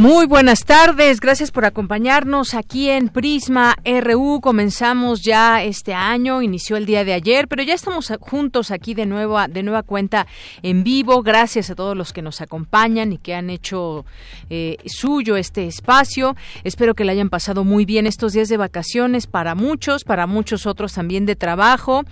[0.00, 4.40] Muy buenas tardes, gracias por acompañarnos aquí en Prisma RU.
[4.40, 9.04] Comenzamos ya este año, inició el día de ayer, pero ya estamos juntos aquí de
[9.04, 10.26] nuevo, de nueva cuenta
[10.62, 11.22] en vivo.
[11.22, 14.06] Gracias a todos los que nos acompañan y que han hecho
[14.48, 16.34] eh, suyo este espacio.
[16.64, 20.64] Espero que le hayan pasado muy bien estos días de vacaciones para muchos, para muchos
[20.64, 22.04] otros también de trabajo,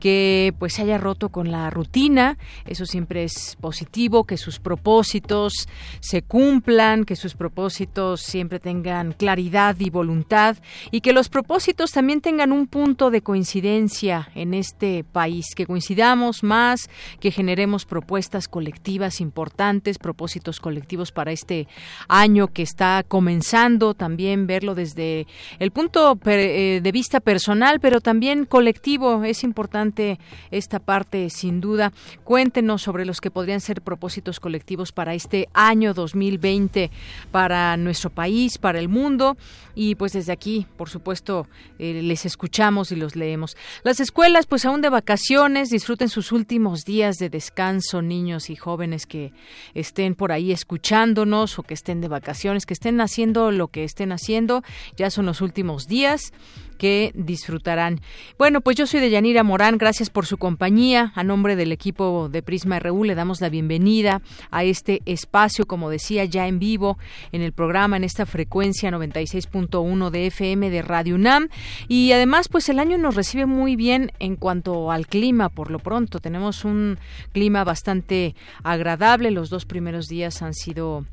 [0.00, 2.38] que pues se haya roto con la rutina.
[2.64, 5.68] Eso siempre es positivo, que sus propósitos
[6.00, 10.56] se cumplan, que sus propósitos siempre tengan claridad y voluntad
[10.90, 16.42] y que los propósitos también tengan un punto de coincidencia en este país, que coincidamos
[16.42, 16.88] más,
[17.20, 21.68] que generemos propuestas colectivas importantes, propósitos colectivos para este
[22.08, 25.26] año que está comenzando, también verlo desde
[25.58, 29.24] el punto eh, de vista personal, pero también colectivo.
[29.24, 30.18] Es importante
[30.50, 31.92] esta parte, sin duda.
[32.24, 36.90] Cuéntenos sobre los que podrían ser propósitos colectivos para este año 2020
[37.30, 39.36] para nuestro país, para el mundo.
[39.74, 43.56] Y pues desde aquí, por supuesto, eh, les escuchamos y los leemos.
[43.82, 49.06] Las escuelas pues aún de vacaciones, disfruten sus últimos días de descanso, niños y jóvenes
[49.06, 49.32] que
[49.74, 54.12] estén por ahí escuchándonos o que estén de vacaciones, que estén haciendo lo que estén
[54.12, 54.62] haciendo,
[54.96, 56.32] ya son los últimos días
[56.74, 58.00] que disfrutarán.
[58.38, 61.12] Bueno, pues yo soy de Yanira Morán, gracias por su compañía.
[61.14, 65.90] A nombre del equipo de Prisma RU le damos la bienvenida a este espacio, como
[65.90, 66.98] decía, ya en vivo
[67.32, 71.48] en el programa, en esta frecuencia 96.1 de FM de Radio UNAM.
[71.88, 75.78] Y además, pues el año nos recibe muy bien en cuanto al clima, por lo
[75.78, 76.20] pronto.
[76.20, 76.98] Tenemos un
[77.32, 79.30] clima bastante agradable.
[79.30, 81.04] Los dos primeros días han sido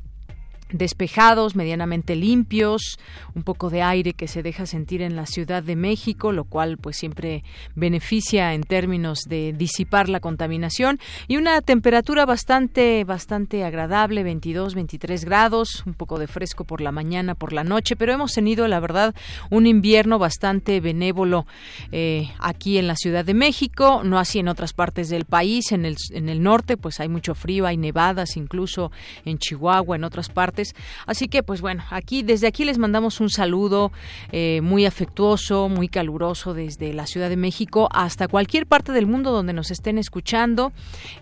[0.72, 2.98] despejados, medianamente limpios,
[3.34, 6.78] un poco de aire que se deja sentir en la Ciudad de México, lo cual
[6.78, 7.44] pues siempre
[7.74, 10.98] beneficia en términos de disipar la contaminación.
[11.28, 16.92] Y una temperatura bastante bastante agradable, 22, 23 grados, un poco de fresco por la
[16.92, 19.14] mañana, por la noche, pero hemos tenido la verdad
[19.50, 21.46] un invierno bastante benévolo
[21.90, 25.84] eh, aquí en la Ciudad de México, no así en otras partes del país, en
[25.84, 28.90] el en el norte pues hay mucho frío, hay nevadas incluso
[29.24, 30.61] en Chihuahua, en otras partes
[31.06, 33.92] Así que, pues bueno, aquí desde aquí les mandamos un saludo
[34.30, 39.32] eh, muy afectuoso, muy caluroso desde la Ciudad de México hasta cualquier parte del mundo
[39.32, 40.72] donde nos estén escuchando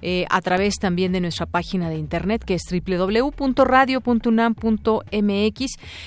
[0.02, 5.66] eh, a través también de nuestra página de internet que es www.radio.unam.mx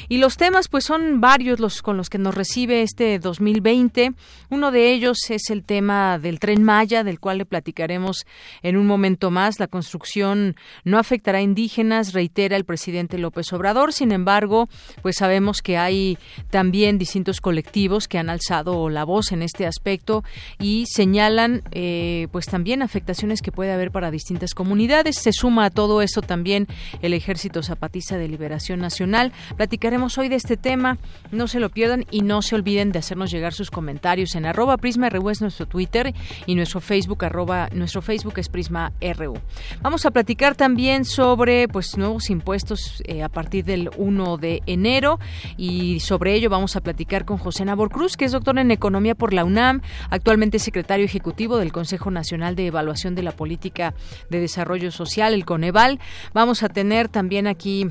[0.09, 4.13] y los temas pues son varios los con los que nos recibe este 2020.
[4.49, 8.25] Uno de ellos es el tema del tren Maya, del cual le platicaremos
[8.61, 9.59] en un momento más.
[9.59, 13.91] La construcción no afectará a indígenas, reitera el presidente López Obrador.
[13.91, 14.69] Sin embargo,
[15.01, 16.19] pues sabemos que hay
[16.51, 20.23] también distintos colectivos que han alzado la voz en este aspecto
[20.59, 25.15] y señalan eh, pues también afectaciones que puede haber para distintas comunidades.
[25.15, 26.67] Se suma a todo esto también
[27.01, 29.31] el Ejército Zapatista de Liberación Nacional.
[29.57, 30.99] Platicaremos hoy de este tema,
[31.31, 34.77] no se lo pierdan y no se olviden de hacernos llegar sus comentarios en arroba
[34.77, 36.13] Prisma es nuestro Twitter
[36.45, 39.35] y nuestro Facebook arroba, nuestro Facebook es Prisma RU.
[39.81, 45.19] Vamos a platicar también sobre pues nuevos impuestos eh, a partir del 1 de enero
[45.57, 49.15] y sobre ello vamos a platicar con José Nabor Cruz, que es doctor en Economía
[49.15, 53.93] por la UNAM, actualmente secretario ejecutivo del Consejo Nacional de Evaluación de la Política
[54.29, 55.99] de Desarrollo Social, el Coneval.
[56.33, 57.87] Vamos a tener también aquí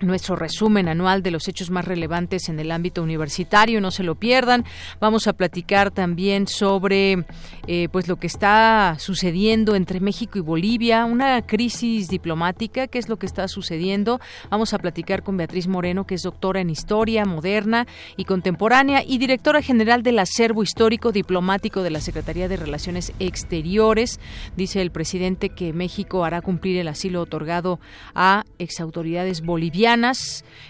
[0.00, 4.14] nuestro resumen anual de los hechos más relevantes en el ámbito universitario, no se lo
[4.14, 4.64] pierdan.
[5.00, 7.24] Vamos a platicar también sobre
[7.66, 13.08] eh, pues lo que está sucediendo entre México y Bolivia, una crisis diplomática, qué es
[13.08, 14.20] lo que está sucediendo.
[14.50, 17.86] Vamos a platicar con Beatriz Moreno, que es doctora en historia moderna
[18.16, 24.20] y contemporánea y directora general del acervo histórico diplomático de la Secretaría de Relaciones Exteriores.
[24.56, 27.80] Dice el presidente que México hará cumplir el asilo otorgado
[28.14, 29.85] a exautoridades bolivianas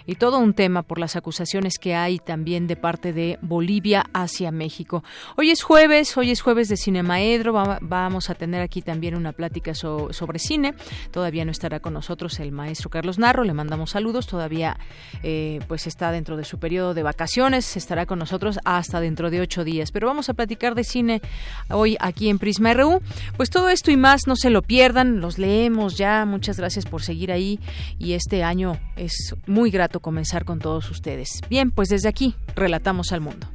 [0.06, 4.50] y todo un tema por las acusaciones que hay también de parte de Bolivia hacia
[4.50, 5.02] México.
[5.36, 9.74] Hoy es jueves, hoy es jueves de Cinemaedro, vamos a tener aquí también una plática
[9.74, 10.74] sobre cine.
[11.10, 14.78] Todavía no estará con nosotros el maestro Carlos Narro, le mandamos saludos, todavía
[15.22, 19.40] eh, pues está dentro de su periodo de vacaciones, estará con nosotros hasta dentro de
[19.40, 19.92] ocho días.
[19.92, 21.22] Pero vamos a platicar de cine
[21.70, 23.00] hoy aquí en Prisma RU.
[23.36, 26.24] Pues todo esto y más no se lo pierdan, los leemos ya.
[26.26, 27.58] Muchas gracias por seguir ahí
[27.98, 31.40] y este año es muy grato comenzar con todos ustedes.
[31.48, 33.46] Bien, pues desde aquí, relatamos al mundo.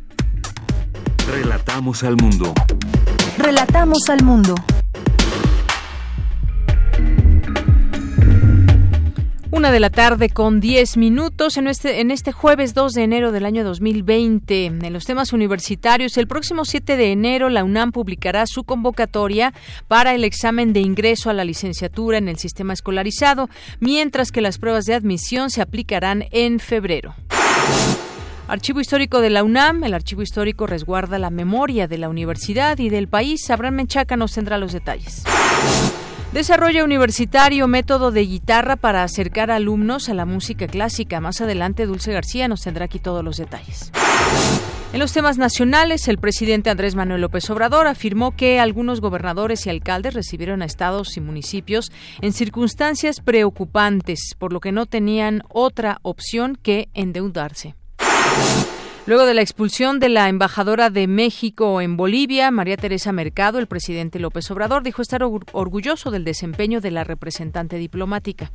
[1.29, 2.53] Relatamos al mundo.
[3.37, 4.55] Relatamos al mundo.
[9.53, 13.45] Una de la tarde con 10 minutos en este, este jueves 2 de enero del
[13.45, 14.65] año 2020.
[14.67, 19.53] En los temas universitarios, el próximo 7 de enero la UNAM publicará su convocatoria
[19.89, 23.49] para el examen de ingreso a la licenciatura en el sistema escolarizado,
[23.81, 27.13] mientras que las pruebas de admisión se aplicarán en febrero.
[28.47, 29.83] Archivo Histórico de la UNAM.
[29.83, 33.49] El archivo histórico resguarda la memoria de la universidad y del país.
[33.49, 35.23] Abraham Menchaca nos tendrá los detalles.
[36.33, 41.19] Desarrolla universitario método de guitarra para acercar alumnos a la música clásica.
[41.19, 43.91] Más adelante, Dulce García nos tendrá aquí todos los detalles.
[44.93, 49.71] En los temas nacionales, el presidente Andrés Manuel López Obrador afirmó que algunos gobernadores y
[49.71, 51.91] alcaldes recibieron a estados y municipios
[52.21, 57.75] en circunstancias preocupantes, por lo que no tenían otra opción que endeudarse.
[59.07, 63.65] Luego de la expulsión de la embajadora de México en Bolivia, María Teresa Mercado, el
[63.65, 68.51] presidente López Obrador dijo estar orgulloso del desempeño de la representante diplomática.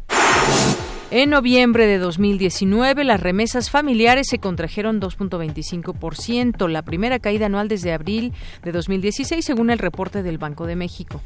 [1.10, 7.92] En noviembre de 2019, las remesas familiares se contrajeron 2.25%, la primera caída anual desde
[7.92, 8.32] abril
[8.62, 11.22] de 2016, según el reporte del Banco de México.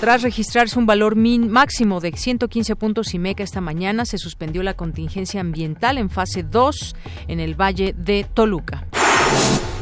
[0.00, 4.74] Tras registrarse un valor máximo de 115 puntos y meca esta mañana, se suspendió la
[4.74, 6.96] contingencia ambiental en fase 2
[7.28, 8.86] en el Valle de Toluca.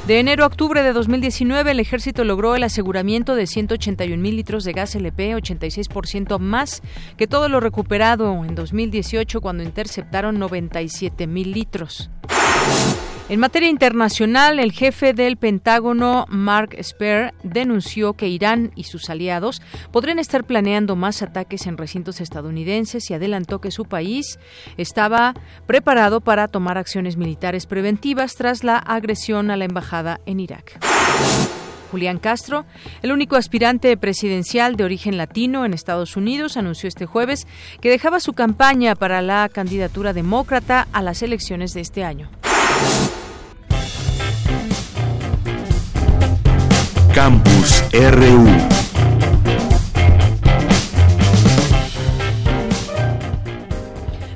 [0.09, 4.65] De enero a octubre de 2019, el ejército logró el aseguramiento de 181 mil litros
[4.65, 6.83] de gas LP, 86% más
[7.17, 12.11] que todo lo recuperado en 2018 cuando interceptaron 97 mil litros.
[13.29, 19.61] En materia internacional, el jefe del Pentágono, Mark Esper, denunció que Irán y sus aliados
[19.93, 24.39] podrían estar planeando más ataques en recintos estadounidenses y adelantó que su país
[24.79, 25.35] estaba
[25.67, 30.79] preparado para tomar acciones militares preventivas tras la agresión a la embajada en Irak.
[31.91, 32.65] Julián Castro,
[33.03, 37.47] el único aspirante presidencial de origen latino en Estados Unidos, anunció este jueves
[37.83, 42.31] que dejaba su campaña para la candidatura demócrata a las elecciones de este año.
[47.13, 48.78] Campus RU.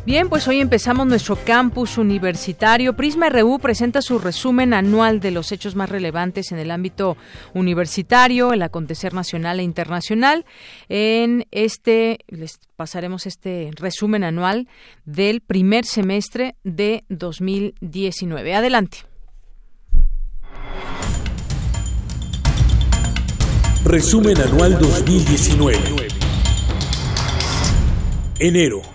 [0.05, 2.97] Bien, pues hoy empezamos nuestro campus universitario.
[2.97, 7.17] Prisma RU presenta su resumen anual de los hechos más relevantes en el ámbito
[7.55, 10.45] universitario, el acontecer nacional e internacional.
[10.89, 14.67] En este, les pasaremos este resumen anual
[15.05, 18.57] del primer semestre de 2019.
[18.57, 18.99] Adelante.
[23.85, 26.09] Resumen Anual 2019.
[28.41, 28.92] Enero.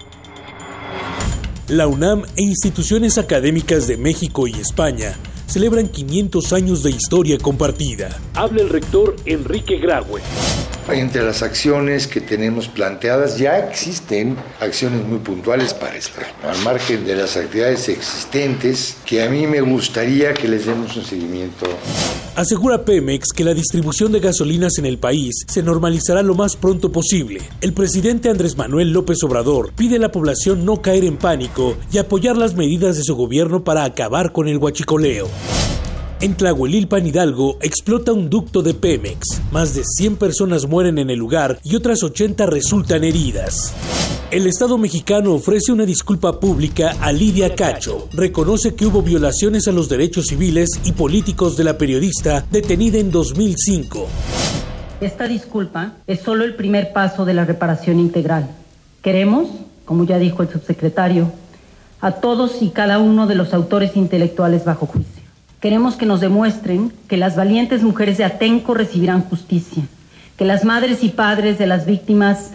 [1.69, 5.17] La UNAM e instituciones académicas de México y España
[5.47, 8.07] celebran 500 años de historia compartida.
[8.35, 10.21] Habla el rector Enrique Graue.
[10.89, 17.05] Entre las acciones que tenemos planteadas ya existen acciones muy puntuales para esto, al margen
[17.05, 21.65] de las actividades existentes que a mí me gustaría que les demos un seguimiento.
[22.37, 26.91] Asegura Pemex que la distribución de gasolinas en el país se normalizará lo más pronto
[26.91, 27.41] posible.
[27.59, 31.97] El presidente Andrés Manuel López Obrador pide a la población no caer en pánico y
[31.97, 35.27] apoyar las medidas de su gobierno para acabar con el huachicoleo.
[36.19, 39.39] En Tlahuelilpan Hidalgo explota un ducto de Pemex.
[39.51, 43.71] Más de 100 personas mueren en el lugar y otras 80 resultan heridas.
[44.31, 48.09] El Estado mexicano ofrece una disculpa pública a Lidia Cacho.
[48.13, 53.11] Reconoce que hubo violaciones a los derechos civiles y políticos de la periodista detenida en
[53.11, 54.07] 2005.
[54.99, 58.49] Esta disculpa es solo el primer paso de la reparación integral.
[59.03, 59.49] Queremos,
[59.85, 61.31] como ya dijo el subsecretario,
[62.01, 65.16] a todos y cada uno de los autores intelectuales bajo juicio.
[65.59, 69.83] Queremos que nos demuestren que las valientes mujeres de Atenco recibirán justicia,
[70.37, 72.51] que las madres y padres de las víctimas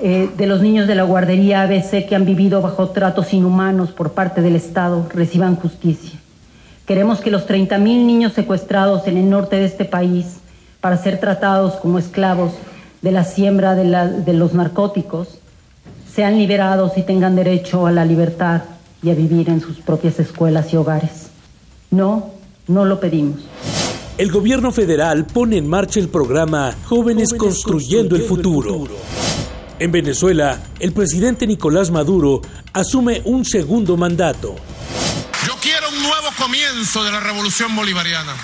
[0.00, 4.12] eh, de los niños de la guardería ABC que han vivido bajo tratos inhumanos por
[4.12, 6.18] parte del Estado reciban justicia.
[6.86, 10.38] Queremos que los 30.000 niños secuestrados en el norte de este país
[10.80, 12.52] para ser tratados como esclavos
[13.00, 15.38] de la siembra de los narcóticos
[16.12, 18.62] sean liberados y tengan derecho a la libertad
[19.02, 21.21] y a vivir en sus propias escuelas y hogares.
[21.92, 22.34] No,
[22.68, 23.40] no lo pedimos.
[24.16, 28.88] El gobierno federal pone en marcha el programa Jóvenes, construyendo, el futuro.
[29.78, 32.40] En Venezuela, el presidente Nicolás Maduro
[32.72, 34.56] asume un segundo mandato.
[35.46, 38.34] Yo quiero un nuevo comienzo de la revolución bolivariana.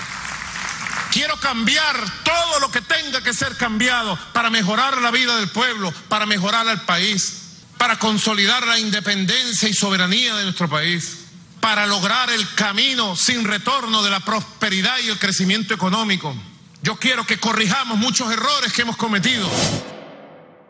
[1.11, 5.91] Quiero cambiar todo lo que tenga que ser cambiado para mejorar la vida del pueblo,
[6.07, 11.28] para mejorar al país, para consolidar la independencia y soberanía de nuestro país,
[11.59, 16.35] para lograr el camino sin retorno de la prosperidad y el crecimiento económico.
[16.81, 19.49] Yo quiero que corrijamos muchos errores que hemos cometido.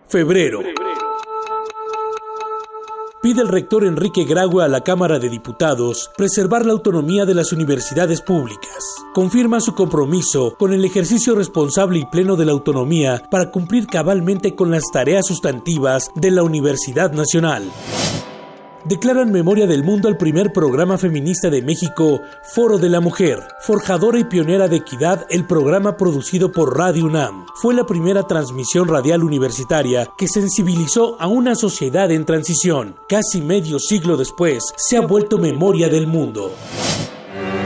[0.07, 0.61] Febrero
[3.21, 7.51] pide el rector Enrique Graue a la Cámara de Diputados preservar la autonomía de las
[7.51, 8.77] universidades públicas.
[9.13, 14.55] Confirma su compromiso con el ejercicio responsable y pleno de la autonomía para cumplir cabalmente
[14.55, 17.69] con las tareas sustantivas de la Universidad Nacional
[18.89, 23.37] declaran memoria del mundo al primer programa feminista de México, Foro de la Mujer.
[23.61, 28.87] Forjadora y pionera de equidad, el programa producido por Radio UNAM fue la primera transmisión
[28.87, 32.95] radial universitaria que sensibilizó a una sociedad en transición.
[33.07, 36.51] Casi medio siglo después, se ha vuelto memoria del mundo.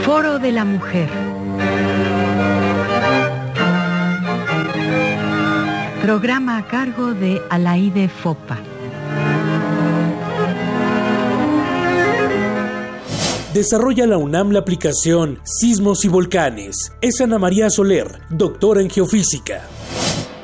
[0.04, 1.08] Foro de la Mujer.
[6.02, 8.73] Programa a cargo de Alaide Fopa.
[13.54, 16.92] Desarrolla la UNAM la aplicación Sismos y Volcanes.
[17.00, 19.62] Es Ana María Soler, doctora en geofísica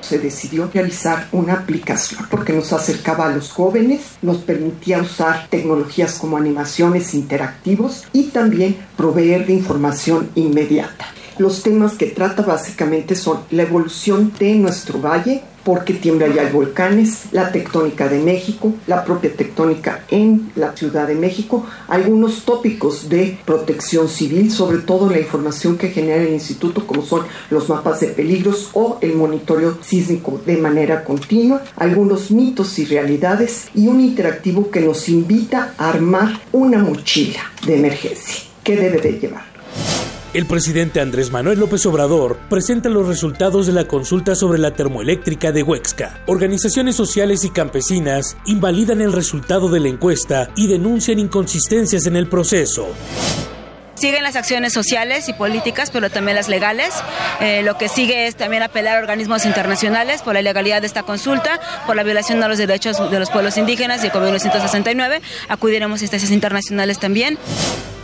[0.00, 6.18] se decidió realizar una aplicación porque nos acercaba a los jóvenes, nos permitía usar tecnologías
[6.18, 11.06] como animaciones interactivos y también proveer de información inmediata.
[11.38, 16.52] Los temas que trata básicamente son la evolución de nuestro valle, porque tiembla ya hay
[16.52, 23.08] volcanes, la tectónica de México, la propia tectónica en la Ciudad de México, algunos tópicos
[23.08, 28.00] de protección civil, sobre todo la información que genera el instituto, como son los mapas
[28.00, 34.00] de peligros o el monitoreo sísmico de manera continua, algunos mitos y realidades y un
[34.00, 38.44] interactivo que nos invita a armar una mochila de emergencia.
[38.62, 40.09] ¿Qué debe de llevar?
[40.32, 45.50] El presidente Andrés Manuel López Obrador presenta los resultados de la consulta sobre la termoeléctrica
[45.50, 46.22] de Huexca.
[46.28, 52.28] Organizaciones sociales y campesinas invalidan el resultado de la encuesta y denuncian inconsistencias en el
[52.28, 52.86] proceso.
[54.00, 56.94] Siguen las acciones sociales y políticas, pero también las legales.
[57.42, 61.02] Eh, lo que sigue es también apelar a organismos internacionales por la ilegalidad de esta
[61.02, 65.20] consulta, por la violación de los derechos de los pueblos indígenas y el Convenio 169.
[65.50, 67.36] Acudiremos a instancias internacionales también.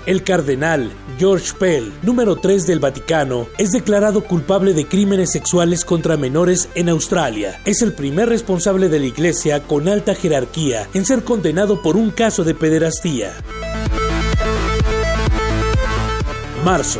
[0.04, 6.18] El cardenal George Pell, número 3 del Vaticano, es declarado culpable de crímenes sexuales contra
[6.18, 7.58] menores en Australia.
[7.64, 12.10] Es el primer responsable de la Iglesia con alta jerarquía en ser condenado por un
[12.10, 13.32] caso de pederastía.
[16.66, 16.98] Marzo.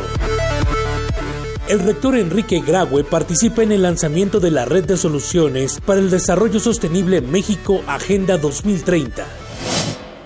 [1.67, 6.09] El rector Enrique Graue participa en el lanzamiento de la Red de Soluciones para el
[6.09, 9.27] Desarrollo Sostenible México Agenda 2030.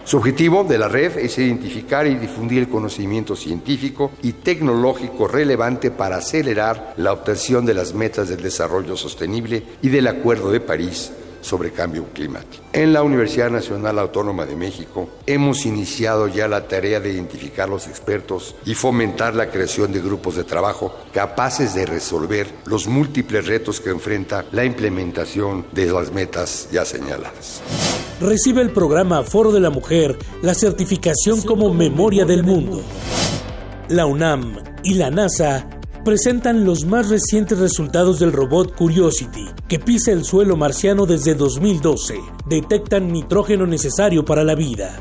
[0.06, 5.90] Su objetivo de la red es identificar y difundir el conocimiento científico y tecnológico relevante
[5.90, 11.14] para acelerar la obtención de las metas del desarrollo sostenible y del Acuerdo de París
[11.42, 12.64] sobre cambio climático.
[12.74, 17.88] En la Universidad Nacional Autónoma de México hemos iniciado ya la tarea de identificar los
[17.88, 23.82] expertos y fomentar la creación de grupos de trabajo capaces de resolver los múltiples retos
[23.82, 27.62] que enfrenta la implementación de las metas ya señaladas
[28.22, 32.82] recibe el programa Foro de la Mujer la certificación como Memoria del Mundo.
[33.90, 40.12] La UNAM y la NASA presentan los más recientes resultados del robot Curiosity, que pisa
[40.12, 42.20] el suelo marciano desde 2012.
[42.48, 45.00] Detectan nitrógeno necesario para la vida.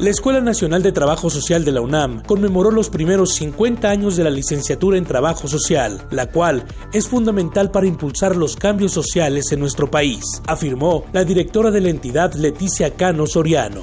[0.00, 4.24] La Escuela Nacional de Trabajo Social de la UNAM conmemoró los primeros 50 años de
[4.24, 6.64] la licenciatura en Trabajo Social, la cual
[6.94, 11.90] es fundamental para impulsar los cambios sociales en nuestro país, afirmó la directora de la
[11.90, 13.82] entidad Leticia Cano Soriano.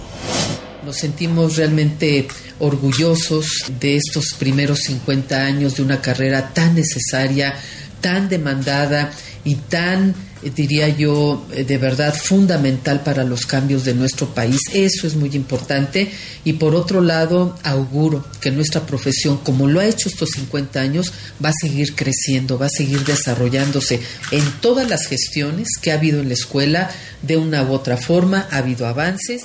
[0.88, 2.30] Nos sentimos realmente
[2.60, 7.54] orgullosos de estos primeros 50 años de una carrera tan necesaria,
[8.00, 9.12] tan demandada
[9.44, 14.62] y tan eh, diría yo, eh, de verdad fundamental para los cambios de nuestro país.
[14.72, 16.10] Eso es muy importante.
[16.46, 21.12] Y por otro lado, auguro que nuestra profesión, como lo ha hecho estos 50 años,
[21.44, 24.00] va a seguir creciendo, va a seguir desarrollándose
[24.32, 26.90] en todas las gestiones que ha habido en la escuela.
[27.22, 29.42] De una u otra forma, ha habido avances.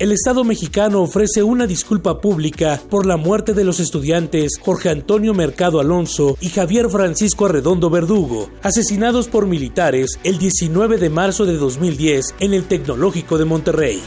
[0.00, 5.34] El Estado mexicano ofrece una disculpa pública por la muerte de los estudiantes Jorge Antonio
[5.34, 11.58] Mercado Alonso y Javier Francisco Arredondo Verdugo, asesinados por militares el 19 de marzo de
[11.58, 14.00] 2010 en el Tecnológico de Monterrey.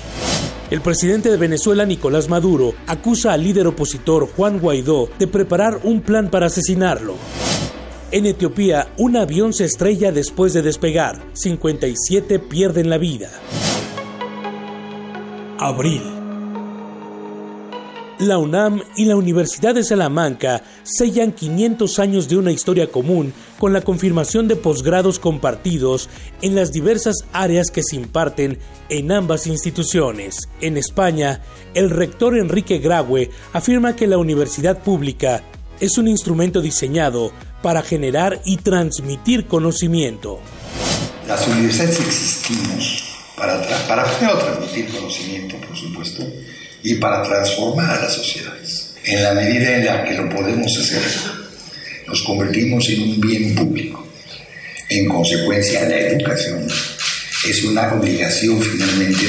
[0.72, 6.02] El presidente de Venezuela, Nicolás Maduro, acusa al líder opositor Juan Guaidó de preparar un
[6.02, 7.14] plan para asesinarlo.
[8.10, 11.22] En Etiopía, un avión se estrella después de despegar.
[11.34, 13.30] 57 pierden la vida.
[15.64, 16.02] Abril.
[18.20, 23.72] La UNAM y la Universidad de Salamanca sellan 500 años de una historia común con
[23.72, 26.10] la confirmación de posgrados compartidos
[26.42, 30.50] en las diversas áreas que se imparten en ambas instituciones.
[30.60, 31.42] En España,
[31.74, 35.44] el rector Enrique Graue afirma que la universidad pública
[35.80, 40.42] es un instrumento diseñado para generar y transmitir conocimiento.
[41.26, 46.28] Las universidades existimos para, para transmitir conocimiento, por supuesto,
[46.84, 48.94] y para transformar a las sociedades.
[49.06, 51.02] En la medida en la que lo podemos hacer,
[52.08, 54.08] nos convertimos en un bien público.
[54.90, 56.68] En consecuencia, la educación
[57.50, 59.26] es una obligación finalmente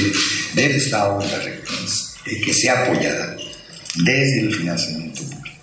[0.53, 3.35] del Estado de las regiones que sea apoyada
[4.03, 5.59] desde el financiamiento público.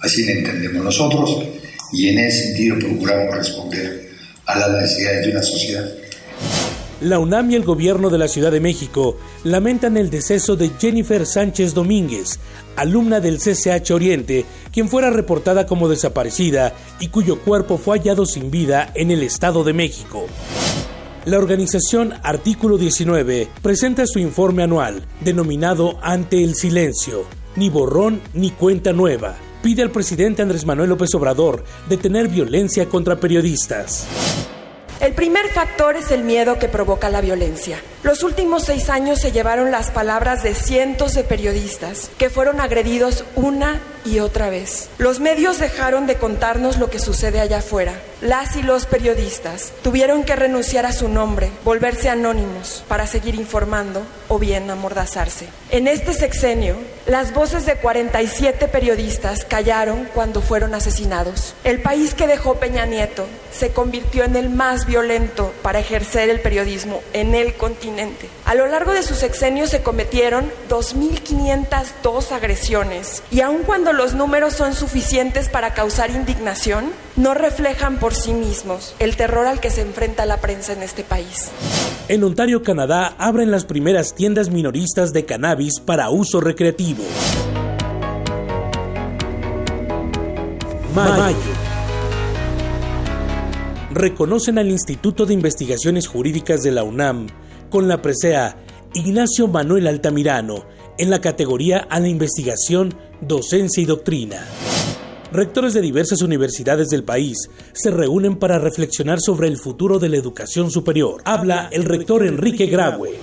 [0.00, 1.48] Así lo entendemos nosotros
[1.92, 4.10] y en ese sentido procuramos responder
[4.46, 5.92] a las necesidades de una sociedad
[7.02, 11.26] la UNAM y el gobierno de la Ciudad de México lamentan el deceso de Jennifer
[11.26, 12.38] Sánchez Domínguez,
[12.76, 18.50] alumna del CCH Oriente, quien fuera reportada como desaparecida y cuyo cuerpo fue hallado sin
[18.50, 20.26] vida en el Estado de México.
[21.24, 27.24] La organización Artículo 19 presenta su informe anual, denominado Ante el Silencio,
[27.56, 29.36] ni borrón ni cuenta nueva.
[29.62, 34.06] Pide al presidente Andrés Manuel López Obrador detener violencia contra periodistas.
[35.02, 37.76] El primer factor es el miedo que provoca la violencia.
[38.02, 43.24] Los últimos seis años se llevaron las palabras de cientos de periodistas que fueron agredidos
[43.36, 44.88] una y otra vez.
[44.98, 47.92] Los medios dejaron de contarnos lo que sucede allá afuera.
[48.20, 54.02] Las y los periodistas tuvieron que renunciar a su nombre, volverse anónimos para seguir informando
[54.28, 55.46] o bien amordazarse.
[55.70, 61.54] En este sexenio, las voces de 47 periodistas callaron cuando fueron asesinados.
[61.62, 66.40] El país que dejó Peña Nieto se convirtió en el más violento para ejercer el
[66.40, 67.91] periodismo en el continente.
[68.44, 74.54] A lo largo de su sexenio se cometieron 2.502 agresiones y aun cuando los números
[74.54, 79.82] son suficientes para causar indignación, no reflejan por sí mismos el terror al que se
[79.82, 81.50] enfrenta la prensa en este país.
[82.08, 87.02] En Ontario, Canadá, abren las primeras tiendas minoristas de cannabis para uso recreativo.
[90.94, 91.36] Mayo.
[93.94, 97.28] Reconocen al Instituto de Investigaciones Jurídicas de la UNAM
[97.72, 98.54] con la presea
[98.92, 100.66] Ignacio Manuel Altamirano
[100.98, 104.46] en la categoría a la investigación, docencia y doctrina.
[105.32, 110.18] Rectores de diversas universidades del país se reúnen para reflexionar sobre el futuro de la
[110.18, 111.22] educación superior.
[111.24, 113.18] Habla el rector Enrique Graue.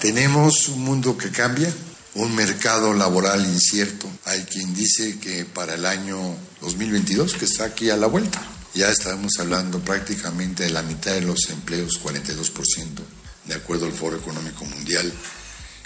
[0.00, 1.70] Tenemos un mundo que cambia,
[2.14, 4.08] un mercado laboral incierto.
[4.24, 6.16] Hay quien dice que para el año
[6.62, 8.40] 2022, que está aquí a la vuelta,
[8.74, 13.00] ya estamos hablando prácticamente de la mitad de los empleos, 42%,
[13.48, 15.12] de acuerdo al Foro Económico Mundial,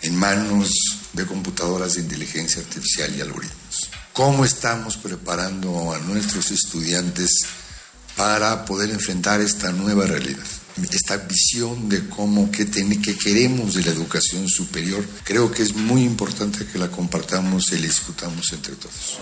[0.02, 0.72] en manos
[1.12, 3.90] de computadoras de inteligencia artificial y algoritmos.
[4.12, 7.30] ¿Cómo estamos preparando a nuestros estudiantes
[8.16, 10.44] para poder enfrentar esta nueva realidad?
[10.90, 16.02] Esta visión de cómo, qué, que queremos de la educación superior, creo que es muy
[16.02, 19.18] importante que la compartamos y la discutamos entre todos.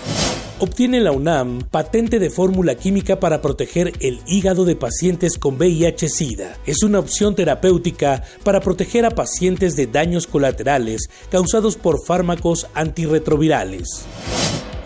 [0.58, 6.58] Obtiene la UNAM patente de fórmula química para proteger el hígado de pacientes con VIH-Sida.
[6.66, 14.04] Es una opción terapéutica para proteger a pacientes de daños colaterales causados por fármacos antirretrovirales.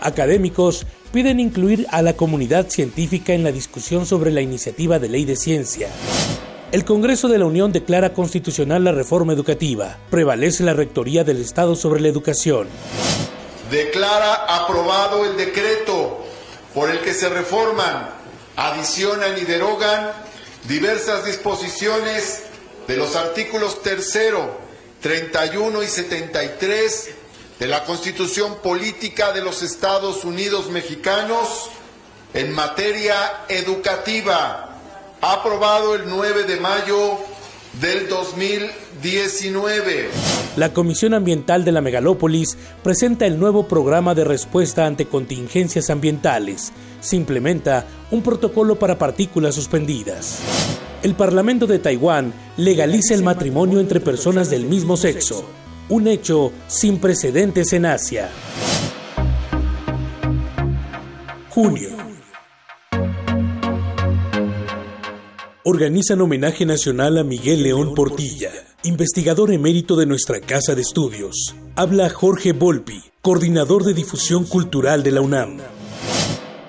[0.01, 5.25] Académicos piden incluir a la comunidad científica en la discusión sobre la iniciativa de ley
[5.25, 5.89] de ciencia.
[6.75, 9.97] El Congreso de la Unión declara constitucional la reforma educativa.
[10.09, 12.67] Prevalece la Rectoría del Estado sobre la educación.
[13.71, 16.25] Declara aprobado el decreto
[16.73, 18.09] por el que se reforman,
[18.57, 20.11] adicionan y derogan
[20.67, 22.43] diversas disposiciones
[22.89, 24.13] de los artículos 3,
[24.99, 27.09] 31 y 73
[27.57, 31.69] de la Constitución Política de los Estados Unidos Mexicanos
[32.33, 34.64] en materia educativa
[35.33, 37.17] aprobado el 9 de mayo
[37.81, 40.09] del 2019.
[40.55, 46.71] La Comisión Ambiental de la Megalópolis presenta el nuevo programa de respuesta ante contingencias ambientales.
[47.01, 50.39] Se implementa un protocolo para partículas suspendidas.
[51.01, 55.45] El Parlamento de Taiwán legaliza el matrimonio entre personas del mismo sexo.
[55.87, 58.31] un hecho sin precedentes en Asia.
[61.51, 62.14] Junio.
[65.67, 68.51] Organizan homenaje nacional a Miguel León Portilla,
[68.83, 71.55] investigador emérito de nuestra casa de estudios.
[71.75, 75.57] Habla Jorge Volpi, coordinador de difusión cultural de la UNAM.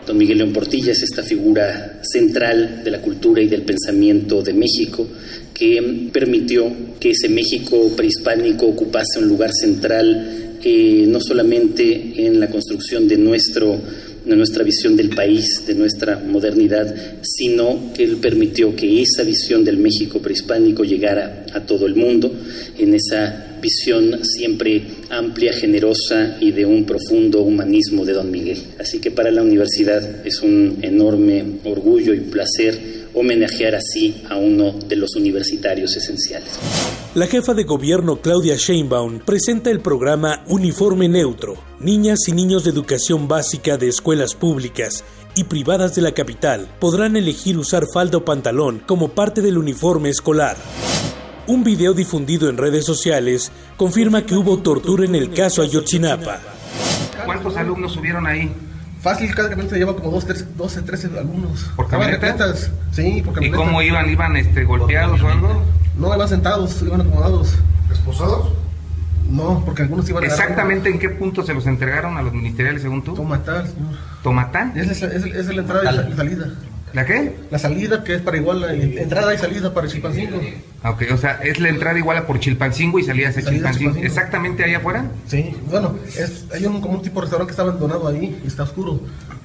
[0.06, 4.54] Don Miguel León Portilla es esta figura central de la cultura y del pensamiento de
[4.54, 5.06] México
[5.52, 6.64] que permitió
[6.98, 13.18] que ese México prehispánico ocupase un lugar central eh, no solamente en la construcción de
[13.18, 13.78] nuestro
[14.26, 19.64] de nuestra visión del país, de nuestra modernidad, sino que él permitió que esa visión
[19.64, 22.32] del México prehispánico llegara a todo el mundo,
[22.78, 28.58] en esa visión siempre amplia, generosa y de un profundo humanismo de don Miguel.
[28.78, 34.72] Así que para la universidad es un enorme orgullo y placer homenajear así a uno
[34.72, 36.58] de los universitarios esenciales.
[37.14, 41.54] La jefa de gobierno Claudia Sheinbaum presenta el programa Uniforme Neutro.
[41.80, 45.02] Niñas y niños de educación básica de escuelas públicas
[45.34, 50.10] y privadas de la capital podrán elegir usar falda o pantalón como parte del uniforme
[50.10, 50.56] escolar.
[51.46, 56.40] Un video difundido en redes sociales confirma que hubo tortura en el caso Ayotzinapa.
[57.24, 58.50] ¿Cuántos alumnos subieron ahí?
[59.06, 61.70] Fácil, cada capítulo lleva como 12, 13 alumnos.
[61.76, 62.72] ¿Por camionetas?
[62.90, 64.10] Sí, por ¿Y cómo iban?
[64.10, 65.62] ¿Iban este, golpeados o algo?
[65.96, 67.54] No, iban sentados, iban acomodados.
[67.92, 68.52] ¿Esposados?
[69.30, 73.04] No, porque algunos iban ¿Exactamente en qué punto se los entregaron a los ministeriales según
[73.04, 73.14] tú?
[73.14, 73.94] Tomatán, señor.
[74.24, 74.72] ¿Tomatán?
[74.74, 76.46] Es, es, es, la entrada y la salida.
[76.92, 77.34] ¿La qué?
[77.50, 80.40] La salida que es para igual, la entrada y salida para Chilpancingo.
[80.84, 83.96] Ok, o sea, es la entrada igual a por Chilpancingo y salida hacia Chilpancingo.
[83.96, 85.10] ¿Exactamente ahí afuera?
[85.26, 88.46] Sí, bueno, es, hay un, como un tipo de restaurante que está abandonado ahí y
[88.46, 89.00] está oscuro.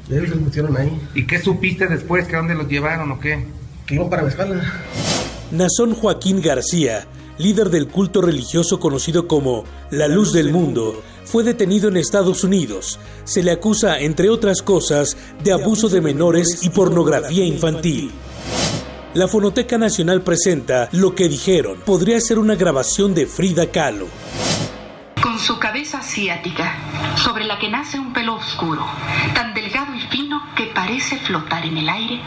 [0.10, 1.02] Y ellos los metieron ahí.
[1.14, 2.28] ¿Y qué supiste después?
[2.28, 3.46] ¿Que dónde los llevaron o qué?
[3.86, 4.62] Que iban para Mezcala.
[5.52, 11.90] Nazón Joaquín García, líder del culto religioso conocido como La Luz del Mundo, fue detenido
[11.90, 13.00] en Estados Unidos.
[13.24, 18.12] Se le acusa, entre otras cosas, de abuso de menores y pornografía infantil.
[19.14, 21.82] La Fonoteca Nacional presenta Lo que dijeron.
[21.86, 24.08] Podría ser una grabación de Frida Kahlo.
[25.22, 26.78] Con su cabeza asiática,
[27.18, 28.86] sobre la que nace un pelo oscuro,
[29.36, 29.91] tan delgado
[30.56, 32.20] que parece flotar en el aire,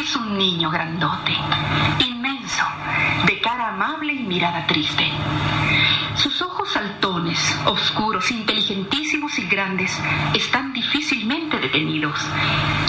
[0.00, 1.32] es un niño grandote,
[1.98, 2.64] inmenso,
[3.26, 5.04] de cara amable y mirada triste.
[6.14, 9.90] Sus ojos saltones, oscuros, inteligentísimos y grandes,
[10.32, 12.18] están difícilmente detenidos,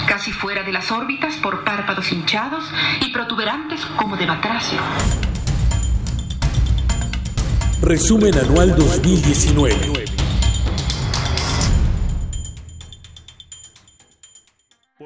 [0.06, 2.64] casi fuera de las órbitas por párpados hinchados
[3.04, 4.78] y protuberantes como de batracio.
[7.82, 10.05] Resumen anual 2019.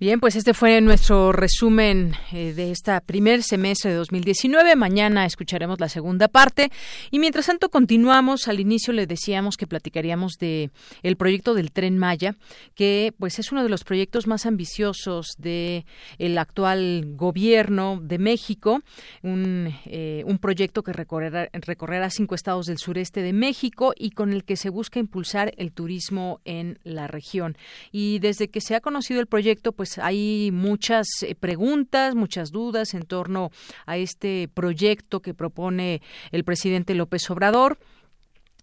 [0.00, 4.76] Bien, pues este fue nuestro resumen eh, de esta primer semestre de 2019.
[4.76, 6.70] Mañana escucharemos la segunda parte
[7.10, 8.46] y mientras tanto continuamos.
[8.46, 10.70] Al inicio le decíamos que platicaríamos de
[11.02, 12.36] el proyecto del Tren Maya,
[12.76, 15.84] que pues es uno de los proyectos más ambiciosos de
[16.18, 18.82] el actual gobierno de México,
[19.24, 24.32] un, eh, un proyecto que recorrerá, recorrerá cinco estados del sureste de México y con
[24.32, 27.56] el que se busca impulsar el turismo en la región.
[27.90, 32.50] Y desde que se ha conocido el proyecto, pues pues, hay muchas eh, preguntas, muchas
[32.50, 33.50] dudas en torno
[33.86, 37.78] a este proyecto que propone el presidente López Obrador.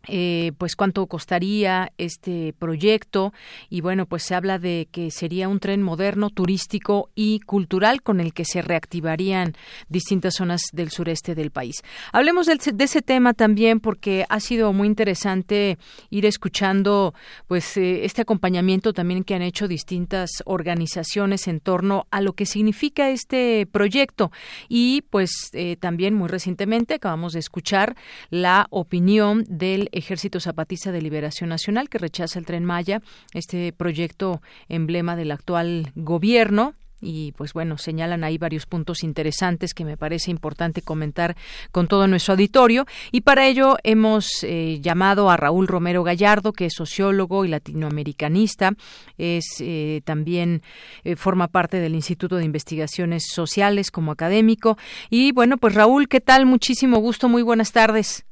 [0.08, 3.34] Eh, pues cuánto costaría este proyecto.
[3.70, 8.20] Y bueno pues se habla de que sería un tren moderno turístico y cultural con
[8.20, 9.54] el que se reactivarían
[9.89, 11.84] distintas zonas del sureste del país.
[12.12, 15.78] Hablemos de, ese tema también porque ha sido muy interesante
[16.10, 17.13] ir escuchando
[17.48, 22.46] pues eh, este acompañamiento también que han hecho distintas organizaciones en torno a lo que
[22.46, 24.32] significa este proyecto.
[24.70, 27.96] Y pues eh, también muy recientemente acabamos de escuchar
[28.30, 33.01] la opinión del Ejército Zapatista de Liberación Nacional, que rechaza el tren Maya,
[33.34, 36.75] este proyecto emblema del actual gobierno.
[37.01, 41.36] Y pues bueno, señalan ahí varios puntos interesantes que me parece importante comentar
[41.71, 42.86] con todo nuestro auditorio.
[43.12, 48.71] Y para ello hemos eh, llamado a Raúl Romero Gallardo, que es sociólogo y latinoamericanista,
[49.17, 50.62] es eh, también
[51.03, 54.77] eh, forma parte del Instituto de Investigaciones Sociales como académico.
[55.10, 56.45] Y bueno, pues Raúl, ¿qué tal?
[56.45, 58.25] Muchísimo gusto, muy buenas tardes.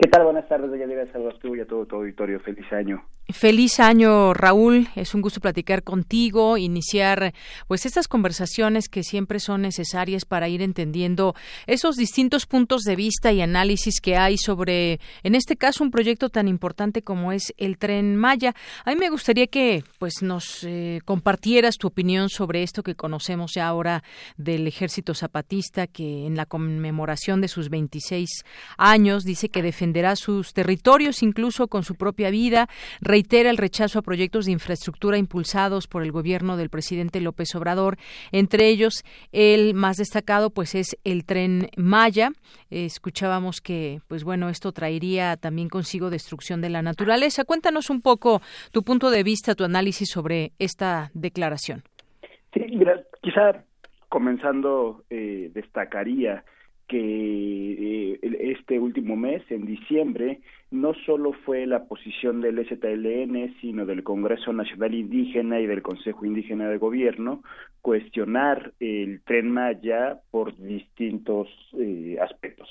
[0.00, 0.22] ¿Qué tal?
[0.22, 2.38] Buenas tardes, ya Salvador y a todo tu auditorio.
[2.38, 3.04] Feliz año.
[3.30, 4.88] Feliz año, Raúl.
[4.96, 7.34] Es un gusto platicar contigo, iniciar
[7.66, 11.34] pues estas conversaciones que siempre son necesarias para ir entendiendo
[11.66, 16.30] esos distintos puntos de vista y análisis que hay sobre, en este caso, un proyecto
[16.30, 18.54] tan importante como es el Tren Maya.
[18.86, 23.52] A mí me gustaría que pues nos eh, compartieras tu opinión sobre esto que conocemos
[23.52, 24.04] ya ahora
[24.38, 28.46] del Ejército Zapatista, que en la conmemoración de sus 26
[28.78, 32.70] años dice que defenderá sus territorios incluso con su propia vida
[33.18, 37.96] reitera el rechazo a proyectos de infraestructura impulsados por el gobierno del presidente López Obrador.
[38.30, 39.02] Entre ellos,
[39.32, 42.30] el más destacado, pues, es el tren Maya.
[42.70, 47.44] escuchábamos que, pues, bueno, esto traería también consigo destrucción de la naturaleza.
[47.44, 51.82] Cuéntanos un poco tu punto de vista, tu análisis sobre esta declaración.
[52.54, 53.64] Sí, mira, quizá
[54.08, 56.44] comenzando eh, destacaría
[56.86, 58.07] que eh,
[58.78, 64.52] este último mes, en diciembre, no solo fue la posición del STLN, sino del Congreso
[64.52, 67.42] Nacional Indígena y del Consejo Indígena de Gobierno,
[67.82, 72.68] cuestionar el tren Maya por distintos eh, aspectos.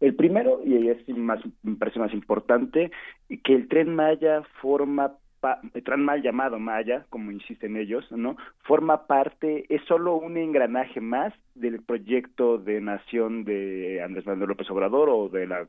[0.00, 2.90] El primero, y es más, me parece más importante,
[3.28, 5.12] que el tren Maya forma
[5.84, 8.36] tren mal llamado Maya, como insisten ellos, ¿no?
[8.62, 14.70] Forma parte, es solo un engranaje más del proyecto de nación de Andrés Manuel López
[14.70, 15.66] Obrador o de la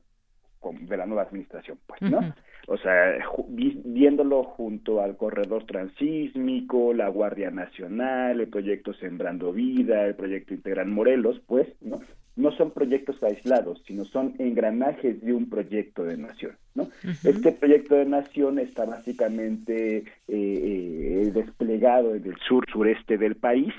[0.74, 2.34] de la nueva administración, pues, ¿no?
[2.68, 10.16] O sea, viéndolo junto al corredor transísmico, la Guardia Nacional, el proyecto Sembrando Vida, el
[10.16, 12.00] proyecto Integral Morelos, pues, ¿no?
[12.36, 16.58] no son proyectos aislados, sino son engranajes de un proyecto de nación.
[16.74, 16.90] ¿no?
[17.24, 23.74] Este proyecto de nación está básicamente eh, eh, desplegado en el sur sureste del país,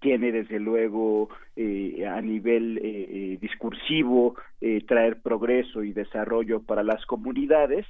[0.00, 4.36] tiene desde luego eh, a nivel discursivo
[4.86, 7.86] traer progreso y desarrollo para las comunidades,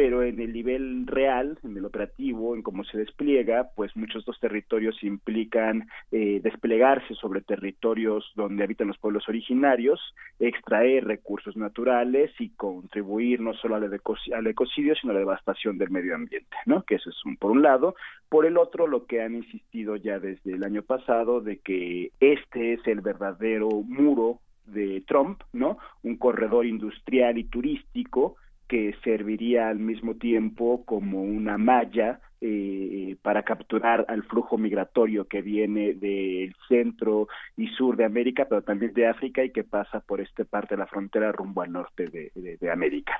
[0.00, 4.20] pero en el nivel real, en el operativo, en cómo se despliega, pues muchos de
[4.20, 10.00] estos territorios implican eh, desplegarse sobre territorios donde habitan los pueblos originarios,
[10.38, 15.90] extraer recursos naturales y contribuir no solo al, al ecocidio, sino a la devastación del
[15.90, 16.82] medio ambiente, ¿no?
[16.82, 17.94] Que eso es un, por un lado.
[18.30, 22.72] Por el otro, lo que han insistido ya desde el año pasado de que este
[22.72, 25.76] es el verdadero muro de Trump, ¿no?
[26.02, 28.36] Un corredor industrial y turístico
[28.70, 35.42] que serviría al mismo tiempo como una malla eh, para capturar al flujo migratorio que
[35.42, 40.20] viene del centro y sur de América, pero también de África y que pasa por
[40.20, 43.18] esta parte de la frontera rumbo al norte de, América.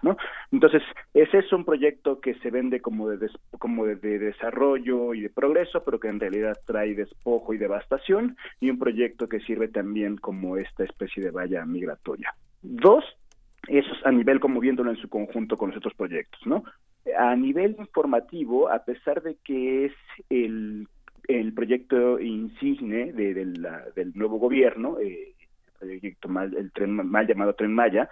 [0.52, 0.82] Entonces,
[1.12, 5.82] ese es un proyecto que se vende como de, como de, desarrollo y de progreso,
[5.82, 10.58] pero que en realidad trae despojo y devastación, y un proyecto que sirve también como
[10.58, 12.32] esta especie de valla migratoria.
[12.62, 13.04] Dos,
[13.68, 16.64] eso es a nivel como viéndolo en su conjunto con los otros proyectos, ¿no?
[17.18, 19.92] A nivel informativo, a pesar de que es
[20.28, 20.86] el,
[21.28, 25.34] el proyecto insigne de, del nuevo gobierno, eh,
[25.78, 28.08] proyecto mal, el tren mal llamado Tren Maya,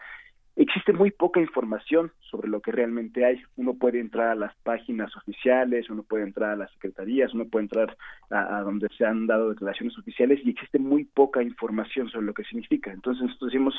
[0.59, 3.41] existe muy poca información sobre lo que realmente hay.
[3.57, 7.65] Uno puede entrar a las páginas oficiales, uno puede entrar a las secretarías, uno puede
[7.65, 7.97] entrar
[8.31, 12.43] a, donde se han dado declaraciones oficiales y existe muy poca información sobre lo que
[12.43, 12.93] significa.
[12.93, 13.75] Entonces nosotros decimos,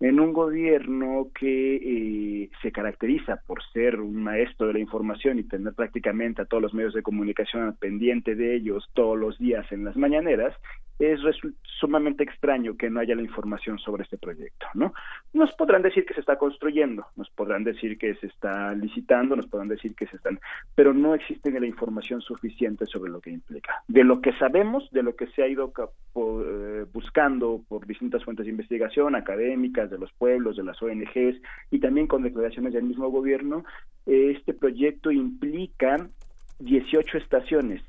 [0.00, 5.44] en un gobierno que eh, se caracteriza por ser un maestro de la información y
[5.44, 9.84] tener prácticamente a todos los medios de comunicación pendiente de ellos todos los días en
[9.84, 10.52] las mañaneras,
[10.98, 11.20] es
[11.80, 14.94] sumamente extraño que no haya la información sobre este proyecto, ¿no?
[15.32, 19.46] Nos podrán decir que se está construyendo, nos podrán decir que se está licitando, nos
[19.46, 20.38] podrán decir que se están,
[20.74, 23.82] pero no existe la información suficiente sobre lo que implica.
[23.88, 25.72] De lo que sabemos, de lo que se ha ido
[26.16, 31.80] eh, buscando por distintas fuentes de investigación, académicas, de los pueblos, de las ONGs y
[31.80, 33.64] también con declaraciones del mismo gobierno,
[34.06, 35.96] este proyecto implica
[36.60, 37.82] 18 estaciones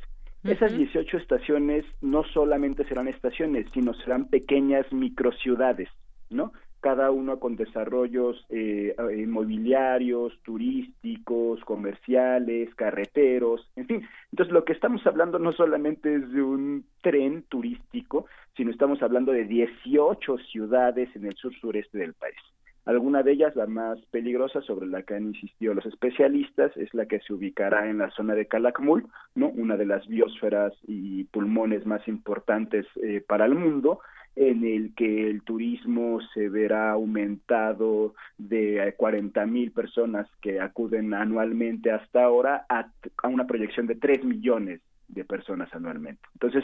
[0.46, 5.90] esas 18 estaciones no solamente serán estaciones, sino serán pequeñas microciudades,
[6.30, 6.54] ¿no?
[6.82, 14.08] Cada uno con desarrollos eh, inmobiliarios, turísticos, comerciales, carreteros, en fin.
[14.32, 19.32] Entonces, lo que estamos hablando no solamente es de un tren turístico, sino estamos hablando
[19.32, 22.38] de 18 ciudades en el sur sureste del país.
[22.86, 27.08] Alguna de ellas, la más peligrosa, sobre la que han insistido los especialistas, es la
[27.08, 29.50] que se ubicará en la zona de Calakmul, ¿no?
[29.50, 34.02] una de las biosferas y pulmones más importantes eh, para el mundo,
[34.36, 41.90] en el que el turismo se verá aumentado de 40 mil personas que acuden anualmente
[41.90, 42.92] hasta ahora a,
[43.24, 46.22] a una proyección de 3 millones de personas anualmente.
[46.34, 46.64] Entonces,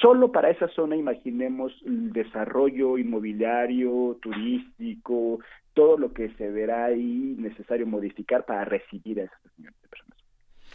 [0.00, 5.40] solo para esa zona imaginemos el desarrollo inmobiliario, turístico,
[5.74, 10.18] todo lo que se verá ahí necesario modificar para recibir a esas millones de personas.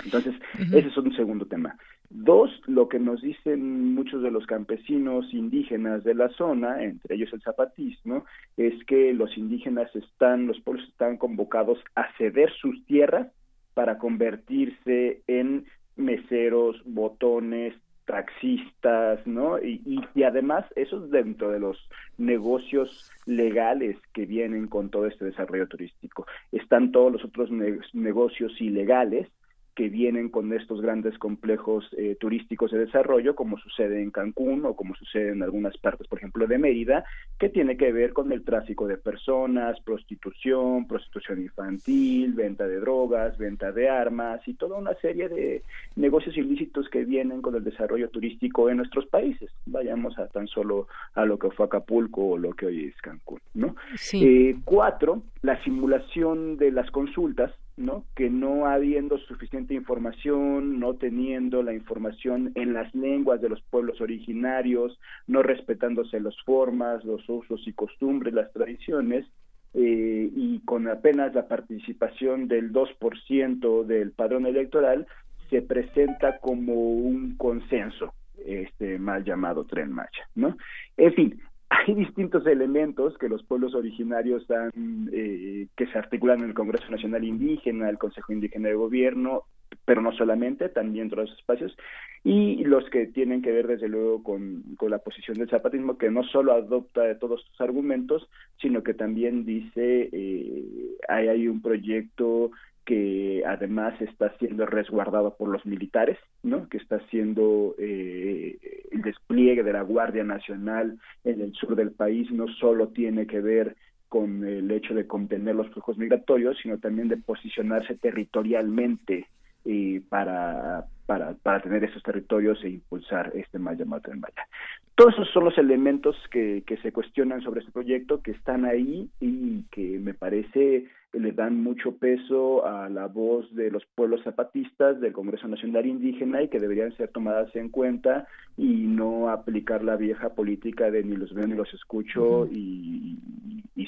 [0.06, 0.36] Entonces,
[0.74, 1.76] ese es un segundo tema.
[2.10, 7.32] Dos, lo que nos dicen muchos de los campesinos indígenas de la zona, entre ellos
[7.34, 8.26] el zapatismo,
[8.58, 13.28] es que los indígenas están, los pueblos están convocados a ceder sus tierras
[13.74, 15.66] para convertirse en
[16.00, 19.60] meseros, botones, taxistas, ¿no?
[19.60, 21.78] Y, y, además eso es dentro de los
[22.18, 26.26] negocios legales que vienen con todo este desarrollo turístico.
[26.52, 27.52] Están todos los otros
[27.94, 29.28] negocios ilegales
[29.76, 34.76] que vienen con estos grandes complejos eh, turísticos de desarrollo, como sucede en Cancún o
[34.76, 37.06] como sucede en algunas partes, por ejemplo, de Mérida,
[37.38, 43.38] que tiene que ver con el tráfico de personas, prostitución, prostitución infantil, venta de drogas,
[43.38, 45.64] venta de armas y toda una serie de
[45.96, 49.50] negocios ilícitos que vienen con el desarrollo turístico en nuestros países.
[49.66, 53.40] Vayamos a tan solo a lo que fue Acapulco o lo que hoy es Cancún,
[53.54, 53.76] ¿no?
[54.14, 58.04] Eh, cuatro, la simulación de las consultas ¿no?
[58.14, 64.02] Que no habiendo suficiente información, no teniendo la información en las lenguas de los pueblos
[64.02, 69.26] originarios, no respetándose las formas, los usos y costumbres, las tradiciones,
[69.74, 75.08] eh, y con apenas la participación del 2% del padrón electoral,
[75.50, 78.14] se presenta como un consenso,
[78.46, 80.58] este mal llamado tren Macha, ¿no?
[80.98, 81.42] En fin,
[81.86, 86.90] hay distintos elementos que los pueblos originarios han, eh, que se articulan en el Congreso
[86.90, 89.44] Nacional Indígena, el Consejo Indígena de Gobierno,
[89.86, 91.76] pero no solamente, también los espacios,
[92.24, 96.12] y los que tienen que ver desde luego con, con la posición del zapatismo, que
[96.12, 98.30] no solo adopta todos sus argumentos,
[98.62, 100.66] sino que también dice, eh,
[101.08, 102.52] hay un proyecto
[102.90, 106.68] que además está siendo resguardado por los militares, ¿no?
[106.68, 108.58] Que está siendo eh,
[108.90, 113.42] el despliegue de la Guardia Nacional en el sur del país no solo tiene que
[113.42, 113.76] ver
[114.08, 119.28] con el hecho de contener los flujos migratorios, sino también de posicionarse territorialmente
[119.66, 124.48] eh, para, para, para tener esos territorios e impulsar este mal llamado Tren Maya.
[124.96, 129.12] Todos esos son los elementos que, que se cuestionan sobre este proyecto, que están ahí
[129.20, 135.00] y que me parece le dan mucho peso a la voz de los pueblos zapatistas
[135.00, 139.96] del Congreso Nacional Indígena y que deberían ser tomadas en cuenta y no aplicar la
[139.96, 143.18] vieja política de ni los veo ni los escucho y,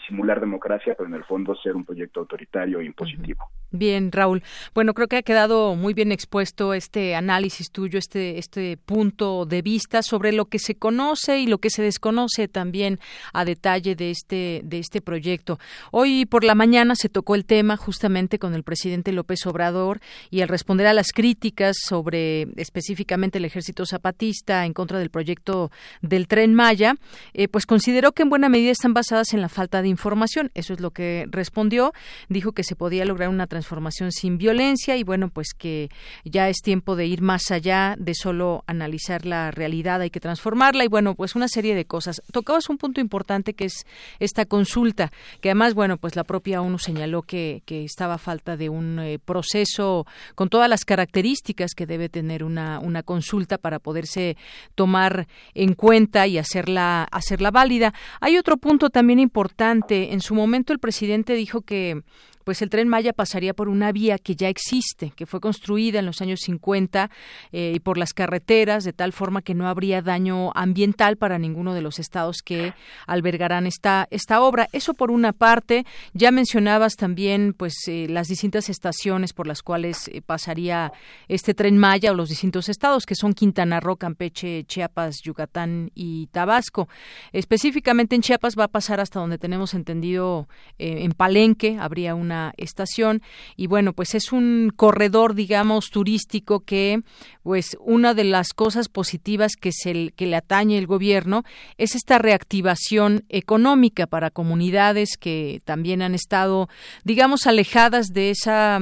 [0.08, 3.46] simular democracia, pero en el fondo ser un proyecto autoritario e impositivo.
[3.72, 4.42] Bien, Raúl.
[4.74, 9.62] Bueno, creo que ha quedado muy bien expuesto este análisis tuyo, este, este punto de
[9.62, 13.00] vista sobre lo que se conoce y lo que se desconoce también
[13.32, 15.60] a detalle de este, de este proyecto.
[15.92, 20.42] Hoy por la mañana se tocó el tema justamente con el presidente López Obrador y
[20.42, 25.70] al responder a las críticas sobre específicamente el ejército zapatista en contra del proyecto
[26.02, 26.96] del tren Maya,
[27.34, 30.50] eh, pues consideró que en buena medida están basadas en la falta de información.
[30.56, 31.94] Eso es lo que respondió.
[32.30, 35.90] Dijo que se podía lograr una transformación sin violencia y bueno, pues que
[36.24, 40.86] ya es tiempo de ir más allá de solo analizar la realidad, hay que transformarla
[40.86, 42.22] y bueno, pues una serie de cosas.
[42.32, 43.86] Tocabas un punto importante que es
[44.20, 48.58] esta consulta, que además, bueno, pues la propia ONU señaló señaló que, que estaba falta
[48.58, 53.80] de un eh, proceso con todas las características que debe tener una, una consulta para
[53.80, 54.38] poderse
[54.76, 57.92] tomar en cuenta y hacerla, hacerla válida.
[58.20, 60.14] Hay otro punto también importante.
[60.14, 62.04] En su momento el presidente dijo que
[62.44, 66.06] pues el tren Maya pasaría por una vía que ya existe, que fue construida en
[66.06, 67.10] los años 50
[67.52, 71.74] eh, y por las carreteras, de tal forma que no habría daño ambiental para ninguno
[71.74, 72.74] de los estados que
[73.08, 74.68] albergarán esta, esta obra.
[74.72, 75.86] Eso por una parte.
[76.14, 80.92] Ya mencionabas también pues eh, las distintas estaciones por las cuales eh, pasaría
[81.28, 86.28] este tren Maya o los distintos estados, que son Quintana Roo, Campeche, Chiapas, Yucatán y
[86.28, 86.88] Tabasco.
[87.32, 93.22] Específicamente en Chiapas va a pasar hasta donde tenemos entendido en Palenque, habría una estación.
[93.56, 97.02] Y bueno, pues es un corredor, digamos, turístico que
[97.44, 101.44] pues una de las cosas positivas que se que le atañe el gobierno
[101.78, 106.70] es esta reactivación económica para comunidades que también han estado,
[107.04, 108.80] digamos, alejadas de esa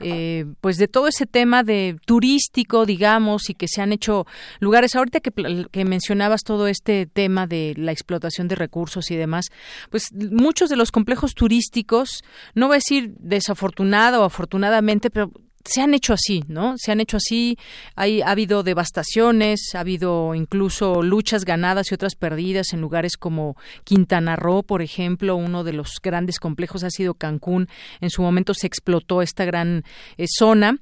[0.00, 4.26] eh, pues de todo ese tema de turístico, digamos, y que se han hecho
[4.60, 4.94] lugares.
[4.94, 5.30] Ahorita que,
[5.70, 9.46] que, mencionabas todo este tema de la explotación de recursos y demás,
[9.90, 12.22] pues muchos de los complejos turísticos,
[12.54, 15.30] no voy a decir desafortunada o afortunadamente, pero
[15.64, 16.74] se han hecho así, ¿no?
[16.76, 17.56] Se han hecho así,
[17.96, 23.56] hay, ha habido devastaciones, ha habido incluso luchas ganadas y otras perdidas en lugares como
[23.84, 27.68] Quintana Roo, por ejemplo, uno de los grandes complejos ha sido Cancún,
[28.00, 29.84] en su momento se explotó esta gran
[30.16, 30.78] eh, zona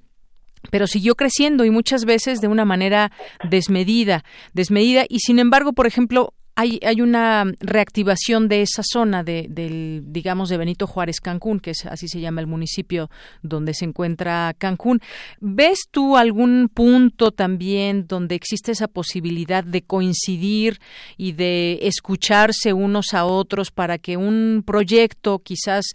[0.71, 3.11] pero siguió creciendo y muchas veces de una manera
[3.51, 9.47] desmedida, desmedida y sin embargo, por ejemplo, hay, hay una reactivación de esa zona de,
[9.49, 13.11] del, digamos, de Benito Juárez Cancún, que es así se llama el municipio
[13.43, 15.01] donde se encuentra Cancún.
[15.41, 20.79] ¿Ves tú algún punto también donde existe esa posibilidad de coincidir
[21.17, 25.87] y de escucharse unos a otros para que un proyecto quizás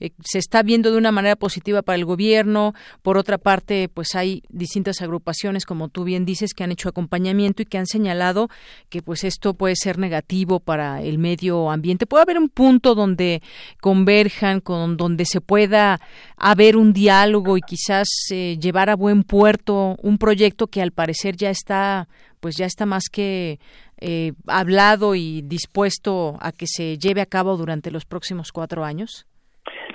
[0.00, 4.14] eh, se está viendo de una manera positiva para el gobierno, por otra parte, pues
[4.14, 8.48] hay distintas agrupaciones, como tú bien dices, que han hecho acompañamiento y que han señalado
[8.88, 12.06] que pues esto puede ser negativo para el medio ambiente.
[12.06, 13.42] ¿Puede haber un punto donde
[13.80, 15.98] converjan, con donde se pueda
[16.36, 21.36] haber un diálogo y quizás eh, llevar a buen puerto un proyecto que al parecer
[21.36, 22.08] ya está
[22.40, 23.58] pues ya está más que
[24.00, 29.26] eh, hablado y dispuesto a que se lleve a cabo durante los próximos cuatro años?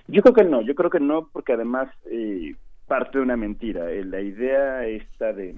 [0.07, 2.55] Yo creo que no, yo creo que no, porque además eh,
[2.87, 3.85] parte de una mentira.
[3.85, 5.55] la idea esta de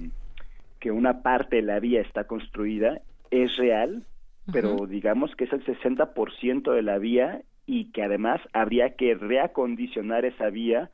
[0.79, 2.99] que una parte de la vía está construida
[3.31, 4.03] es real,
[4.51, 10.25] pero digamos que es el 60% de la vía y que además habría que reacondicionar
[10.25, 10.89] esa vía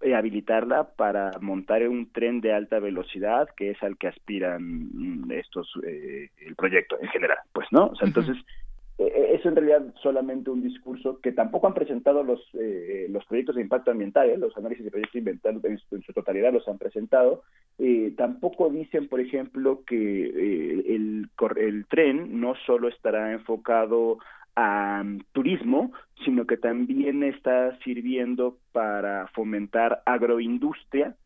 [0.00, 5.32] eh, habilitarla para montar un tren de alta velocidad que es al que aspiran mm,
[5.32, 8.36] estos eh, el proyecto en general pues no o sea entonces
[9.06, 13.62] es en realidad solamente un discurso que tampoco han presentado los eh, los proyectos de
[13.62, 14.36] impacto ambiental, ¿eh?
[14.36, 17.42] los análisis de proyectos ambientales en, en, su totalidad los han presentado.
[17.78, 24.18] Eh, tampoco dicen, por ejemplo, que el, el tren no solo estará enfocado
[24.54, 25.92] a um, turismo,
[26.24, 31.16] sino que también está sirviendo para fomentar agroindustria,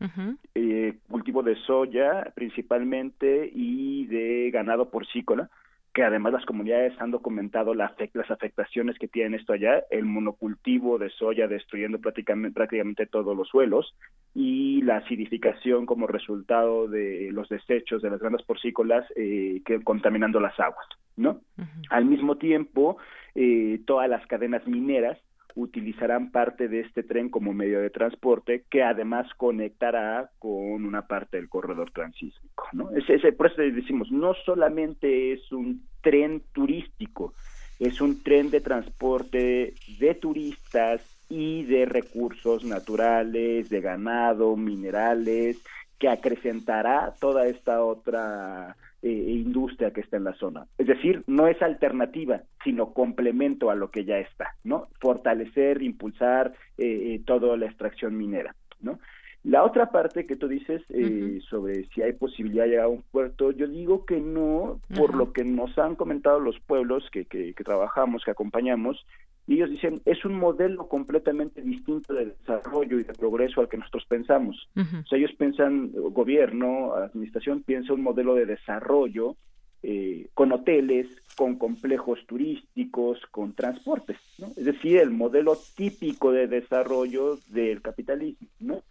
[1.08, 5.50] cultivo de soya principalmente y de ganado porcícola
[5.96, 7.90] que además las comunidades han documentado las
[8.30, 13.96] afectaciones que tienen esto allá, el monocultivo de soya destruyendo prácticamente, prácticamente todos los suelos
[14.34, 20.38] y la acidificación como resultado de los desechos de las grandes porcícolas eh, que contaminando
[20.38, 20.86] las aguas,
[21.16, 21.40] ¿no?
[21.88, 22.98] Al mismo tiempo,
[23.34, 25.16] eh, todas las cadenas mineras
[25.56, 31.38] utilizarán parte de este tren como medio de transporte que además conectará con una parte
[31.38, 32.68] del corredor transísmico.
[32.72, 32.90] ¿no?
[32.92, 37.32] Ese, por eso decimos, no solamente es un tren turístico,
[37.80, 45.58] es un tren de transporte de turistas y de recursos naturales, de ganado, minerales,
[45.98, 48.76] que acrecentará toda esta otra
[49.06, 50.66] eh, industria que está en la zona.
[50.78, 54.88] Es decir, no es alternativa, sino complemento a lo que ya está, ¿no?
[55.00, 58.98] Fortalecer, impulsar eh, eh, toda la extracción minera, ¿no?
[59.44, 63.02] La otra parte que tú dices eh, sobre si hay posibilidad de llegar a un
[63.12, 67.54] puerto, yo digo que no, por lo que nos han comentado los pueblos que, que,
[67.54, 69.06] que, trabajamos, que acompañamos,
[69.46, 73.76] y ellos dicen, es un modelo completamente distinto de desarrollo y de progreso al que
[73.76, 74.68] nosotros pensamos.
[74.76, 79.36] O sea, ellos piensan, gobierno, administración, piensa un modelo de desarrollo
[79.84, 84.48] eh, con hoteles, con complejos turísticos, con transportes, ¿no?
[84.56, 88.82] Es decir, el modelo típico de desarrollo del capitalismo, ¿no?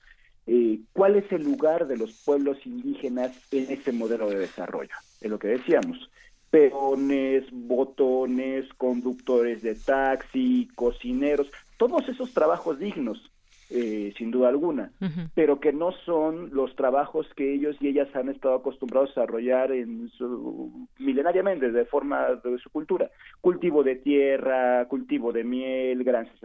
[0.47, 4.95] Eh, ¿Cuál es el lugar de los pueblos indígenas en ese modelo de desarrollo?
[5.19, 6.09] Es lo que decíamos
[6.55, 13.29] peones, botones, conductores de taxi, cocineros, todos esos trabajos dignos,
[13.69, 14.91] eh, sin duda alguna,
[15.33, 19.73] pero que no son los trabajos que ellos y ellas han estado acostumbrados a desarrollar
[19.73, 23.09] en su, milenariamente de forma de su cultura.
[23.41, 26.41] Cultivo de tierra, cultivo de miel, granjas,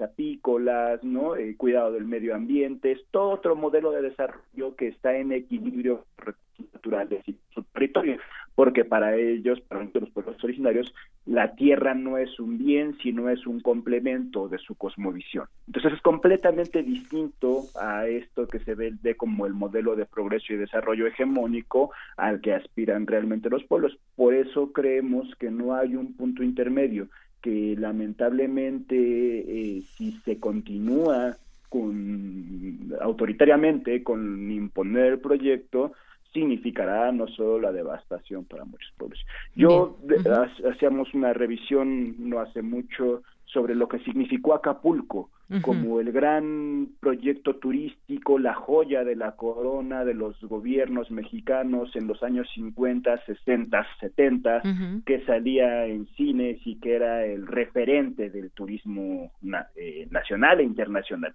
[0.00, 1.36] apícolas, ¿no?
[1.36, 6.04] Eh, cuidado del medio ambiente, es todo otro modelo de desarrollo que está en equilibrio
[6.72, 8.18] naturales y su territorio
[8.54, 10.94] porque para ellos, para los pueblos originarios,
[11.26, 15.46] la tierra no es un bien, sino es un complemento de su cosmovisión.
[15.66, 20.56] Entonces es completamente distinto a esto que se ve como el modelo de progreso y
[20.56, 23.98] desarrollo hegemónico al que aspiran realmente los pueblos.
[24.16, 27.08] Por eso creemos que no hay un punto intermedio,
[27.40, 31.36] que lamentablemente eh, si se continúa
[31.68, 35.92] con autoritariamente con imponer el proyecto,
[36.34, 39.24] significará no solo la devastación para muchos pueblos.
[39.54, 39.96] Yo
[40.70, 45.30] hacíamos una revisión no hace mucho sobre lo que significó Acapulco
[45.62, 52.06] como el gran proyecto turístico, la joya de la corona de los gobiernos mexicanos en
[52.06, 54.62] los años 50, 60, 70,
[55.04, 59.30] que salía en cines y que era el referente del turismo
[59.76, 61.34] eh, nacional e internacional.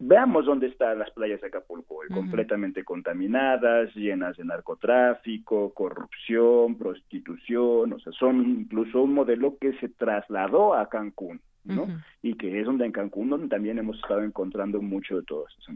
[0.00, 7.98] Veamos dónde están las playas de Acapulco, completamente contaminadas, llenas de narcotráfico, corrupción, prostitución, o
[7.98, 11.88] sea, son incluso un modelo que se trasladó a Cancún, ¿no?
[12.22, 15.72] Y que es donde en Cancún donde también hemos estado encontrando mucho de todo eso.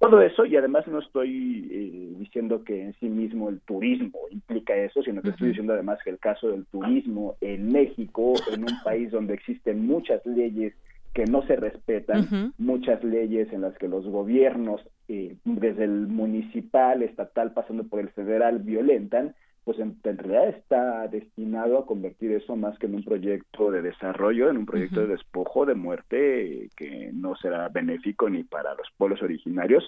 [0.00, 4.74] Todo eso, y además no estoy eh, diciendo que en sí mismo el turismo implica
[4.76, 8.82] eso, sino que estoy diciendo además que el caso del turismo en México, en un
[8.82, 10.72] país donde existen muchas leyes
[11.14, 17.02] que no se respetan, muchas leyes en las que los gobiernos, eh, desde el municipal,
[17.02, 19.34] estatal, pasando por el federal, violentan,
[19.68, 24.48] pues en, realidad está destinado a convertir eso más que en un proyecto de desarrollo,
[24.48, 29.20] en un proyecto de despojo, de muerte, que no será benéfico ni para los pueblos
[29.20, 29.84] originarios,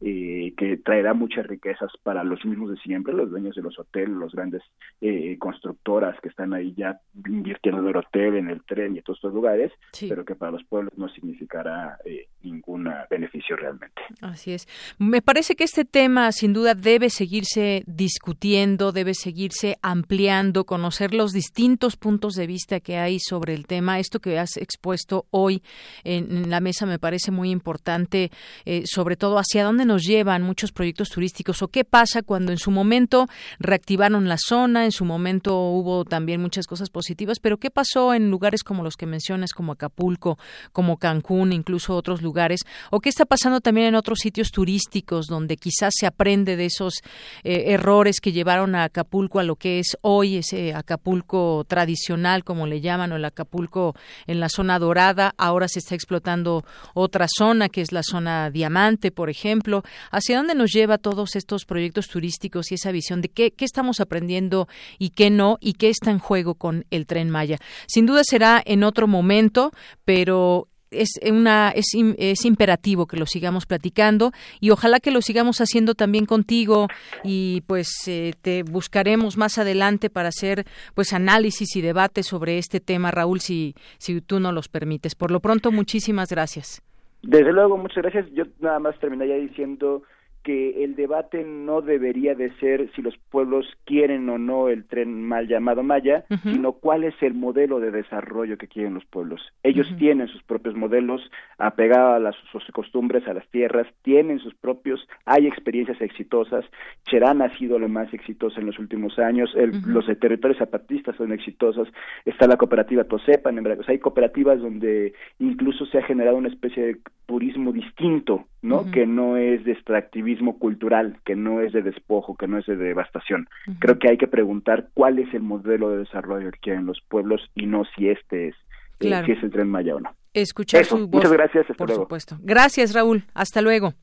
[0.00, 4.10] y que traerá muchas riquezas para los mismos de siempre, los dueños de los hoteles,
[4.10, 4.62] los grandes
[5.00, 9.02] eh, constructoras que están ahí ya invirtiendo en el hotel, en el tren y en
[9.02, 9.72] todos estos lugares,
[10.08, 14.02] pero que para los pueblos no significará eh, ningún beneficio realmente.
[14.20, 14.68] Así es.
[15.00, 21.32] Me parece que este tema sin duda debe seguirse discutiendo, debe seguirse ampliando, conocer los
[21.32, 23.98] distintos puntos de vista que hay sobre el tema.
[23.98, 25.62] Esto que has expuesto hoy
[26.04, 28.30] en, la mesa me parece muy importante,
[28.64, 32.58] eh, sobre todo hacia dónde nos llevan muchos proyectos turísticos o qué pasa cuando en
[32.58, 33.26] su momento
[33.58, 38.30] reactivaron la zona, en su momento hubo también muchas cosas positivas, pero qué pasó en
[38.30, 40.38] lugares como los que mencionas, como Acapulco,
[40.72, 42.60] como Cancún, incluso otros lugares,
[42.90, 47.02] o qué está pasando también en otros sitios turísticos donde quizás se aprende de esos
[47.44, 52.66] eh, errores que llevaron a Acapulco a lo que es hoy ese Acapulco tradicional, como
[52.66, 53.94] le llaman, o el Acapulco
[54.26, 55.34] en la zona dorada.
[55.36, 59.82] Ahora se está explotando otra zona, que es la zona diamante, por ejemplo.
[60.10, 64.00] ¿Hacia dónde nos lleva todos estos proyectos turísticos y esa visión de qué, qué estamos
[64.00, 64.66] aprendiendo
[64.98, 67.58] y qué no, y qué está en juego con el tren Maya?
[67.86, 69.72] Sin duda será en otro momento,
[70.06, 75.60] pero es una es, es, imperativo que lo sigamos platicando y ojalá que lo sigamos
[75.60, 76.88] haciendo también contigo
[77.24, 80.64] y pues eh, te buscaremos más adelante para hacer
[80.94, 85.14] pues análisis y debate sobre este tema Raúl si si tú no los permites.
[85.14, 86.82] Por lo pronto muchísimas gracias.
[87.22, 88.26] Desde luego muchas gracias.
[88.32, 90.02] Yo nada más terminaría diciendo
[90.46, 95.26] que el debate no debería de ser si los pueblos quieren o no el tren
[95.26, 99.40] mal llamado Maya, sino cuál es el modelo de desarrollo que quieren los pueblos.
[99.64, 101.20] Ellos tienen sus propios modelos
[101.58, 106.64] apegados a las sus costumbres, a las tierras, tienen sus propios, hay experiencias exitosas.
[107.06, 109.52] Cherán ha sido lo más exitoso en los últimos años,
[109.84, 111.88] los territorios zapatistas son exitosos,
[112.24, 116.96] está la cooperativa Tosepan, en hay cooperativas donde incluso se ha generado una especie de
[117.26, 118.90] turismo distinto, ¿no?
[118.90, 122.76] Que no es de extractivismo cultural, que no es de despojo, que no es de
[122.76, 123.48] devastación.
[123.78, 127.40] Creo que hay que preguntar cuál es el modelo de desarrollo que quieren los pueblos
[127.54, 128.54] y no si este es,
[129.00, 130.10] eh, si es el tren Maya o no.
[130.34, 131.08] Escuchar su voz.
[131.10, 131.66] Muchas gracias.
[131.78, 132.36] por supuesto.
[132.42, 133.24] Gracias, Raúl.
[133.34, 133.94] Hasta luego.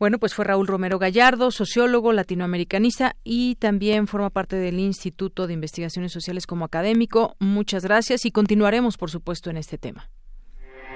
[0.00, 5.54] Bueno, pues fue Raúl Romero Gallardo, sociólogo latinoamericanista y también forma parte del Instituto de
[5.54, 7.36] Investigaciones Sociales como académico.
[7.38, 10.08] Muchas gracias y continuaremos, por supuesto, en este tema.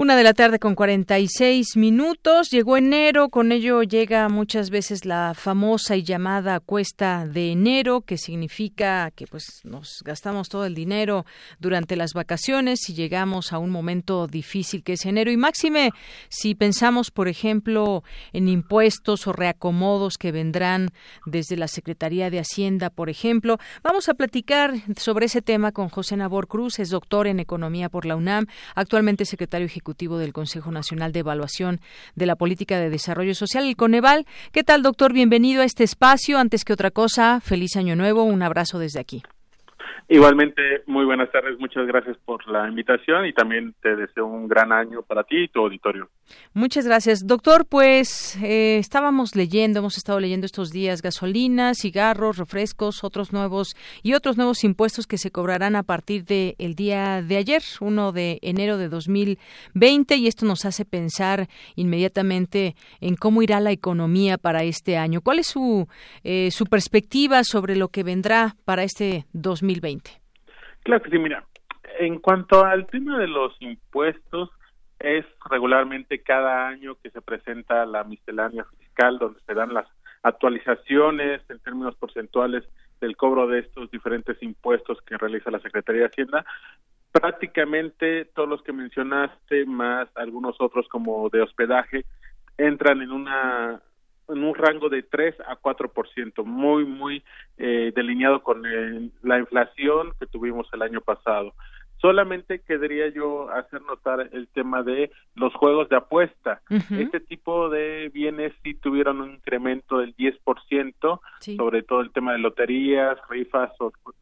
[0.00, 2.50] Una de la tarde con 46 minutos.
[2.50, 8.16] Llegó enero, con ello llega muchas veces la famosa y llamada cuesta de enero, que
[8.16, 11.26] significa que pues nos gastamos todo el dinero
[11.58, 15.32] durante las vacaciones y llegamos a un momento difícil que es enero.
[15.32, 15.90] Y máxime,
[16.28, 20.90] si pensamos, por ejemplo, en impuestos o reacomodos que vendrán
[21.26, 26.16] desde la Secretaría de Hacienda, por ejemplo, vamos a platicar sobre ese tema con José
[26.16, 28.46] Nabor Cruz, es doctor en Economía por la UNAM,
[28.76, 29.87] actualmente secretario ejecutivo
[30.18, 31.80] del Consejo Nacional de Evaluación
[32.14, 34.26] de la Política de Desarrollo Social, el Coneval.
[34.52, 35.14] ¿Qué tal, doctor?
[35.14, 36.38] Bienvenido a este espacio.
[36.38, 38.22] Antes que otra cosa, feliz año nuevo.
[38.22, 39.22] Un abrazo desde aquí.
[40.08, 44.72] Igualmente, muy buenas tardes, muchas gracias por la invitación y también te deseo un gran
[44.72, 46.08] año para ti y tu auditorio.
[46.54, 47.26] Muchas gracias.
[47.26, 53.76] Doctor, pues eh, estábamos leyendo, hemos estado leyendo estos días gasolina, cigarros, refrescos, otros nuevos
[54.02, 58.12] y otros nuevos impuestos que se cobrarán a partir del el día de ayer, 1
[58.12, 64.38] de enero de 2020, y esto nos hace pensar inmediatamente en cómo irá la economía
[64.38, 65.20] para este año.
[65.20, 65.88] ¿Cuál es su,
[66.24, 70.10] eh, su perspectiva sobre lo que vendrá para este 2020?
[70.82, 71.44] Claro que sí, mira,
[71.98, 74.50] en cuanto al tema de los impuestos,
[74.98, 79.86] es regularmente cada año que se presenta la miscelánea fiscal donde se dan las
[80.22, 82.64] actualizaciones en términos porcentuales
[83.00, 86.44] del cobro de estos diferentes impuestos que realiza la Secretaría de Hacienda.
[87.12, 92.04] Prácticamente todos los que mencionaste, más algunos otros como de hospedaje,
[92.56, 93.80] entran en una
[94.28, 97.24] en un rango de 3 a 4%, muy, muy
[97.56, 98.62] eh, delineado con
[99.22, 101.54] la inflación que tuvimos el año pasado.
[102.00, 106.62] Solamente querría yo hacer notar el tema de los juegos de apuesta.
[106.90, 111.20] Este tipo de bienes sí tuvieron un incremento del 10%,
[111.56, 113.72] sobre todo el tema de loterías, rifas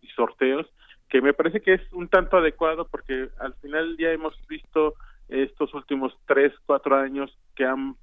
[0.00, 0.66] y sorteos,
[1.08, 4.94] que me parece que es un tanto adecuado porque al final ya hemos visto
[5.28, 7.96] estos últimos tres, cuatro años que han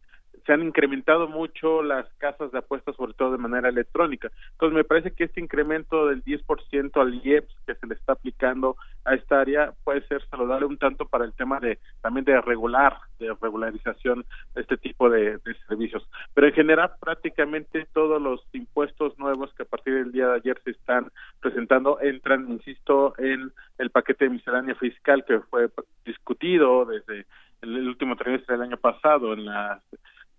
[0.46, 4.30] se han incrementado mucho las casas de apuestas, sobre todo de manera electrónica.
[4.52, 8.76] Entonces, me parece que este incremento del 10% al IEPS que se le está aplicando
[9.06, 12.98] a esta área puede ser saludable un tanto para el tema de también de regular,
[13.20, 16.08] de regularización de este tipo de, servicios.
[16.34, 20.60] Pero en general, prácticamente todos los impuestos nuevos que a partir del día de ayer
[20.64, 25.70] se están presentando entran, insisto, en el paquete de miscelánea fiscal que fue
[26.06, 27.26] discutido desde
[27.62, 29.82] el último trimestre del año pasado en la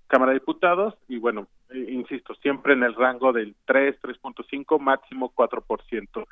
[0.07, 5.33] Cámara de Diputados y bueno, eh, insisto, siempre en el rango del 3, 3.5, máximo
[5.35, 6.27] 4%.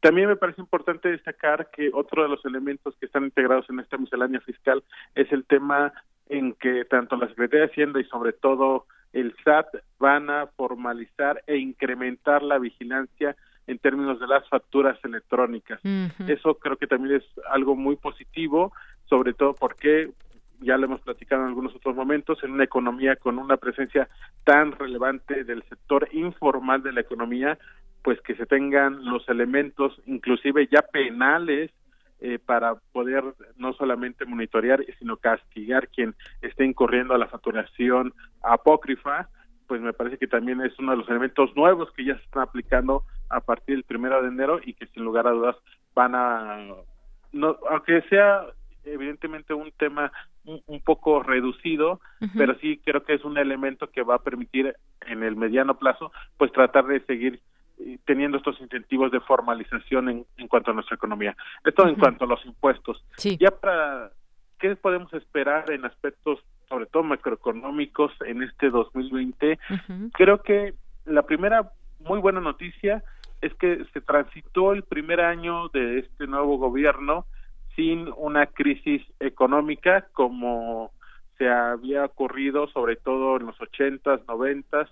[0.00, 3.98] También me parece importante destacar que otro de los elementos que están integrados en esta
[3.98, 4.82] miscelánea fiscal
[5.14, 5.92] es el tema
[6.28, 9.66] en que tanto la Secretaría de Hacienda y sobre todo el SAT
[9.98, 13.36] van a formalizar e incrementar la vigilancia
[13.66, 15.80] en términos de las facturas electrónicas.
[16.26, 18.72] Eso creo que también es algo muy positivo,
[19.08, 20.10] sobre todo porque
[20.60, 24.08] ya lo hemos platicado en algunos otros momentos, en una economía con una presencia
[24.44, 27.58] tan relevante del sector informal de la economía,
[28.02, 31.70] pues que se tengan los elementos, inclusive ya penales,
[32.22, 33.24] eh, para poder
[33.56, 39.30] no solamente monitorear, sino castigar quien esté incurriendo a la facturación apócrifa,
[39.66, 42.42] pues me parece que también es uno de los elementos nuevos que ya se están
[42.42, 45.56] aplicando a partir del primero de enero y que sin lugar a dudas
[45.94, 46.58] van a,
[47.32, 48.44] no, aunque sea
[48.84, 50.12] evidentemente un tema
[50.44, 52.00] un, poco reducido,
[52.36, 54.74] pero sí creo que es un elemento que va a permitir
[55.06, 57.40] en el mediano plazo pues tratar de seguir
[57.78, 61.36] eh, teniendo estos incentivos de formalización en, en cuanto a nuestra economía.
[61.64, 63.04] Esto en cuanto a los impuestos.
[63.38, 64.10] Ya para,
[64.58, 69.58] ¿qué podemos esperar en aspectos, sobre todo macroeconómicos, en este 2020?
[70.12, 70.74] Creo que
[71.04, 73.02] la primera muy buena noticia
[73.40, 77.26] es que se transitó el primer año de este nuevo gobierno
[77.76, 80.92] sin una crisis económica como
[81.38, 84.88] se había ocurrido sobre todo en los ochentas, noventas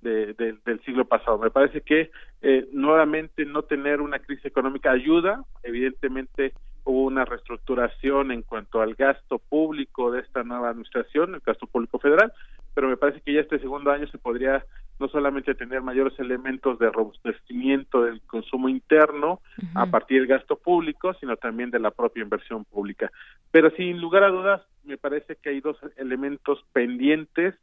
[0.00, 1.38] de, del siglo pasado.
[1.38, 2.10] Me parece que
[2.42, 6.52] eh, nuevamente no tener una crisis económica ayuda, evidentemente
[6.84, 12.00] hubo una reestructuración en cuanto al gasto público de esta nueva administración, el gasto público
[12.00, 12.32] federal,
[12.74, 14.64] pero me parece que ya este segundo año se podría
[15.02, 19.40] no solamente tener mayores elementos de robustecimiento del consumo interno
[19.74, 23.10] a partir del gasto público, sino también de la propia inversión pública.
[23.50, 27.56] Pero sin lugar a dudas, me parece que hay dos elementos pendientes.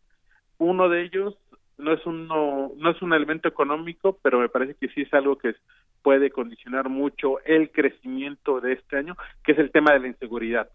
[0.58, 1.38] Uno de ellos
[1.78, 5.38] no es uno, no es un elemento económico, pero me parece que sí es algo
[5.38, 5.56] que
[6.04, 9.16] puede condicionar mucho el crecimiento de este año,
[9.46, 10.70] que es el tema de la inseguridad.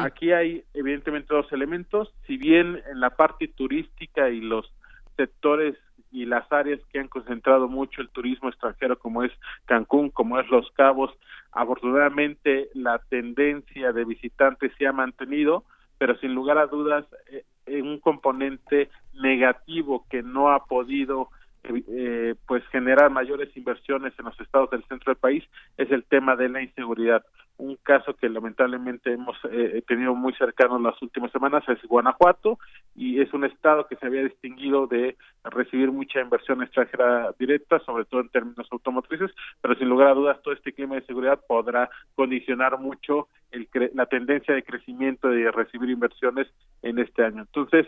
[0.00, 4.72] Aquí hay evidentemente dos elementos, si bien en la parte turística y los
[5.16, 5.76] sectores
[6.10, 9.32] y las áreas que han concentrado mucho el turismo extranjero como es
[9.66, 11.10] Cancún, como es Los Cabos,
[11.52, 15.64] afortunadamente la tendencia de visitantes se ha mantenido,
[15.98, 21.30] pero sin lugar a dudas eh, un componente negativo que no ha podido
[21.66, 25.44] eh, pues generar mayores inversiones en los estados del centro del país
[25.76, 27.24] es el tema de la inseguridad.
[27.56, 32.58] Un caso que lamentablemente hemos eh, tenido muy cercano en las últimas semanas es Guanajuato
[32.94, 38.04] y es un estado que se había distinguido de recibir mucha inversión extranjera directa, sobre
[38.04, 41.88] todo en términos automotrices, pero sin lugar a dudas todo este clima de seguridad podrá
[42.14, 46.48] condicionar mucho el la tendencia de crecimiento de recibir inversiones
[46.82, 47.42] en este año.
[47.42, 47.86] Entonces,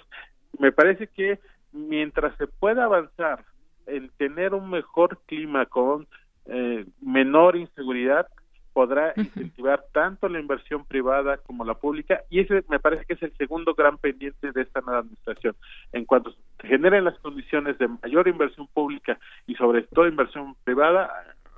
[0.59, 1.41] me parece que
[1.73, 3.45] mientras se pueda avanzar
[3.87, 6.07] el tener un mejor clima con
[6.47, 8.29] eh, menor inseguridad
[8.73, 13.23] podrá incentivar tanto la inversión privada como la pública y ese me parece que es
[13.23, 15.57] el segundo gran pendiente de esta nueva administración.
[15.93, 21.11] En cuanto se generen las condiciones de mayor inversión pública y sobre todo inversión privada,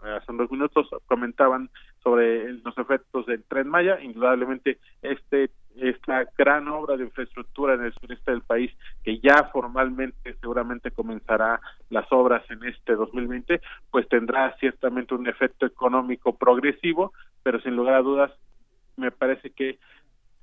[0.03, 1.71] hace unos minutos comentaban
[2.03, 7.95] sobre los efectos del tren Maya, indudablemente este esta gran obra de infraestructura en el
[7.95, 8.73] sureste del país
[9.05, 15.67] que ya formalmente seguramente comenzará las obras en este 2020, pues tendrá ciertamente un efecto
[15.67, 18.33] económico progresivo, pero sin lugar a dudas
[18.97, 19.79] me parece que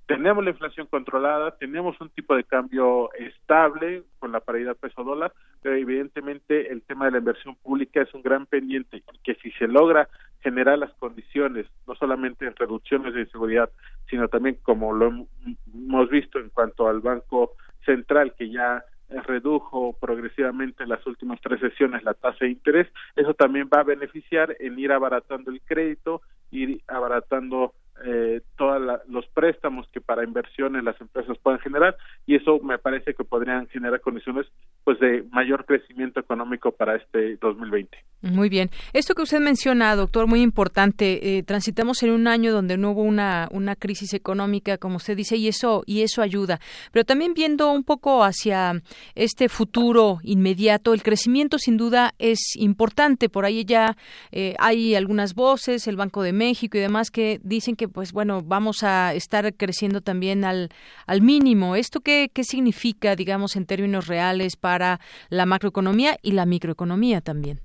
[0.08, 5.34] tenemos la inflación controlada, tenemos un tipo de cambio estable con la paridad peso dólar,
[5.62, 9.68] pero evidentemente el tema de la inversión pública es un gran pendiente que si se
[9.68, 10.08] logra
[10.46, 13.72] generar las condiciones, no solamente en reducciones de inseguridad,
[14.08, 15.26] sino también como lo
[15.74, 21.60] hemos visto en cuanto al Banco Central que ya redujo progresivamente en las últimas tres
[21.60, 26.22] sesiones la tasa de interés, eso también va a beneficiar en ir abaratando el crédito,
[26.52, 27.74] ir abaratando
[28.04, 33.14] eh, todos los préstamos que para inversiones las empresas puedan generar y eso me parece
[33.14, 34.48] que podrían generar condiciones
[34.84, 37.98] pues de mayor crecimiento económico para este 2020.
[38.22, 38.70] Muy bien.
[38.94, 41.38] Esto que usted menciona, doctor, muy importante.
[41.38, 45.38] Eh, transitamos en un año donde no hubo una, una crisis económica, como usted dice,
[45.38, 46.60] y eso y eso ayuda.
[46.92, 48.82] Pero también viendo un poco hacia
[49.14, 53.30] este futuro inmediato, el crecimiento sin duda es importante.
[53.30, 53.96] Por ahí ya
[54.32, 58.42] eh, hay algunas voces, el Banco de México y demás que dicen que pues bueno,
[58.44, 60.70] vamos a estar creciendo también al,
[61.08, 61.76] al mínimo.
[61.76, 67.60] ¿Esto qué, qué significa, digamos, en términos reales para la macroeconomía y la microeconomía también?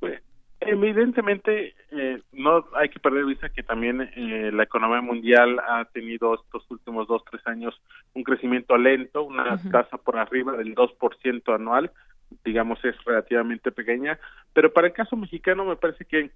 [0.00, 0.22] Pues,
[0.60, 6.34] evidentemente, eh, no hay que perder vista que también eh, la economía mundial ha tenido
[6.34, 7.80] estos últimos dos, tres años
[8.14, 11.90] un crecimiento lento, una tasa por arriba del 2% anual,
[12.44, 14.18] digamos, es relativamente pequeña,
[14.52, 16.30] pero para el caso mexicano me parece que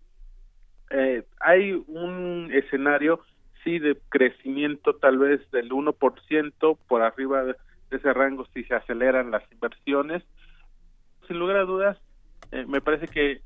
[0.90, 3.20] eh, hay un escenario,
[3.64, 7.56] sí, de crecimiento tal vez del 1% por arriba de
[7.90, 10.22] ese rango si se aceleran las inversiones.
[11.26, 11.98] Sin lugar a dudas,
[12.52, 13.40] eh, me parece que,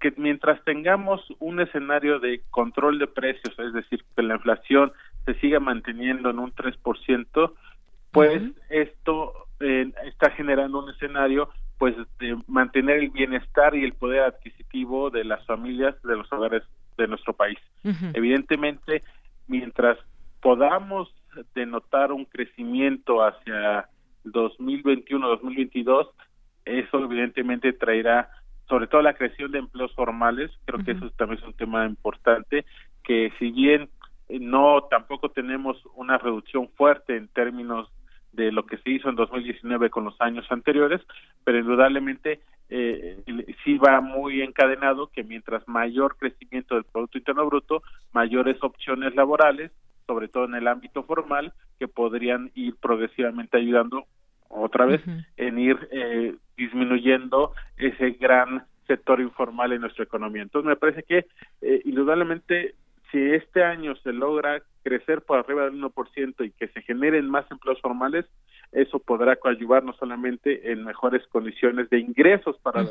[0.00, 4.92] que mientras tengamos un escenario de control de precios, es decir, que la inflación
[5.26, 7.52] se siga manteniendo en un 3%,
[8.10, 14.22] pues esto eh, está generando un escenario pues de mantener el bienestar y el poder
[14.22, 16.62] adquisitivo de las familias de los hogares
[17.02, 17.58] de nuestro país.
[18.14, 19.02] Evidentemente,
[19.46, 19.98] mientras
[20.40, 21.14] podamos
[21.54, 23.88] denotar un crecimiento hacia
[24.24, 26.08] 2021-2022,
[26.64, 28.30] eso evidentemente traerá
[28.68, 32.64] sobre todo la creación de empleos formales, creo que eso también es un tema importante,
[33.02, 33.90] que si bien
[34.28, 37.90] no tampoco tenemos una reducción fuerte en términos
[38.32, 41.00] de lo que se hizo en 2019 con los años anteriores,
[41.42, 42.40] pero indudablemente
[42.70, 43.18] eh,
[43.64, 49.72] sí va muy encadenado que mientras mayor crecimiento del Producto Interno Bruto, mayores opciones laborales,
[50.06, 54.04] sobre todo en el ámbito formal, que podrían ir progresivamente ayudando
[54.48, 55.00] otra vez
[55.36, 60.42] en ir eh, disminuyendo ese gran sector informal en nuestra economía.
[60.42, 61.26] Entonces me parece que
[61.62, 62.74] eh, indudablemente
[63.10, 67.48] si este año se logra crecer por arriba del 1% y que se generen más
[67.50, 68.26] empleos formales,
[68.72, 72.86] eso podrá coadyuvar no solamente en mejores condiciones de ingresos para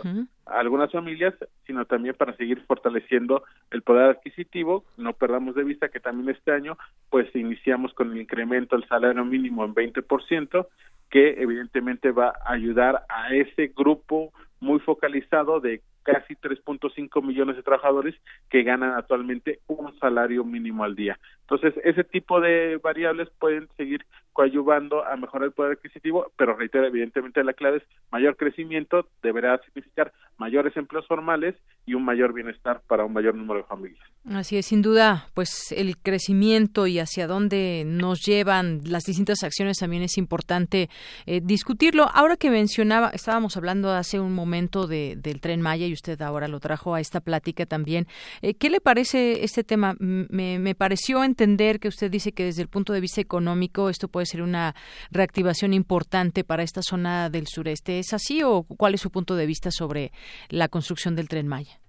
[0.46, 1.34] algunas familias,
[1.66, 4.84] sino también para seguir fortaleciendo el poder adquisitivo.
[4.98, 6.78] No perdamos de vista que también este año,
[7.10, 10.68] pues iniciamos con el incremento del salario mínimo en 20%,
[11.10, 17.64] que evidentemente va a ayudar a ese grupo muy focalizado de casi 3.5 millones de
[17.64, 18.16] trabajadores
[18.50, 21.20] que ganan actualmente un salario mínimo al día.
[21.50, 26.86] Entonces, ese tipo de variables pueden seguir coadyuvando a mejorar el poder adquisitivo, pero reitero,
[26.86, 32.82] evidentemente la clave es mayor crecimiento, deberá significar mayores empleos formales y un mayor bienestar
[32.88, 34.00] para un mayor número de familias.
[34.30, 39.78] Así es, sin duda, pues el crecimiento y hacia dónde nos llevan las distintas acciones
[39.78, 40.90] también es importante
[41.26, 42.08] eh, discutirlo.
[42.14, 46.48] Ahora que mencionaba, estábamos hablando hace un momento de, del tren Maya y usted ahora
[46.48, 48.08] lo trajo a esta plática también.
[48.42, 49.96] Eh, ¿Qué le parece este tema?
[50.00, 54.26] Me, pareció entender que usted dice que desde el punto de vista económico esto puede
[54.26, 54.74] ser una
[55.10, 58.00] reactivación importante para esta zona del sureste.
[58.00, 60.12] ¿Es así o cuál es su punto de vista sobre
[60.50, 61.80] la construcción del tren Maya?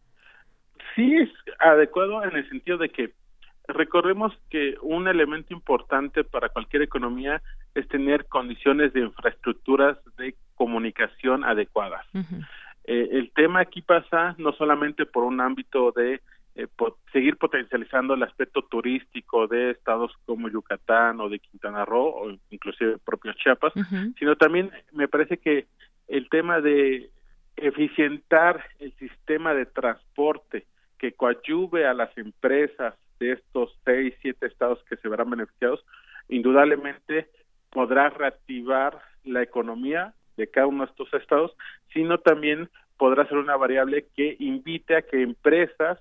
[0.95, 1.29] Sí, es
[1.59, 3.11] adecuado en el sentido de que
[3.67, 7.43] recordemos que un elemento importante para cualquier economía
[7.75, 12.07] es tener condiciones de infraestructuras de comunicación adecuadas.
[12.85, 16.21] Eh, el tema aquí pasa no solamente por un ámbito de
[16.61, 16.69] eh,
[17.13, 22.99] seguir potencializando el aspecto turístico de estados como Yucatán o de Quintana Roo o inclusive
[22.99, 23.73] propios Chiapas,
[24.19, 25.67] sino también me parece que
[26.09, 27.11] el tema de
[27.57, 30.67] eficientar el sistema de transporte
[30.99, 35.85] que coadyuve a las empresas de estos seis, siete estados que se verán beneficiados,
[36.29, 37.29] indudablemente
[37.71, 41.57] podrá reactivar la economía de cada uno de estos estados,
[41.93, 45.99] sino también podrá ser una variable que invite a que empresas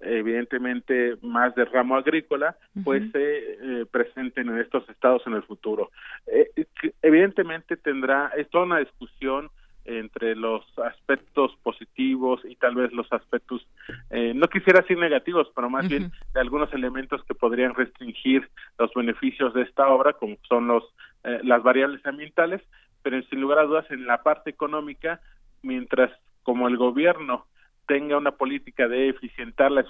[0.00, 5.90] evidentemente más de ramo agrícola, pues se eh, presenten en estos estados en el futuro.
[6.26, 6.66] Eh,
[7.02, 9.50] evidentemente tendrá, es toda una discusión
[9.88, 13.66] entre los aspectos positivos y tal vez los aspectos,
[14.10, 18.92] eh, no quisiera decir negativos, pero más bien de algunos elementos que podrían restringir los
[18.92, 20.84] beneficios de esta obra, como son los
[21.24, 22.60] eh, las variables ambientales,
[23.02, 25.20] pero sin lugar a dudas en la parte económica,
[25.62, 27.46] mientras como el gobierno
[27.88, 29.84] tenga una política de eficientar la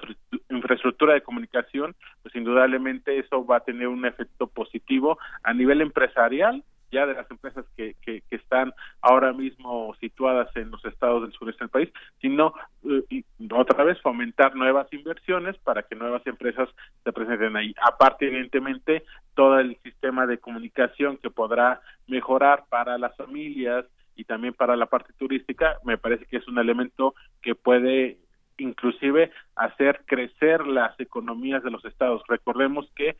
[0.48, 6.62] infraestructura de comunicación, pues indudablemente eso va a tener un efecto positivo a nivel empresarial
[6.90, 8.72] ya de las empresas que, que, están
[9.02, 14.54] ahora mismo situadas en los estados del sureste del país, sino eh, otra vez fomentar
[14.54, 16.68] nuevas inversiones para que nuevas empresas
[17.04, 17.74] se presenten ahí.
[17.82, 23.84] Aparte, evidentemente, todo el sistema de comunicación que podrá mejorar para las familias
[24.18, 28.18] y también para la parte turística, me parece que es un elemento que puede
[28.58, 32.22] inclusive hacer crecer las economías de los estados.
[32.26, 33.16] Recordemos que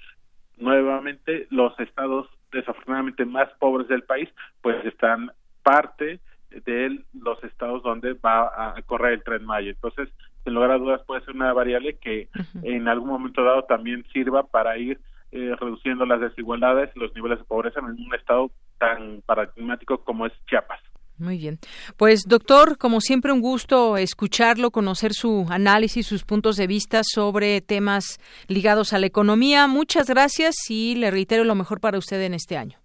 [0.56, 4.28] nuevamente los estados desafortunadamente más pobres del país
[4.60, 5.30] pues están
[5.62, 6.18] parte
[6.50, 9.70] de los estados donde va a correr el tren Maya.
[9.70, 10.08] Entonces,
[10.42, 12.28] sin lugar a dudas puede ser una variable que
[12.64, 14.98] en algún momento dado también sirva para ir
[15.30, 20.26] eh, reduciendo las desigualdades y los niveles de pobreza en un estado tan paradigmático como
[20.26, 20.80] es Chiapas.
[21.18, 21.58] Muy bien.
[21.96, 27.60] Pues doctor, como siempre un gusto escucharlo, conocer su análisis, sus puntos de vista sobre
[27.60, 29.66] temas ligados a la economía.
[29.66, 32.78] Muchas gracias y le reitero lo mejor para usted en este año.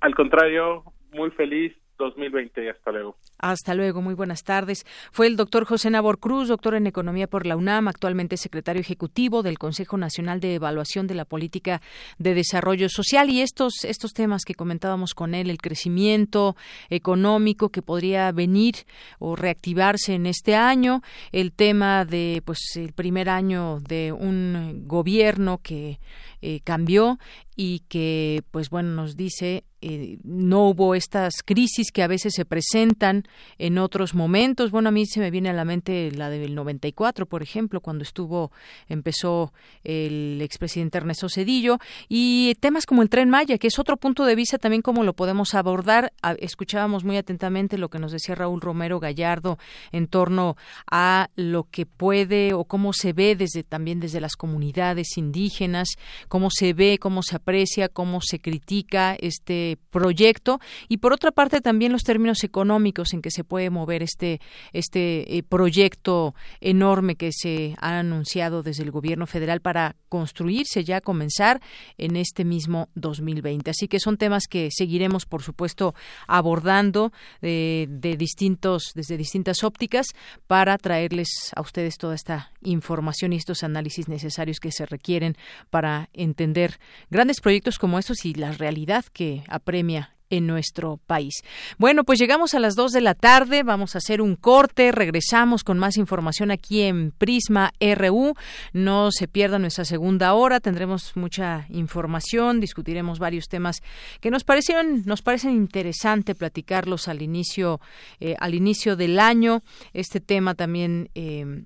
[0.00, 3.16] Al contrario, muy feliz 2020 y hasta luego.
[3.40, 4.84] Hasta luego, muy buenas tardes.
[5.12, 9.42] Fue el doctor José Nabor Cruz, doctor en Economía por la UNAM, actualmente secretario ejecutivo
[9.42, 11.80] del Consejo Nacional de Evaluación de la Política
[12.18, 13.30] de Desarrollo Social.
[13.30, 16.54] Y estos, estos temas que comentábamos con él, el crecimiento
[16.90, 18.74] económico que podría venir
[19.18, 25.60] o reactivarse en este año, el tema de pues el primer año de un gobierno
[25.62, 25.98] que
[26.42, 27.18] eh, cambió
[27.56, 32.44] y que pues bueno nos dice eh, no hubo estas crisis que a veces se
[32.44, 33.24] presentan
[33.56, 34.70] en otros momentos.
[34.70, 38.02] Bueno, a mí se me viene a la mente la del 94, por ejemplo, cuando
[38.02, 38.52] estuvo,
[38.88, 41.78] empezó el expresidente Ernesto Cedillo,
[42.10, 45.14] y temas como el Tren Maya, que es otro punto de vista también cómo lo
[45.14, 46.12] podemos abordar.
[46.38, 49.58] Escuchábamos muy atentamente lo que nos decía Raúl Romero Gallardo
[49.92, 50.56] en torno
[50.90, 55.88] a lo que puede o cómo se ve desde también desde las comunidades indígenas,
[56.30, 60.60] cómo se ve, cómo se aprecia, cómo se critica este proyecto.
[60.88, 64.40] Y por otra parte también los términos económicos en que se puede mover este
[64.72, 71.00] este eh, proyecto enorme que se ha anunciado desde el gobierno federal para construirse ya
[71.00, 71.60] comenzar
[71.98, 75.94] en este mismo 2020 así que son temas que seguiremos por supuesto
[76.28, 80.06] abordando de, de distintos desde distintas ópticas
[80.46, 85.36] para traerles a ustedes toda esta información y estos análisis necesarios que se requieren
[85.70, 86.78] para entender
[87.10, 91.42] grandes proyectos como estos y la realidad que apremia en nuestro país.
[91.76, 95.64] Bueno, pues llegamos a las dos de la tarde, vamos a hacer un corte, regresamos
[95.64, 98.34] con más información aquí en Prisma RU.
[98.72, 103.82] No se pierda nuestra segunda hora, tendremos mucha información, discutiremos varios temas
[104.20, 107.80] que nos parecieron, nos parecen interesante platicarlos al inicio,
[108.20, 109.62] eh, al inicio del año.
[109.92, 111.64] Este tema también eh,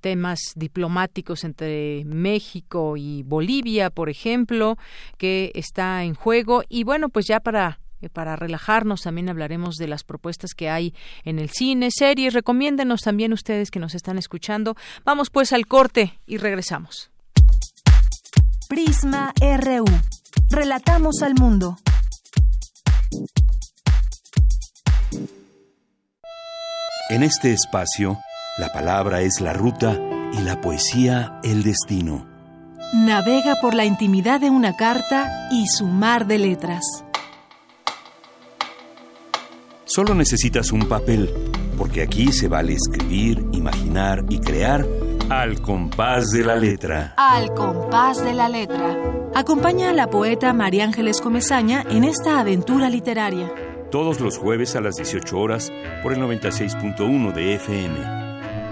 [0.00, 4.76] temas diplomáticos entre México y Bolivia, por ejemplo,
[5.18, 6.62] que está en juego.
[6.68, 10.94] Y bueno, pues ya para eh, para relajarnos también hablaremos de las propuestas que hay
[11.24, 12.34] en el cine, series.
[12.34, 14.76] Recomiéndenos también ustedes que nos están escuchando.
[15.04, 17.10] Vamos pues al corte y regresamos.
[18.68, 19.84] Prisma RU.
[20.50, 21.78] Relatamos al mundo.
[27.10, 28.18] En este espacio
[28.58, 29.98] la palabra es la ruta
[30.32, 32.26] y la poesía el destino.
[32.92, 36.82] Navega por la intimidad de una carta y su mar de letras.
[39.84, 41.32] Solo necesitas un papel,
[41.78, 44.86] porque aquí se vale escribir, imaginar y crear
[45.30, 47.14] al compás de la letra.
[47.16, 48.98] Al compás de la letra.
[49.34, 53.50] Acompaña a la poeta María Ángeles Comezaña en esta aventura literaria.
[53.90, 55.72] Todos los jueves a las 18 horas
[56.02, 58.21] por el 96.1 de FM.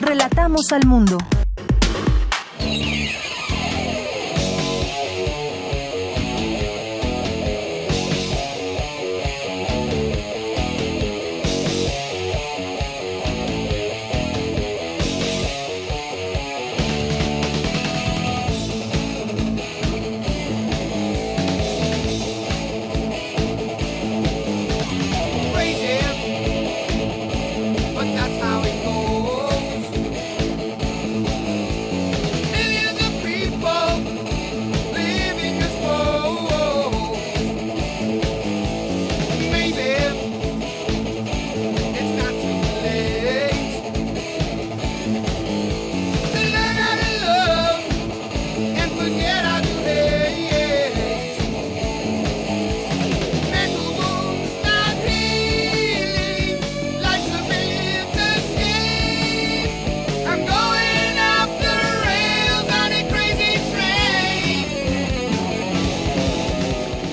[0.00, 1.18] Relatamos al mundo.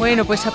[0.05, 0.53] Bueno, pues al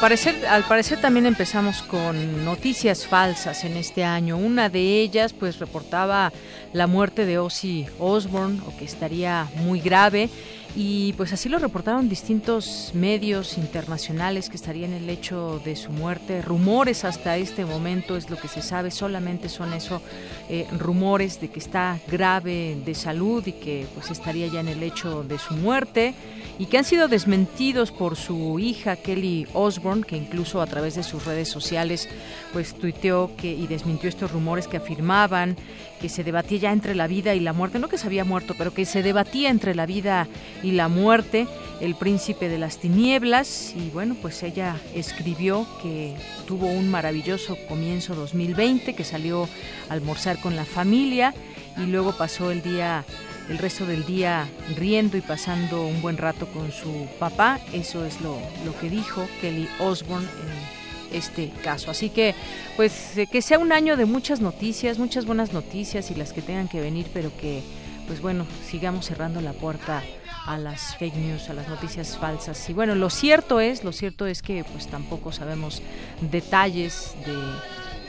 [0.68, 4.36] parecer también empezamos con noticias falsas en este año.
[4.36, 6.32] Una de ellas, pues reportaba
[6.72, 10.30] la muerte de Ozzy Osbourne, o que estaría muy grave.
[10.76, 15.90] Y pues así lo reportaron distintos medios internacionales que estarían en el hecho de su
[15.90, 16.42] muerte.
[16.42, 20.00] Rumores hasta este momento es lo que se sabe, solamente son eso,
[20.48, 24.82] eh, rumores de que está grave de salud y que pues estaría ya en el
[24.84, 26.14] hecho de su muerte
[26.60, 31.02] y que han sido desmentidos por su hija Kelly Osbourne, que incluso a través de
[31.02, 32.08] sus redes sociales
[32.52, 35.56] pues tuiteó que y desmintió estos rumores que afirmaban
[36.00, 38.54] que se debatía ya entre la vida y la muerte, no que se había muerto,
[38.56, 40.26] pero que se debatía entre la vida
[40.62, 41.46] y la muerte,
[41.80, 46.14] el príncipe de las tinieblas, y bueno, pues ella escribió que
[46.46, 49.48] tuvo un maravilloso comienzo 2020, que salió
[49.88, 51.34] a almorzar con la familia
[51.76, 53.04] y luego pasó el día
[53.48, 57.58] el resto del día riendo y pasando un buen rato con su papá.
[57.72, 60.79] Eso es lo, lo que dijo Kelly Osbourne en
[61.12, 61.90] este caso.
[61.90, 62.34] Así que,
[62.76, 66.42] pues, eh, que sea un año de muchas noticias, muchas buenas noticias y las que
[66.42, 67.62] tengan que venir, pero que,
[68.06, 70.02] pues bueno, sigamos cerrando la puerta
[70.46, 72.68] a las fake news, a las noticias falsas.
[72.70, 75.82] Y bueno, lo cierto es, lo cierto es que pues tampoco sabemos
[76.20, 77.34] detalles de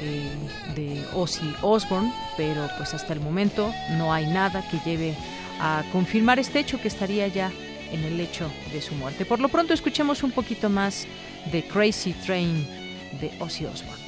[0.03, 0.31] eh,
[0.73, 5.15] de Ozzy Osbourne, pero pues hasta el momento no hay nada que lleve
[5.59, 7.51] a confirmar este hecho que estaría ya
[7.91, 9.25] en el hecho de su muerte.
[9.25, 11.05] Por lo pronto escuchemos un poquito más
[11.51, 12.65] de Crazy Train
[13.21, 14.00] de Ozzy Osbourne.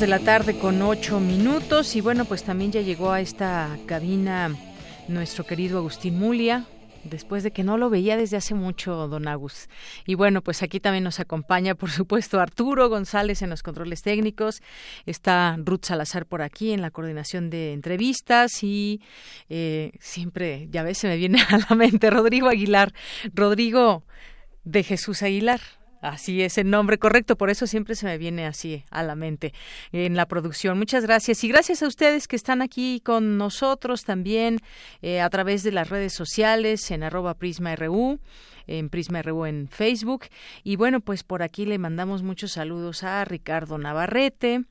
[0.00, 4.56] De la tarde con ocho minutos y bueno pues también ya llegó a esta cabina
[5.08, 6.64] nuestro querido Agustín Mulia
[7.04, 9.68] después de que no lo veía desde hace mucho, don Agus.
[10.06, 14.62] Y bueno, pues aquí también nos acompaña, por supuesto, Arturo González en los controles técnicos.
[15.04, 19.02] Está Ruth Salazar por aquí en la coordinación de entrevistas y
[19.48, 22.92] eh, siempre, ya ves, se me viene a la mente Rodrigo Aguilar.
[23.34, 24.04] Rodrigo
[24.64, 25.60] de Jesús Aguilar.
[26.00, 29.52] Así es el nombre correcto, por eso siempre se me viene así a la mente
[29.92, 30.78] en la producción.
[30.78, 34.60] Muchas gracias y gracias a ustedes que están aquí con nosotros también
[35.02, 38.18] eh, a través de las redes sociales en arroba Prisma RU
[38.66, 40.26] en Prisma RU en Facebook.
[40.62, 44.64] Y bueno, pues por aquí le mandamos muchos saludos a Ricardo Navarrete,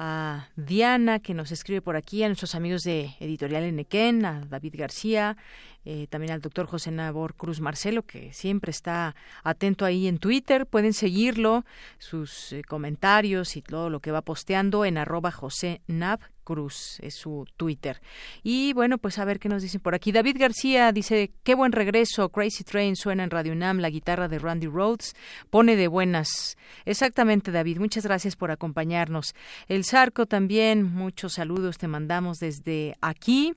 [0.00, 4.76] a Diana, que nos escribe por aquí, a nuestros amigos de Editorial Enequén, a David
[4.78, 5.36] García,
[5.84, 10.66] eh, también al doctor José Nabor Cruz Marcelo, que siempre está atento ahí en Twitter.
[10.66, 11.64] Pueden seguirlo,
[11.98, 17.16] sus eh, comentarios y todo lo que va posteando en arroba José Nab Cruz, es
[17.16, 18.00] su Twitter.
[18.42, 20.12] Y bueno, pues a ver qué nos dicen por aquí.
[20.12, 24.38] David García dice, qué buen regreso, Crazy Train suena en Radio UNAM, la guitarra de
[24.38, 25.14] Randy Rhodes,
[25.50, 26.56] pone de buenas.
[26.86, 29.34] Exactamente, David, muchas gracias por acompañarnos.
[29.68, 33.52] El Zarco también, muchos saludos te mandamos desde aquí.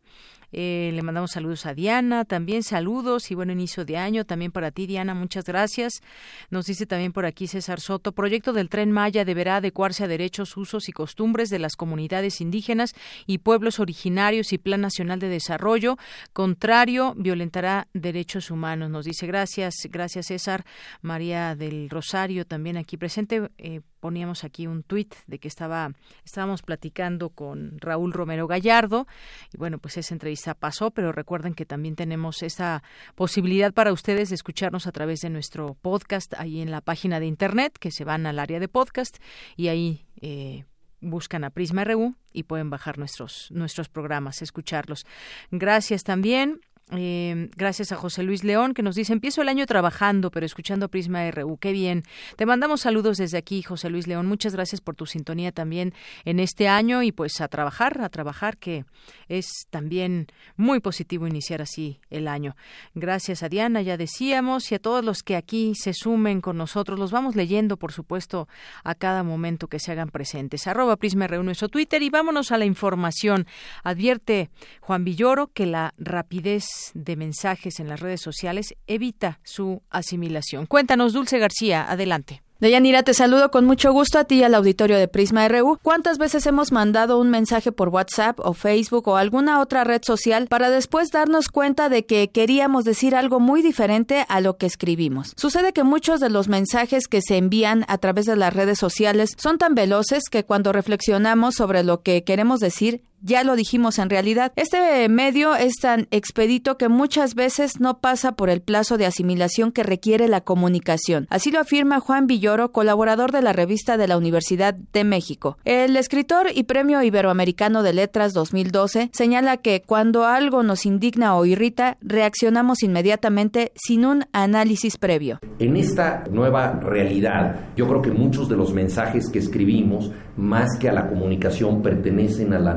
[0.51, 4.71] Eh, le mandamos saludos a Diana, también saludos y buen inicio de año también para
[4.71, 6.01] ti, Diana, muchas gracias.
[6.49, 10.57] Nos dice también por aquí César Soto, proyecto del tren Maya deberá adecuarse a derechos,
[10.57, 12.93] usos y costumbres de las comunidades indígenas
[13.25, 15.97] y pueblos originarios y Plan Nacional de Desarrollo.
[16.33, 18.89] Contrario, violentará derechos humanos.
[18.89, 20.65] Nos dice gracias, gracias César.
[21.01, 23.49] María del Rosario también aquí presente.
[23.57, 25.93] Eh, poníamos aquí un tuit de que estaba
[26.25, 29.07] estábamos platicando con Raúl Romero Gallardo
[29.53, 32.83] y bueno pues esa entrevista pasó pero recuerden que también tenemos esa
[33.15, 37.27] posibilidad para ustedes de escucharnos a través de nuestro podcast ahí en la página de
[37.27, 39.17] internet que se van al área de podcast
[39.55, 40.65] y ahí eh,
[40.99, 45.05] buscan a Prisma RU y pueden bajar nuestros nuestros programas, escucharlos.
[45.51, 46.61] Gracias también
[46.91, 50.89] eh, gracias a José Luis León que nos dice empiezo el año trabajando pero escuchando
[50.89, 52.03] Prisma RU qué bien.
[52.35, 54.25] Te mandamos saludos desde aquí José Luis León.
[54.25, 55.93] Muchas gracias por tu sintonía también
[56.25, 58.83] en este año y pues a trabajar a trabajar que
[59.29, 60.27] es también
[60.57, 62.55] muy positivo iniciar así el año
[62.93, 66.99] gracias a Diana ya decíamos y a todos los que aquí se sumen con nosotros.
[66.99, 68.47] Los vamos leyendo por supuesto
[68.83, 70.67] a cada momento que se hagan presentes.
[70.67, 73.47] Arroba Prisma RU nuestro Twitter y vámonos a la información.
[73.83, 74.49] Advierte
[74.81, 80.65] Juan Villoro que la rapidez de mensajes en las redes sociales evita su asimilación.
[80.65, 82.41] Cuéntanos, Dulce García, adelante.
[82.61, 85.79] Deyanira, te saludo con mucho gusto a ti y al auditorio de Prisma RU.
[85.81, 90.45] ¿Cuántas veces hemos mandado un mensaje por WhatsApp o Facebook o alguna otra red social
[90.45, 95.33] para después darnos cuenta de que queríamos decir algo muy diferente a lo que escribimos?
[95.37, 99.31] Sucede que muchos de los mensajes que se envían a través de las redes sociales
[99.37, 104.09] son tan veloces que cuando reflexionamos sobre lo que queremos decir, ya lo dijimos en
[104.09, 104.51] realidad.
[104.55, 109.71] Este medio es tan expedito que muchas veces no pasa por el plazo de asimilación
[109.71, 111.27] que requiere la comunicación.
[111.29, 115.57] Así lo afirma Juan Villoro, colaborador de la revista de la Universidad de México.
[115.65, 121.45] El escritor y Premio Iberoamericano de Letras 2012 señala que cuando algo nos indigna o
[121.45, 125.39] irrita, reaccionamos inmediatamente sin un análisis previo.
[125.59, 130.89] En esta nueva realidad, yo creo que muchos de los mensajes que escribimos, más que
[130.89, 132.73] a la comunicación, pertenecen a la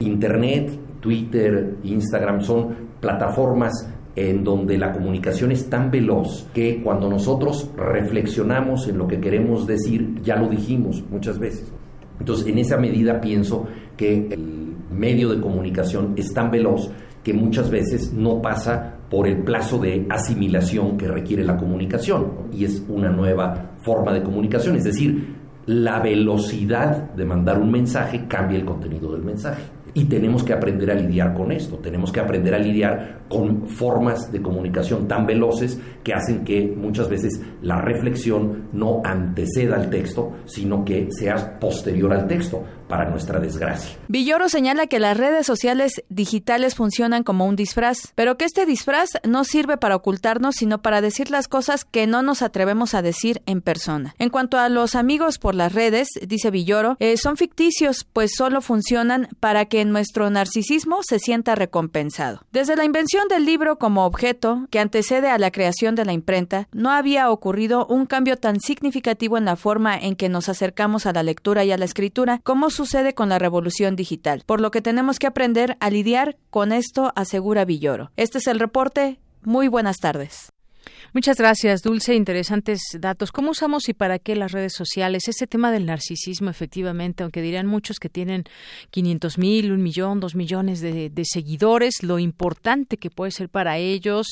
[0.00, 2.68] Internet, Twitter, Instagram son
[3.00, 9.20] plataformas en donde la comunicación es tan veloz que cuando nosotros reflexionamos en lo que
[9.20, 11.70] queremos decir, ya lo dijimos muchas veces.
[12.18, 16.90] Entonces, en esa medida pienso que el medio de comunicación es tan veloz
[17.22, 22.64] que muchas veces no pasa por el plazo de asimilación que requiere la comunicación y
[22.64, 25.36] es una nueva forma de comunicación, es decir,
[25.66, 29.62] la velocidad de mandar un mensaje cambia el contenido del mensaje.
[29.94, 34.30] Y tenemos que aprender a lidiar con esto, tenemos que aprender a lidiar con formas
[34.30, 40.34] de comunicación tan veloces que hacen que muchas veces la reflexión no anteceda al texto,
[40.44, 43.96] sino que sea posterior al texto para nuestra desgracia.
[44.08, 49.10] Villoro señala que las redes sociales digitales funcionan como un disfraz, pero que este disfraz
[49.24, 53.42] no sirve para ocultarnos, sino para decir las cosas que no nos atrevemos a decir
[53.46, 54.14] en persona.
[54.18, 58.60] En cuanto a los amigos por las redes, dice Villoro, eh, son ficticios, pues solo
[58.60, 62.42] funcionan para que nuestro narcisismo se sienta recompensado.
[62.52, 66.68] Desde la invención del libro como objeto, que antecede a la creación de la imprenta,
[66.72, 71.12] no había ocurrido un cambio tan significativo en la forma en que nos acercamos a
[71.12, 74.82] la lectura y a la escritura como sucede con la revolución digital, por lo que
[74.82, 78.12] tenemos que aprender a lidiar con esto, asegura Villoro.
[78.16, 79.18] Este es el reporte.
[79.42, 80.55] Muy buenas tardes.
[81.12, 82.14] Muchas gracias, Dulce.
[82.14, 83.32] Interesantes datos.
[83.32, 85.28] ¿Cómo usamos y para qué las redes sociales?
[85.28, 88.44] Ese tema del narcisismo, efectivamente, aunque dirán muchos que tienen
[88.90, 94.26] 500 mil, un millón, dos millones de, seguidores, lo importante que puede ser para ellos,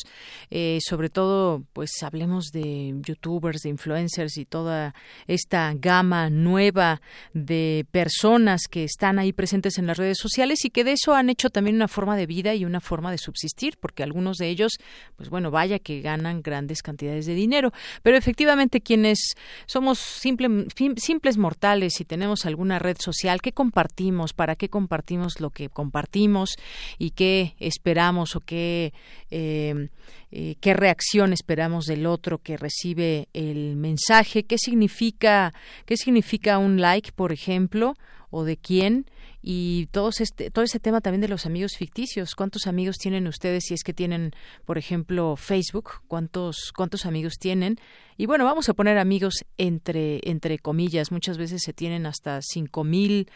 [0.51, 4.95] eh, sobre todo, pues hablemos de youtubers, de influencers y toda
[5.27, 7.01] esta gama nueva
[7.33, 11.31] de personas que están ahí presentes en las redes sociales y que de eso han
[11.31, 14.79] hecho también una forma de vida y una forma de subsistir, porque algunos de ellos,
[15.17, 17.73] pues bueno, vaya que ganan grandes cantidades de dinero.
[18.03, 19.35] Pero efectivamente quienes
[19.67, 24.33] somos simples mortales y tenemos alguna red social, ¿qué compartimos?
[24.33, 26.57] ¿Para qué compartimos lo que compartimos?
[26.99, 28.93] ¿Y qué esperamos o qué...
[29.31, 29.89] Eh,
[30.37, 35.53] eh, qué reacción esperamos del otro que recibe el mensaje, qué significa,
[35.87, 37.95] qué significa un like, por ejemplo,
[38.31, 39.07] o de quién,
[39.47, 42.35] y todos este, todo ese tema también de los amigos ficticios.
[42.35, 44.31] ¿Cuántos amigos tienen ustedes si es que tienen,
[44.65, 46.01] por ejemplo, Facebook?
[46.09, 47.77] ¿Cuántos, cuántos amigos tienen?
[48.17, 51.13] Y bueno, vamos a poner amigos entre, entre comillas.
[51.13, 53.29] Muchas veces se tienen hasta cinco mil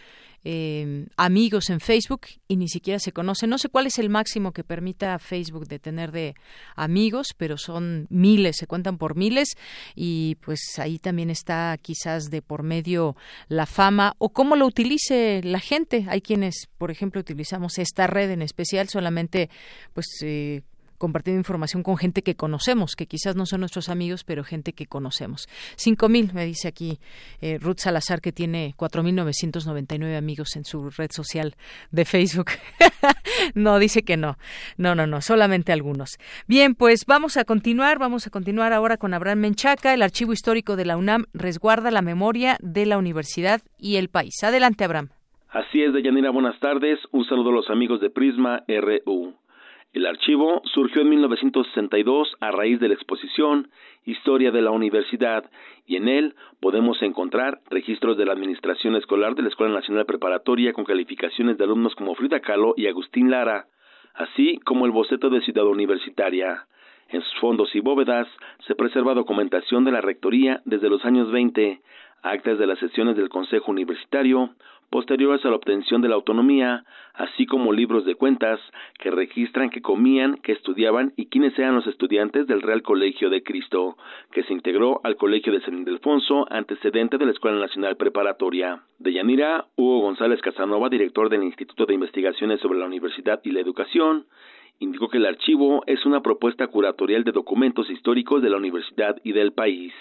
[0.50, 3.50] eh, amigos en Facebook y ni siquiera se conocen.
[3.50, 6.34] No sé cuál es el máximo que permita Facebook de tener de
[6.74, 9.58] amigos, pero son miles, se cuentan por miles
[9.94, 13.14] y pues ahí también está quizás de por medio
[13.48, 16.06] la fama o cómo lo utilice la gente.
[16.08, 19.50] Hay quienes, por ejemplo, utilizamos esta red en especial solamente
[19.92, 20.62] pues eh,
[20.98, 24.86] compartiendo información con gente que conocemos, que quizás no son nuestros amigos, pero gente que
[24.86, 25.48] conocemos.
[25.76, 26.98] Cinco mil, me dice aquí
[27.40, 31.10] eh, Ruth Salazar, que tiene cuatro mil novecientos noventa y nueve amigos en su red
[31.12, 31.54] social
[31.90, 32.50] de Facebook.
[33.54, 34.36] no, dice que no.
[34.76, 36.18] No, no, no, solamente algunos.
[36.46, 39.94] Bien, pues vamos a continuar, vamos a continuar ahora con Abraham Menchaca.
[39.94, 44.42] El archivo histórico de la UNAM resguarda la memoria de la universidad y el país.
[44.42, 45.10] Adelante, Abraham.
[45.50, 46.98] Así es, Deyanira, buenas tardes.
[47.10, 49.34] Un saludo a los amigos de Prisma RU.
[49.94, 53.70] El archivo surgió en 1962 a raíz de la exposición
[54.04, 55.50] Historia de la Universidad
[55.86, 60.74] y en él podemos encontrar registros de la Administración Escolar de la Escuela Nacional Preparatoria
[60.74, 63.66] con calificaciones de alumnos como Frida Kahlo y Agustín Lara,
[64.14, 66.66] así como el boceto de Ciudad Universitaria.
[67.08, 68.28] En sus fondos y bóvedas
[68.66, 71.80] se preserva documentación de la Rectoría desde los años 20,
[72.22, 74.50] actas de las sesiones del Consejo Universitario,
[74.90, 76.84] posteriores a la obtención de la autonomía,
[77.14, 78.60] así como libros de cuentas
[78.98, 83.42] que registran que comían, que estudiaban y quiénes eran los estudiantes del Real Colegio de
[83.42, 83.96] Cristo,
[84.32, 88.82] que se integró al Colegio de San Ildefonso, antecedente de la Escuela Nacional Preparatoria.
[88.98, 93.60] De Yanira, Hugo González Casanova, director del Instituto de Investigaciones sobre la Universidad y la
[93.60, 94.26] Educación,
[94.80, 99.32] indicó que el archivo es una propuesta curatorial de documentos históricos de la universidad y
[99.32, 99.92] del país.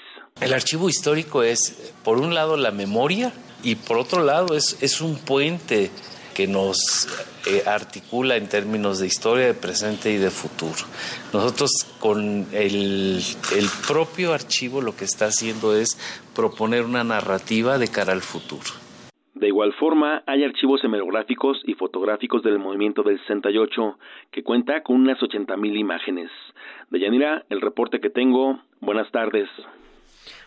[0.41, 3.33] El archivo histórico es, por un lado, la memoria
[3.63, 5.89] y por otro lado, es, es un puente
[6.35, 7.07] que nos
[7.47, 10.85] eh, articula en términos de historia, de presente y de futuro.
[11.33, 13.23] Nosotros con el,
[13.55, 15.97] el propio archivo lo que está haciendo es
[16.35, 18.86] proponer una narrativa de cara al futuro.
[19.39, 23.99] De igual forma, hay archivos hemerográficos y fotográficos del movimiento del 68
[24.31, 26.31] que cuenta con unas 80.000 imágenes.
[26.89, 28.59] Deyanira, el reporte que tengo.
[28.79, 29.47] Buenas tardes.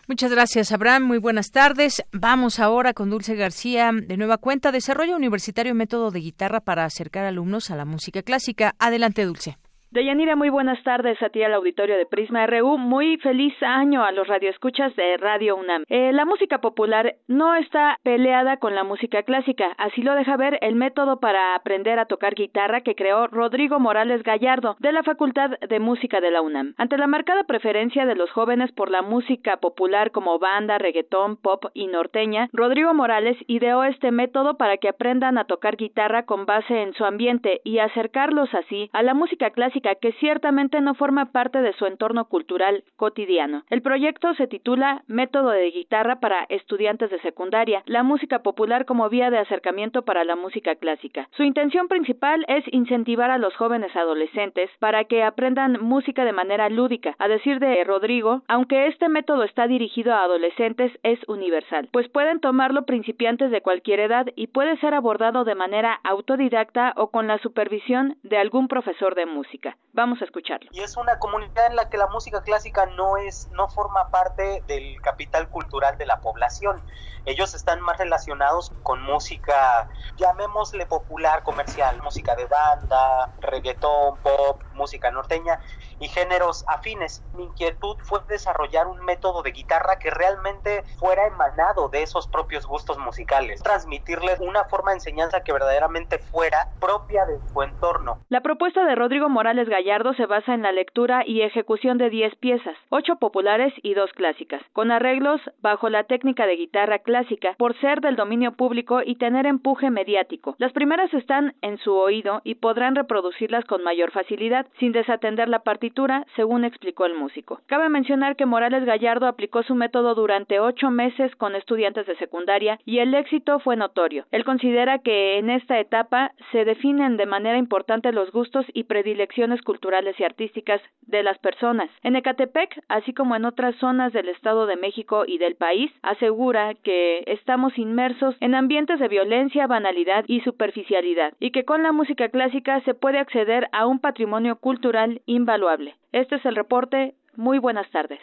[0.09, 1.03] Muchas gracias, Abraham.
[1.03, 2.03] Muy buenas tardes.
[2.11, 3.91] Vamos ahora con Dulce García.
[3.93, 8.73] De nueva cuenta, desarrollo universitario método de guitarra para acercar alumnos a la música clásica.
[8.77, 9.57] Adelante, Dulce.
[9.93, 12.77] Deyanira, muy buenas tardes a ti al auditorio de Prisma RU.
[12.77, 15.83] Muy feliz año a los radioescuchas de Radio UNAM.
[15.89, 19.75] Eh, la música popular no está peleada con la música clásica.
[19.77, 24.23] Así lo deja ver el método para aprender a tocar guitarra que creó Rodrigo Morales
[24.23, 26.73] Gallardo de la Facultad de Música de la UNAM.
[26.77, 31.65] Ante la marcada preferencia de los jóvenes por la música popular como banda, reggaetón, pop
[31.73, 36.81] y norteña, Rodrigo Morales ideó este método para que aprendan a tocar guitarra con base
[36.81, 41.61] en su ambiente y acercarlos así a la música clásica que ciertamente no forma parte
[41.61, 43.63] de su entorno cultural cotidiano.
[43.69, 49.09] El proyecto se titula Método de guitarra para estudiantes de secundaria, la música popular como
[49.09, 51.27] vía de acercamiento para la música clásica.
[51.35, 56.69] Su intención principal es incentivar a los jóvenes adolescentes para que aprendan música de manera
[56.69, 57.15] lúdica.
[57.19, 62.39] A decir de Rodrigo, aunque este método está dirigido a adolescentes, es universal, pues pueden
[62.39, 67.37] tomarlo principiantes de cualquier edad y puede ser abordado de manera autodidacta o con la
[67.39, 69.70] supervisión de algún profesor de música.
[69.93, 70.69] Vamos a escucharlo.
[70.71, 74.63] Y es una comunidad en la que la música clásica no es, no forma parte
[74.67, 76.81] del capital cultural de la población.
[77.25, 85.11] Ellos están más relacionados con música, llamémosle popular, comercial, música de banda, reggaetón, pop, música
[85.11, 85.59] norteña
[86.01, 87.23] y géneros afines.
[87.35, 92.65] Mi inquietud fue desarrollar un método de guitarra que realmente fuera emanado de esos propios
[92.65, 98.19] gustos musicales, transmitirles una forma de enseñanza que verdaderamente fuera propia de su entorno.
[98.29, 102.35] La propuesta de Rodrigo Morales Gallardo se basa en la lectura y ejecución de 10
[102.37, 107.79] piezas, 8 populares y 2 clásicas, con arreglos bajo la técnica de guitarra clásica por
[107.79, 110.55] ser del dominio público y tener empuje mediático.
[110.57, 115.59] Las primeras están en su oído y podrán reproducirlas con mayor facilidad, sin desatender la
[115.59, 115.90] partitura,
[116.35, 117.61] según explicó el músico.
[117.67, 122.79] Cabe mencionar que Morales Gallardo aplicó su método durante ocho meses con estudiantes de secundaria
[122.85, 124.25] y el éxito fue notorio.
[124.31, 129.61] Él considera que en esta etapa se definen de manera importante los gustos y predilecciones
[129.61, 131.89] culturales y artísticas de las personas.
[132.03, 136.73] En Ecatepec, así como en otras zonas del Estado de México y del país, asegura
[136.73, 142.29] que estamos inmersos en ambientes de violencia, banalidad y superficialidad, y que con la música
[142.29, 145.80] clásica se puede acceder a un patrimonio cultural invaluable.
[146.11, 147.15] Este es el reporte.
[147.35, 148.19] Muy buenas tardes.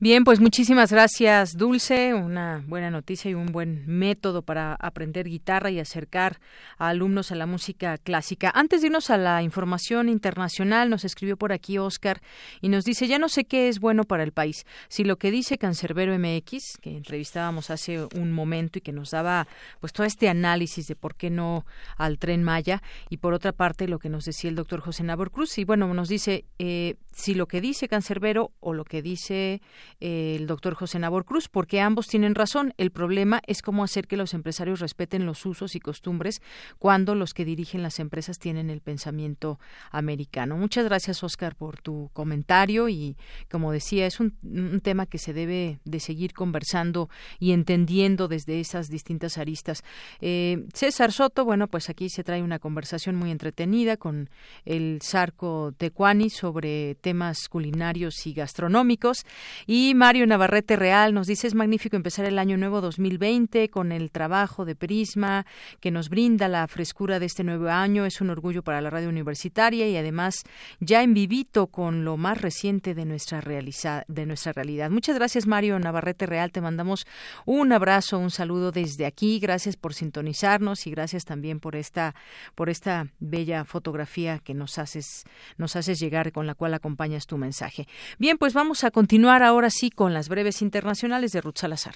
[0.00, 2.14] Bien, pues muchísimas gracias, Dulce.
[2.14, 6.38] Una buena noticia y un buen método para aprender guitarra y acercar
[6.78, 8.52] a alumnos a la música clásica.
[8.54, 12.20] Antes de irnos a la información internacional, nos escribió por aquí Oscar
[12.60, 14.66] y nos dice, ya no sé qué es bueno para el país.
[14.88, 19.48] Si lo que dice Cancerbero MX, que entrevistábamos hace un momento y que nos daba
[19.80, 21.66] pues todo este análisis de por qué no
[21.96, 25.32] al tren Maya, y por otra parte lo que nos decía el doctor José Nabor
[25.32, 29.57] Cruz, y bueno, nos dice, eh, si lo que dice Cancerbero o lo que dice
[30.00, 32.74] el doctor José Nabor Cruz, porque ambos tienen razón.
[32.76, 36.40] El problema es cómo hacer que los empresarios respeten los usos y costumbres
[36.78, 39.58] cuando los que dirigen las empresas tienen el pensamiento
[39.90, 40.56] americano.
[40.56, 43.16] Muchas gracias, Oscar, por tu comentario y,
[43.50, 44.36] como decía, es un,
[44.82, 47.08] tema que se debe de seguir conversando
[47.38, 49.82] y entendiendo desde esas distintas aristas.
[50.20, 54.30] Eh, César Soto, bueno, pues aquí se trae una conversación muy entretenida con
[54.64, 59.24] el Sarco Tecuani sobre temas culinarios y gastronómicos
[59.66, 64.10] y Mario Navarrete Real nos dice, es magnífico empezar el año nuevo 2020 con el
[64.10, 65.46] trabajo de Prisma
[65.80, 68.04] que nos brinda la frescura de este nuevo año.
[68.04, 70.44] Es un orgullo para la radio universitaria y además
[70.80, 74.90] ya en vivito con lo más reciente de nuestra, de nuestra realidad.
[74.90, 76.52] Muchas gracias Mario Navarrete Real.
[76.52, 77.06] Te mandamos
[77.44, 79.38] un abrazo, un saludo desde aquí.
[79.38, 82.14] Gracias por sintonizarnos y gracias también por esta,
[82.54, 85.24] por esta bella fotografía que nos haces,
[85.56, 87.86] nos haces llegar con la cual acompañas tu mensaje.
[88.18, 91.94] Bien, pues vamos a continuar ahora ahora sí con las breves internacionales de Ruth Salazar.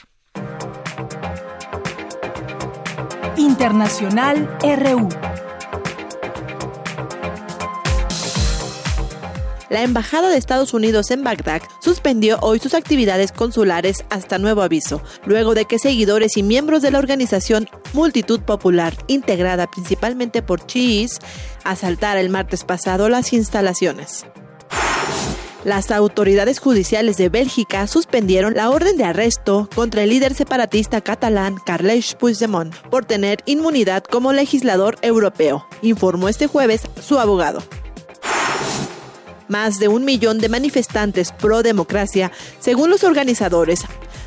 [3.37, 5.09] Internacional RU.
[9.71, 15.01] La Embajada de Estados Unidos en Bagdad suspendió hoy sus actividades consulares hasta nuevo aviso,
[15.25, 21.21] luego de que seguidores y miembros de la organización Multitud Popular, integrada principalmente por chiíes,
[21.65, 24.27] asaltara el martes pasado las instalaciones.
[25.65, 31.55] Las autoridades judiciales de Bélgica suspendieron la orden de arresto contra el líder separatista catalán
[31.65, 37.63] Carles Puigdemont por tener inmunidad como legislador europeo, informó este jueves su abogado.
[39.47, 43.85] Más de un millón de manifestantes pro democracia, según los organizadores,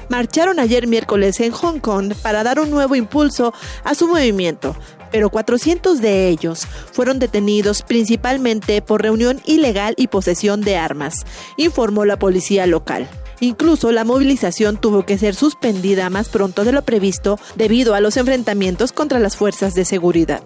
[0.07, 3.53] marcharon ayer miércoles en Hong Kong para dar un nuevo impulso
[3.83, 4.73] a su movimiento,
[5.15, 11.25] pero 400 de ellos fueron detenidos principalmente por reunión ilegal y posesión de armas,
[11.55, 13.07] informó la policía local.
[13.39, 18.17] Incluso la movilización tuvo que ser suspendida más pronto de lo previsto debido a los
[18.17, 20.41] enfrentamientos contra las fuerzas de seguridad.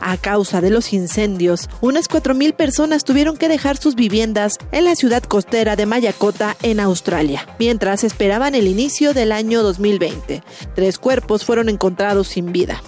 [0.00, 4.94] A causa de los incendios, unas 4.000 personas tuvieron que dejar sus viviendas en la
[4.94, 10.44] ciudad costera de Mayacota, en Australia, mientras esperaban el inicio del año 2020.
[10.76, 12.82] Tres cuerpos fueron encontrados sin vida.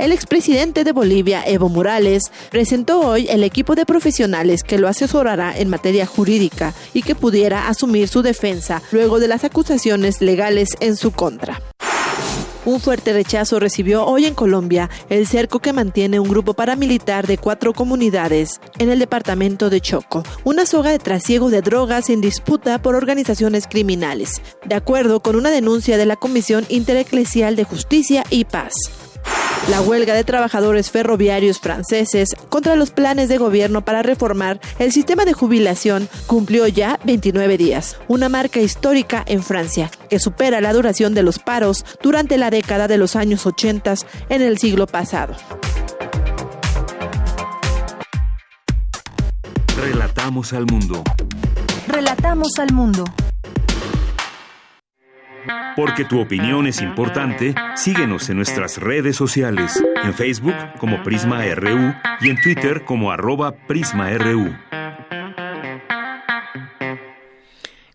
[0.00, 5.54] El expresidente de Bolivia, Evo Morales, presentó hoy el equipo de profesionales que lo asesorará
[5.54, 10.96] en materia jurídica y que pudiera asumir su defensa luego de las acusaciones legales en
[10.96, 11.60] su contra.
[12.64, 17.36] Un fuerte rechazo recibió hoy en Colombia el cerco que mantiene un grupo paramilitar de
[17.36, 22.80] cuatro comunidades en el departamento de Choco, una soga de trasiego de drogas en disputa
[22.80, 28.46] por organizaciones criminales, de acuerdo con una denuncia de la Comisión Intereclesial de Justicia y
[28.46, 28.72] Paz.
[29.68, 35.24] La huelga de trabajadores ferroviarios franceses contra los planes de gobierno para reformar el sistema
[35.24, 41.14] de jubilación cumplió ya 29 días, una marca histórica en Francia, que supera la duración
[41.14, 43.94] de los paros durante la década de los años 80
[44.28, 45.34] en el siglo pasado.
[49.76, 51.02] Relatamos al mundo.
[51.88, 53.04] Relatamos al mundo.
[55.76, 61.94] Porque tu opinión es importante, síguenos en nuestras redes sociales, en Facebook como Prisma RU
[62.20, 64.54] y en Twitter como arroba PrismaRU.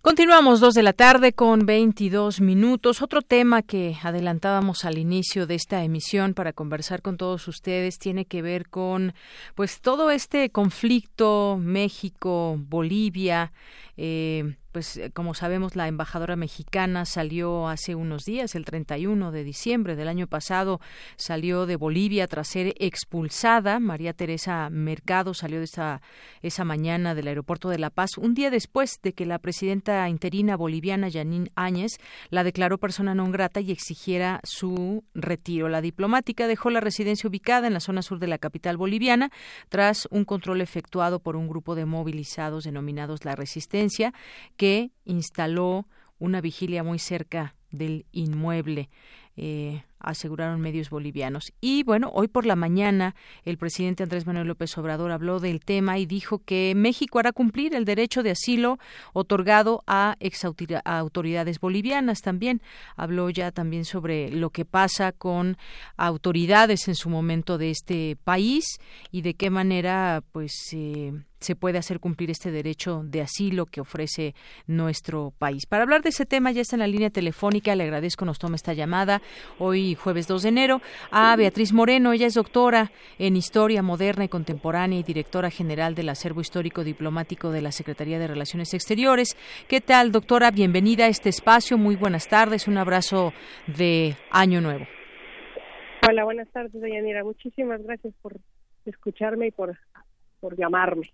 [0.06, 3.02] Continuamos dos de la tarde con 22 minutos.
[3.02, 8.26] Otro tema que adelantábamos al inicio de esta emisión para conversar con todos ustedes tiene
[8.26, 9.16] que ver con,
[9.56, 13.52] pues, todo este conflicto México-Bolivia.
[13.98, 19.46] Eh, pues eh, como sabemos la embajadora mexicana salió hace unos días, el 31 de
[19.46, 20.82] diciembre del año pasado,
[21.16, 23.80] salió de Bolivia tras ser expulsada.
[23.80, 26.02] María Teresa Mercado salió de esa,
[26.42, 30.58] esa mañana del aeropuerto de La Paz, un día después de que la presidenta interina
[30.58, 31.94] boliviana, Janine Áñez,
[32.30, 35.70] la declaró persona non grata y exigiera su retiro.
[35.70, 39.32] La diplomática dejó la residencia ubicada en la zona sur de la capital boliviana
[39.70, 44.14] tras un control efectuado por un grupo de movilizados denominados La Resistencia,
[44.58, 45.86] que que instaló
[46.18, 48.90] una vigilia muy cerca del inmueble.
[49.38, 51.54] Eh, aseguraron medios bolivianos.
[51.62, 55.98] Y bueno, hoy por la mañana el presidente Andrés Manuel López Obrador habló del tema
[55.98, 58.78] y dijo que México hará cumplir el derecho de asilo
[59.14, 60.16] otorgado a
[60.86, 62.62] autoridades bolivianas también.
[62.96, 65.58] Habló ya también sobre lo que pasa con
[65.98, 68.66] autoridades en su momento de este país
[69.12, 71.14] y de qué manera pues eh,
[71.46, 74.34] se puede hacer cumplir este derecho de asilo que ofrece
[74.66, 75.66] nuestro país.
[75.68, 78.56] Para hablar de ese tema ya está en la línea telefónica, le agradezco nos tome
[78.56, 79.22] esta llamada
[79.60, 80.82] hoy jueves 2 de enero
[81.12, 86.10] a Beatriz Moreno, ella es doctora en Historia Moderna y Contemporánea y directora general del
[86.10, 89.38] Acervo Histórico Diplomático de la Secretaría de Relaciones Exteriores.
[89.68, 90.50] ¿Qué tal, doctora?
[90.50, 93.34] Bienvenida a este espacio, muy buenas tardes, un abrazo
[93.68, 94.88] de Año Nuevo.
[96.08, 97.24] Hola, buenas tardes, Dayanira.
[97.24, 98.38] Muchísimas gracias por
[98.86, 99.78] escucharme y por,
[100.40, 101.12] por llamarme.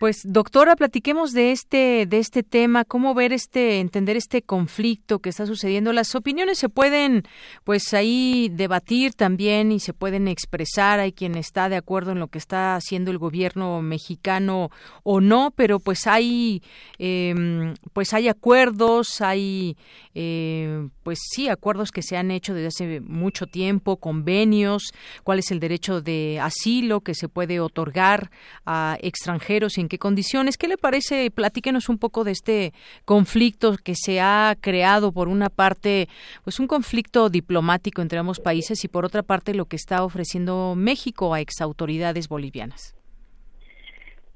[0.00, 5.30] Pues doctora, platiquemos de este de este tema, cómo ver este entender este conflicto que
[5.30, 5.92] está sucediendo.
[5.92, 7.22] Las opiniones se pueden
[7.62, 10.98] pues ahí debatir también y se pueden expresar.
[10.98, 14.70] Hay quien está de acuerdo en lo que está haciendo el gobierno mexicano
[15.04, 16.62] o no, pero pues hay
[16.98, 19.76] em, pues hay acuerdos, hay
[20.14, 25.52] eh, pues sí acuerdos que se han hecho desde hace mucho tiempo, convenios, cuál es
[25.52, 28.32] el derecho de asilo que se puede otorgar
[28.66, 30.56] a extranjeros en qué condiciones.
[30.56, 31.30] ¿Qué le parece?
[31.30, 32.72] Platíquenos un poco de este
[33.04, 36.08] conflicto que se ha creado por una parte,
[36.44, 40.74] pues un conflicto diplomático entre ambos países y por otra parte lo que está ofreciendo
[40.76, 42.96] México a exautoridades bolivianas.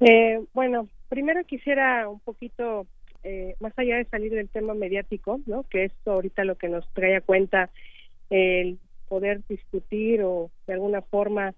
[0.00, 2.86] Eh, bueno, primero quisiera un poquito,
[3.24, 5.64] eh, más allá de salir del tema mediático, ¿no?
[5.64, 7.70] que es ahorita lo que nos trae a cuenta
[8.30, 8.78] el
[9.08, 11.54] poder discutir o de alguna forma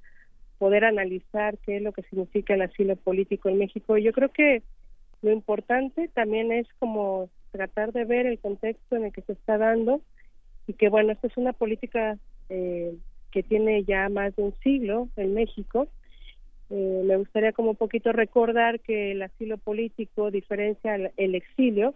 [0.61, 3.97] poder analizar qué es lo que significa el asilo político en México.
[3.97, 4.62] Yo creo que
[5.23, 9.57] lo importante también es como tratar de ver el contexto en el que se está
[9.57, 10.03] dando
[10.66, 12.19] y que bueno, esta es una política
[12.51, 12.95] eh,
[13.31, 15.89] que tiene ya más de un siglo en México.
[16.69, 21.95] Eh, me gustaría como un poquito recordar que el asilo político diferencia el, exilio,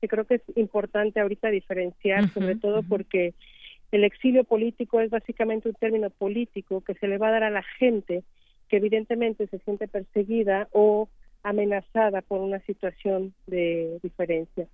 [0.00, 3.34] que creo que es importante ahorita diferenciar, sobre todo porque
[3.92, 7.50] el exilio político es básicamente un término político que se le va a dar a
[7.50, 8.22] la gente
[8.68, 11.08] que evidentemente se siente perseguida o
[11.42, 14.66] amenazada por una situación de diferencia.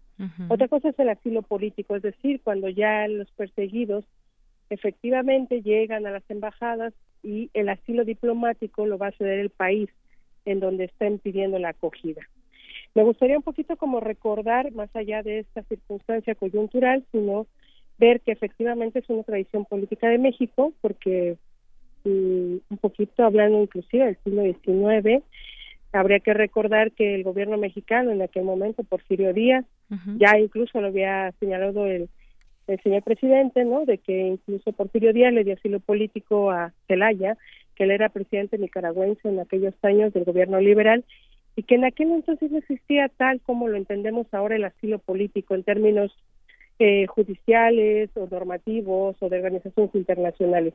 [0.48, 4.04] Otra cosa es el asilo político, es decir, cuando ya los perseguidos
[4.68, 9.88] efectivamente llegan a las embajadas y el asilo diplomático lo va a ceder el país
[10.44, 12.22] en donde estén pidiendo la acogida.
[12.94, 17.46] Me gustaría un poquito como recordar, más allá de esta circunstancia coyuntural, sino
[17.98, 21.36] ver que efectivamente es una tradición política de México, porque
[22.04, 25.24] mm, un poquito hablando inclusive del siglo XIX,
[25.92, 29.64] habría que recordar que el gobierno mexicano en aquel momento, Porfirio Díaz,
[30.18, 32.08] ya incluso lo había señalado el,
[32.66, 33.84] el señor presidente, ¿no?
[33.84, 37.38] De que incluso Porfirio Díaz le dio asilo político a Celaya,
[37.76, 41.04] que él era presidente nicaragüense en aquellos años del gobierno liberal,
[41.54, 45.54] y que en aquel entonces no existía tal como lo entendemos ahora el asilo político
[45.54, 46.12] en términos
[46.78, 50.74] eh, judiciales o normativos o de organizaciones internacionales,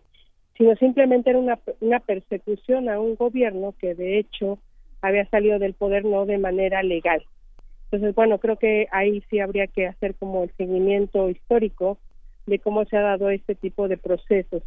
[0.58, 4.60] sino simplemente era una, una persecución a un gobierno que de hecho
[5.02, 7.24] había salido del poder no de manera legal.
[7.86, 11.98] Entonces, bueno, creo que ahí sí habría que hacer como el seguimiento histórico
[12.46, 14.64] de cómo se ha dado este tipo de procesos.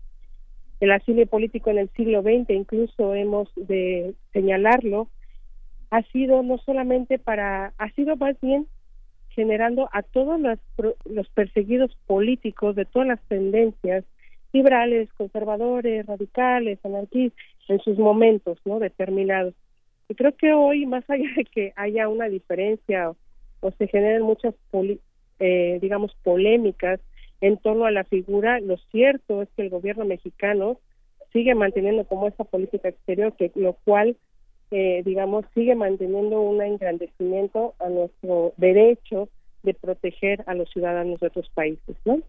[0.81, 5.09] El asilo político en el siglo XX, incluso hemos de señalarlo,
[5.91, 8.67] ha sido no solamente para, ha sido más bien
[9.35, 10.59] generando a todos los,
[11.05, 14.05] los perseguidos políticos de todas las tendencias
[14.53, 19.55] liberales, conservadores, radicales, anarquistas, en sus momentos no determinados.
[20.09, 23.11] Y creo que hoy, más allá de que haya una diferencia
[23.61, 24.55] o, se generen muchas,
[25.41, 27.01] eh, digamos, polémicas
[27.41, 30.79] en torno a la figura, lo cierto es que el gobierno mexicano
[31.33, 34.17] sigue manteniendo como esa política exterior, que lo cual
[35.05, 39.29] digamos, sigue manteniendo un engrandecimiento a nuestro derecho
[39.63, 42.21] de proteger a los ciudadanos de otros países, ¿no?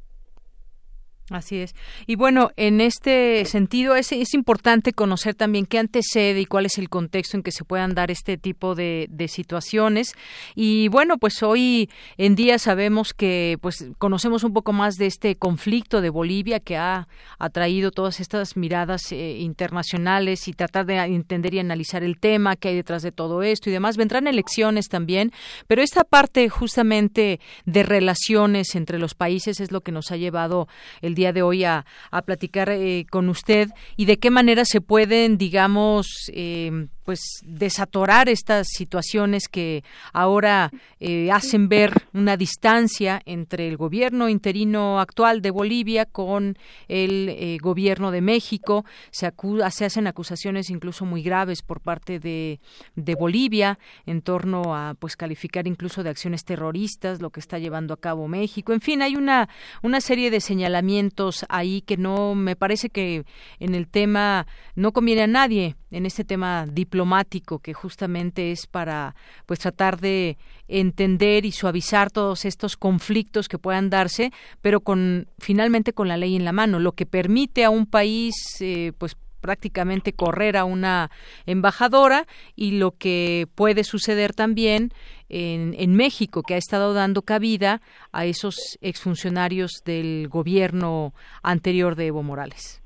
[1.31, 1.73] Así es.
[2.06, 6.77] Y bueno, en este sentido es, es importante conocer también qué antecede y cuál es
[6.77, 10.14] el contexto en que se puedan dar este tipo de, de situaciones.
[10.53, 15.35] Y bueno, pues hoy en día sabemos que pues conocemos un poco más de este
[15.35, 17.07] conflicto de Bolivia que ha
[17.39, 22.68] atraído todas estas miradas eh, internacionales y tratar de entender y analizar el tema que
[22.68, 23.97] hay detrás de todo esto y demás.
[23.97, 25.31] Vendrán elecciones también,
[25.65, 30.68] pero esta parte justamente de relaciones entre los países es lo que nos ha llevado
[31.02, 34.81] el día de hoy a, a platicar eh, con usted y de qué manera se
[34.81, 43.68] pueden, digamos, eh, pues desatorar estas situaciones que ahora eh, hacen ver una distancia entre
[43.68, 46.57] el gobierno interino actual de Bolivia con
[46.88, 48.86] el eh, gobierno de México.
[49.11, 49.32] Se,
[49.69, 52.60] se hacen acusaciones incluso muy graves por parte de,
[52.95, 53.77] de Bolivia
[54.07, 58.27] en torno a pues calificar incluso de acciones terroristas lo que está llevando a cabo
[58.27, 58.73] México.
[58.73, 59.48] En fin, hay una,
[59.84, 63.26] una serie de señalamientos ahí que no me parece que
[63.60, 69.15] en el tema no conviene a nadie en este tema diplomático que justamente es para
[69.45, 74.31] pues tratar de entender y suavizar todos estos conflictos que puedan darse,
[74.61, 78.35] pero con finalmente con la ley en la mano, lo que permite a un país
[78.59, 81.11] eh, pues prácticamente correr a una
[81.45, 82.27] embajadora
[82.57, 84.91] y lo que puede suceder también
[85.30, 87.81] en, en, México, que ha estado dando cabida
[88.11, 92.81] a esos exfuncionarios del gobierno anterior de Evo Morales.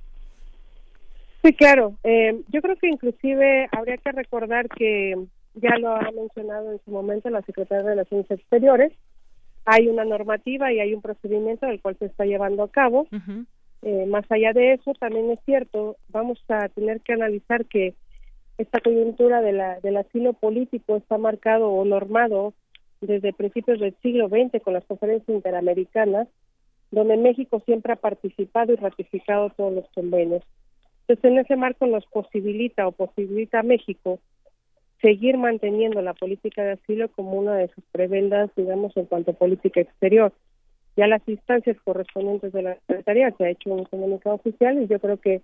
[1.43, 1.95] Sí, claro.
[2.03, 5.15] Eh, yo creo que inclusive habría que recordar que
[5.55, 8.91] ya lo ha mencionado en su momento la Secretaría de Relaciones Exteriores.
[9.65, 13.07] Hay una normativa y hay un procedimiento del cual se está llevando a cabo.
[13.81, 17.93] eh, más allá de eso, también es cierto, vamos a tener que analizar que
[18.57, 22.53] esta coyuntura de la, del asilo político está marcado o normado
[22.99, 26.27] desde principios del siglo XX con las conferencias interamericanas,
[26.91, 30.43] donde México siempre ha participado y ratificado todos los convenios.
[31.09, 34.19] Entonces, en ese marco nos posibilita o posibilita a México
[35.01, 39.33] seguir manteniendo la política de asilo como una de sus prebendas, digamos, en cuanto a
[39.33, 40.31] política exterior.
[40.95, 44.99] Ya las instancias correspondientes de la Secretaría se ha hecho un comunicado oficial y yo
[44.99, 45.41] creo que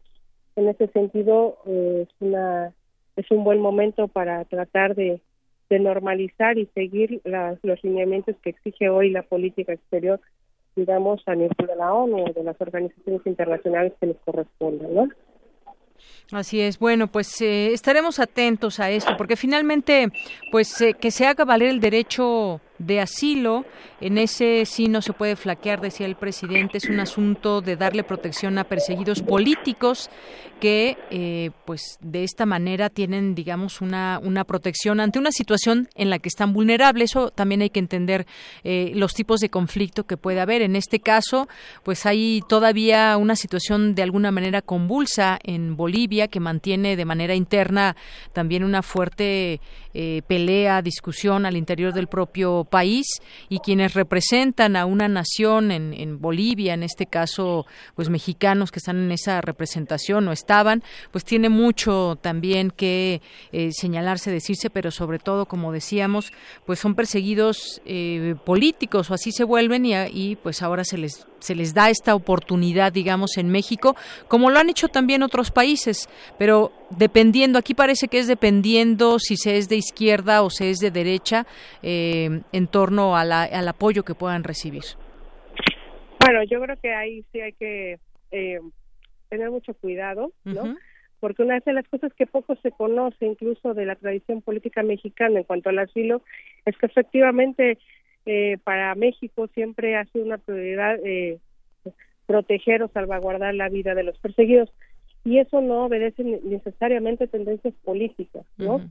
[0.56, 2.72] en ese sentido eh, es una
[3.16, 5.20] es un buen momento para tratar de,
[5.72, 10.22] normalizar y seguir las, los lineamientos que exige hoy la política exterior,
[10.76, 15.10] digamos, a nivel de la ONU o de las organizaciones internacionales que les correspondan, ¿no?
[16.32, 16.80] Así es.
[16.80, 20.12] Bueno, pues eh, estaremos atentos a esto, porque finalmente,
[20.52, 23.66] pues eh, que se haga valer el derecho de asilo.
[24.02, 26.78] En ese sí no se puede flaquear, decía el presidente.
[26.78, 30.10] Es un asunto de darle protección a perseguidos políticos
[30.60, 36.10] que, eh, pues, de esta manera tienen, digamos, una, una protección ante una situación en
[36.10, 37.12] la que están vulnerables.
[37.12, 38.26] Eso también hay que entender
[38.64, 40.62] eh, los tipos de conflicto que puede haber.
[40.62, 41.48] En este caso,
[41.84, 47.36] pues hay todavía una situación de alguna manera convulsa en Bolivia que mantiene de manera
[47.36, 47.96] interna
[48.34, 49.62] también una fuerte
[49.94, 53.06] eh, pelea, discusión al interior del propio país
[53.50, 57.66] y quienes representan a una nación en, en, Bolivia, en este caso,
[57.96, 63.22] pues mexicanos que están en esa representación o estaban, pues tiene mucho también que
[63.52, 66.32] eh, señalarse, decirse, pero sobre todo, como decíamos,
[66.66, 71.28] pues son perseguidos eh, políticos o así se vuelven y, y pues ahora se les
[71.46, 73.96] se les da esta oportunidad, digamos, en México,
[74.28, 76.10] como lo han hecho también otros países,
[76.40, 80.80] pero dependiendo, aquí parece que es dependiendo si se es de izquierda o se es
[80.80, 81.46] de derecha
[81.82, 84.84] eh, en torno a la, al apoyo que puedan recibir.
[86.20, 88.00] Bueno, yo creo que ahí sí hay que
[88.32, 88.60] eh,
[89.30, 90.62] tener mucho cuidado, ¿no?
[90.62, 90.78] Uh -huh.
[91.20, 95.40] Porque una de las cosas que poco se conoce incluso de la tradición política mexicana
[95.40, 96.22] en cuanto al asilo
[96.66, 97.78] es que efectivamente
[98.26, 101.40] eh, para México siempre ha sido una prioridad eh,
[102.26, 104.70] proteger o salvaguardar la vida de los perseguidos
[105.26, 108.76] y eso no obedece necesariamente tendencias políticas, ¿no?
[108.76, 108.82] Uh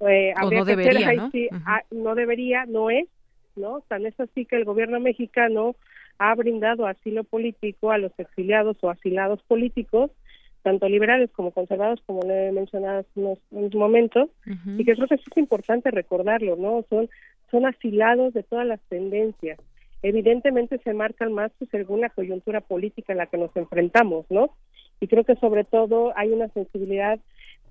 [0.00, 0.10] -huh.
[0.10, 1.26] eh, o no debería, ¿no?
[1.26, 1.84] Uh -huh.
[1.90, 3.08] no debería, no es,
[3.56, 3.80] ¿no?
[3.88, 5.74] Tan es así que el gobierno mexicano
[6.18, 10.10] ha brindado asilo político a los exiliados o asilados políticos,
[10.62, 14.80] tanto liberales como conservados, como le he mencionado hace unos, unos momentos, uh -huh.
[14.80, 16.84] y que creo que eso es importante recordarlo, ¿no?
[16.90, 17.08] Son,
[17.50, 19.58] son asilados de todas las tendencias.
[20.02, 24.50] Evidentemente se marcan más pues, según la coyuntura política en la que nos enfrentamos, ¿no?
[25.00, 27.18] Y creo que sobre todo hay una sensibilidad,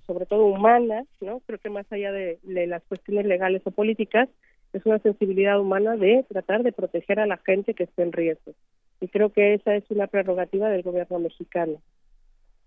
[0.07, 1.41] sobre todo humana, ¿no?
[1.45, 4.27] Creo que más allá de, las cuestiones legales o políticas,
[4.73, 8.53] es una sensibilidad humana de tratar de proteger a la gente que esté en riesgo.
[9.01, 11.79] Y creo que esa es una prerrogativa del gobierno mexicano.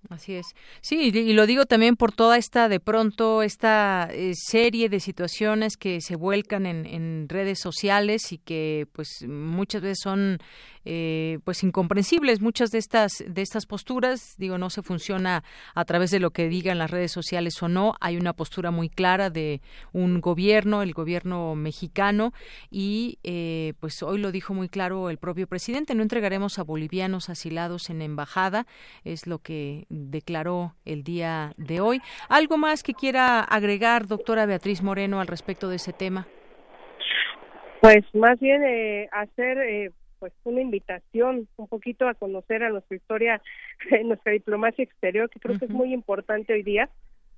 [0.09, 0.47] Así es.
[0.81, 5.77] Sí, y lo digo también por toda esta, de pronto, esta eh, serie de situaciones
[5.77, 10.39] que se vuelcan en, en, redes sociales y que, pues, muchas veces son
[10.85, 12.41] eh, pues incomprensibles.
[12.41, 15.45] Muchas de estas de estas posturas digo no se funciona
[15.75, 17.95] a través de lo que digan las redes sociales o no.
[18.01, 19.61] Hay una postura muy clara de
[19.93, 22.33] un gobierno el gobierno mexicano
[22.71, 27.29] y eh, pues hoy lo dijo muy claro el propio presidente no entregaremos a bolivianos
[27.29, 28.67] asilados en embajada
[29.05, 32.01] es lo que declaró el día de hoy.
[32.29, 36.27] Algo más que quiera agregar doctora Beatriz Moreno al respecto de ese tema
[37.83, 39.91] pues más bien eh, hacer eh,
[40.23, 43.43] pues una invitación un poquito a conocer a nuestra historia,
[44.05, 46.89] nuestra diplomacia exterior, que creo que es muy importante hoy día,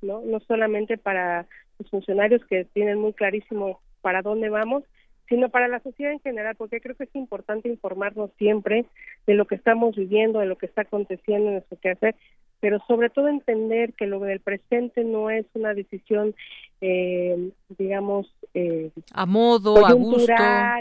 [0.03, 0.21] ¿no?
[0.21, 1.47] No solamente para
[1.79, 4.85] los funcionarios que tienen muy clarísimo para dónde vamos,
[5.31, 8.85] sino para la sociedad en general, porque creo que es importante informarnos siempre
[9.27, 12.15] de lo que estamos viviendo, de lo que está aconteciendo en nuestro quehacer,
[12.61, 16.35] pero sobre todo entender que lo del presente no es una decisión,
[16.83, 17.49] eh,
[17.79, 20.31] digamos, eh, a modo, a gusto.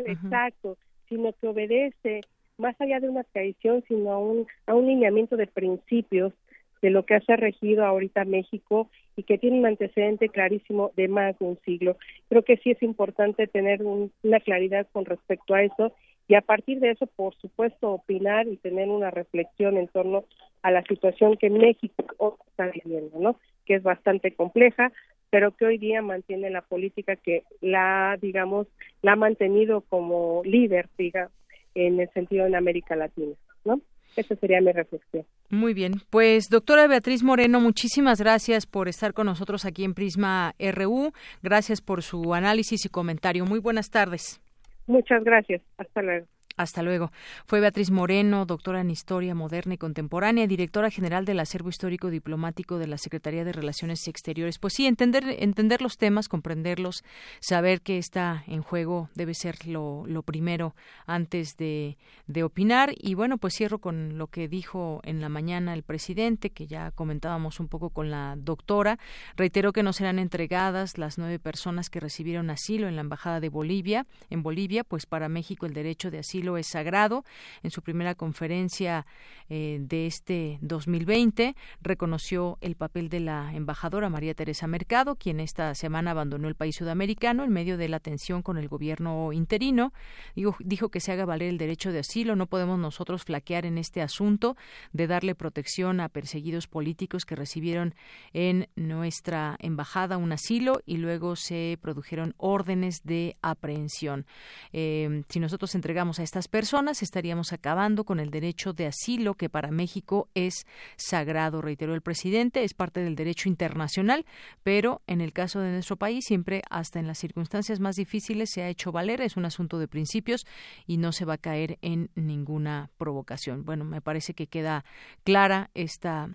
[0.05, 0.77] Exacto,
[1.13, 2.21] sino que obedece
[2.57, 6.33] más allá de una tradición, sino a un, a un lineamiento de principios
[6.81, 11.37] de lo que ha regido ahorita México y que tiene un antecedente clarísimo de más
[11.39, 11.97] de un siglo.
[12.29, 15.93] Creo que sí es importante tener una claridad con respecto a eso
[16.27, 20.25] y a partir de eso, por supuesto, opinar y tener una reflexión en torno
[20.61, 23.35] a la situación que México está viviendo, ¿no?
[23.65, 24.91] Que es bastante compleja,
[25.33, 28.67] pero que hoy día mantiene la política que la, digamos,
[29.01, 31.31] la ha mantenido como líder, diga,
[31.73, 33.33] en el sentido en América Latina,
[33.65, 33.81] ¿no?
[34.15, 35.25] Esa sería mi reflexión.
[35.49, 40.53] Muy bien, pues doctora Beatriz Moreno, muchísimas gracias por estar con nosotros aquí en Prisma
[40.59, 41.13] RU.
[41.41, 43.43] Gracias por su análisis y comentario.
[43.43, 44.39] Muy buenas tardes.
[44.85, 45.63] Muchas gracias.
[45.79, 46.27] Hasta luego.
[46.55, 47.11] Hasta luego.
[47.47, 52.77] Fue Beatriz Moreno, doctora en Historia Moderna y Contemporánea, directora general del Acervo Histórico Diplomático
[52.77, 54.59] de la Secretaría de Relaciones Exteriores.
[54.59, 57.03] Pues sí, entender, entender los temas, comprenderlos,
[57.39, 60.75] saber que está en juego debe ser lo, lo primero
[61.07, 61.97] antes de,
[62.27, 62.93] de opinar.
[62.97, 66.91] Y bueno, pues cierro con lo que dijo en la mañana el presidente, que ya
[66.91, 68.99] comentábamos un poco con la doctora.
[69.35, 73.49] Reiteró que no serán entregadas las nueve personas que recibieron asilo en la Embajada de
[73.49, 77.23] Bolivia, en Bolivia, pues para México el derecho de asilo es sagrado.
[77.63, 79.05] En su primera conferencia
[79.49, 85.73] eh, de este 2020 reconoció el papel de la embajadora María Teresa Mercado, quien esta
[85.75, 89.93] semana abandonó el país sudamericano en medio de la tensión con el gobierno interino.
[90.35, 92.35] Dijo, dijo que se haga valer el derecho de asilo.
[92.35, 94.55] No podemos nosotros flaquear en este asunto
[94.91, 97.95] de darle protección a perseguidos políticos que recibieron
[98.33, 104.25] en nuestra embajada un asilo y luego se produjeron órdenes de aprehensión.
[104.71, 109.49] Eh, si nosotros entregamos a estas personas, estaríamos acabando con el derecho de asilo que
[109.49, 110.65] para México es
[110.95, 114.25] sagrado, reiteró el presidente, es parte del derecho internacional,
[114.63, 118.63] pero en el caso de nuestro país siempre hasta en las circunstancias más difíciles se
[118.63, 120.47] ha hecho valer, es un asunto de principios
[120.87, 123.63] y no se va a caer en ninguna provocación.
[123.63, 124.83] Bueno, me parece que queda
[125.23, 126.29] clara esta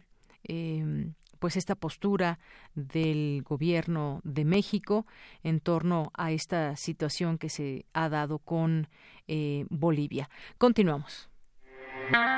[0.44, 1.08] eh,
[1.38, 2.38] pues esta postura
[2.74, 5.06] del gobierno de México
[5.42, 8.88] en torno a esta situación que se ha dado con
[9.26, 10.28] eh, Bolivia.
[10.58, 11.28] Continuamos.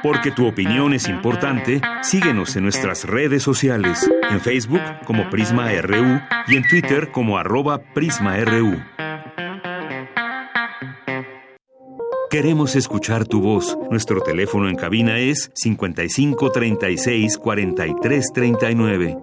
[0.03, 6.21] Porque tu opinión es importante, síguenos en nuestras redes sociales, en Facebook como Prisma RU
[6.49, 8.83] y en Twitter como arroba PrismaRU.
[12.31, 13.77] Queremos escuchar tu voz.
[13.91, 19.19] Nuestro teléfono en cabina es 55 36 43 39.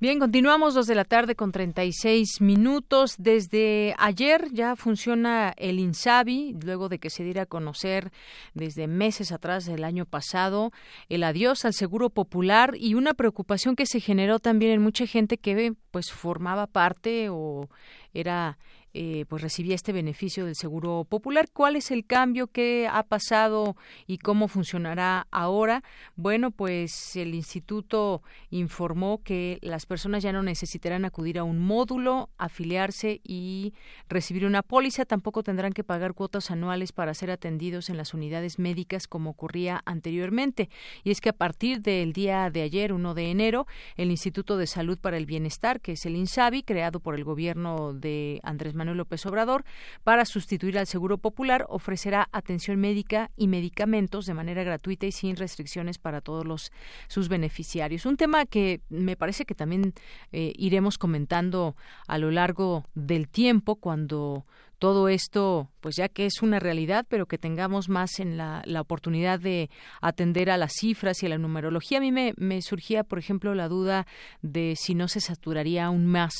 [0.00, 3.16] Bien, continuamos dos de la tarde con 36 minutos.
[3.18, 8.10] Desde ayer ya funciona el INSABI, luego de que se diera a conocer
[8.54, 10.72] desde meses atrás del año pasado
[11.10, 15.36] el adiós al Seguro Popular y una preocupación que se generó también en mucha gente
[15.36, 17.68] que pues formaba parte o
[18.14, 18.58] era
[18.94, 21.48] eh, pues recibía este beneficio del Seguro Popular.
[21.52, 23.76] ¿Cuál es el cambio que ha pasado
[24.06, 25.82] y cómo funcionará ahora?
[26.14, 32.30] Bueno, pues el instituto informó que las personas ya no necesitarán acudir a un módulo,
[32.38, 33.74] afiliarse y
[34.08, 35.04] recibir una póliza.
[35.04, 39.82] Tampoco tendrán que pagar cuotas anuales para ser atendidos en las unidades médicas como ocurría
[39.86, 40.68] anteriormente.
[41.02, 43.66] Y es que a partir del día de ayer, 1 de enero,
[43.96, 47.92] el Instituto de Salud para el Bienestar, que es el INSABI, creado por el gobierno
[47.92, 49.64] de Andrés Manuel Manuel López Obrador,
[50.02, 55.36] para sustituir al Seguro Popular, ofrecerá atención médica y medicamentos de manera gratuita y sin
[55.36, 56.70] restricciones para todos los
[57.08, 58.04] sus beneficiarios.
[58.04, 59.94] Un tema que me parece que también
[60.32, 64.44] eh, iremos comentando a lo largo del tiempo cuando
[64.84, 68.82] todo esto, pues ya que es una realidad, pero que tengamos más en la, la
[68.82, 69.70] oportunidad de
[70.02, 71.96] atender a las cifras y a la numerología.
[71.96, 74.06] A mí me, me surgía, por ejemplo, la duda
[74.42, 76.34] de si no se saturaría aún más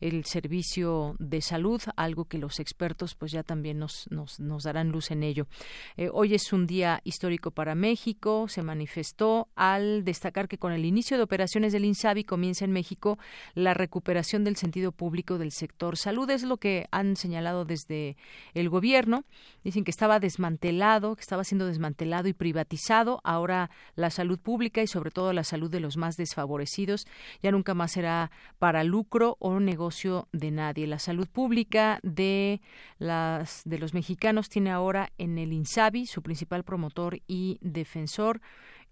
[0.00, 4.92] el servicio de salud, algo que los expertos pues ya también nos, nos, nos darán
[4.92, 5.46] luz en ello.
[5.98, 10.86] Eh, hoy es un día histórico para México, se manifestó al destacar que con el
[10.86, 13.18] inicio de operaciones del INSABI comienza en México
[13.52, 16.30] la recuperación del sentido público del sector salud.
[16.30, 19.24] Es lo que han señalado desde el gobierno.
[19.64, 23.20] Dicen que estaba desmantelado, que estaba siendo desmantelado y privatizado.
[23.24, 27.06] Ahora la salud pública y sobre todo la salud de los más desfavorecidos
[27.42, 30.86] ya nunca más será para lucro o negocio de nadie.
[30.86, 32.60] La salud pública de
[32.98, 38.40] las de los mexicanos tiene ahora en el INSABI su principal promotor y defensor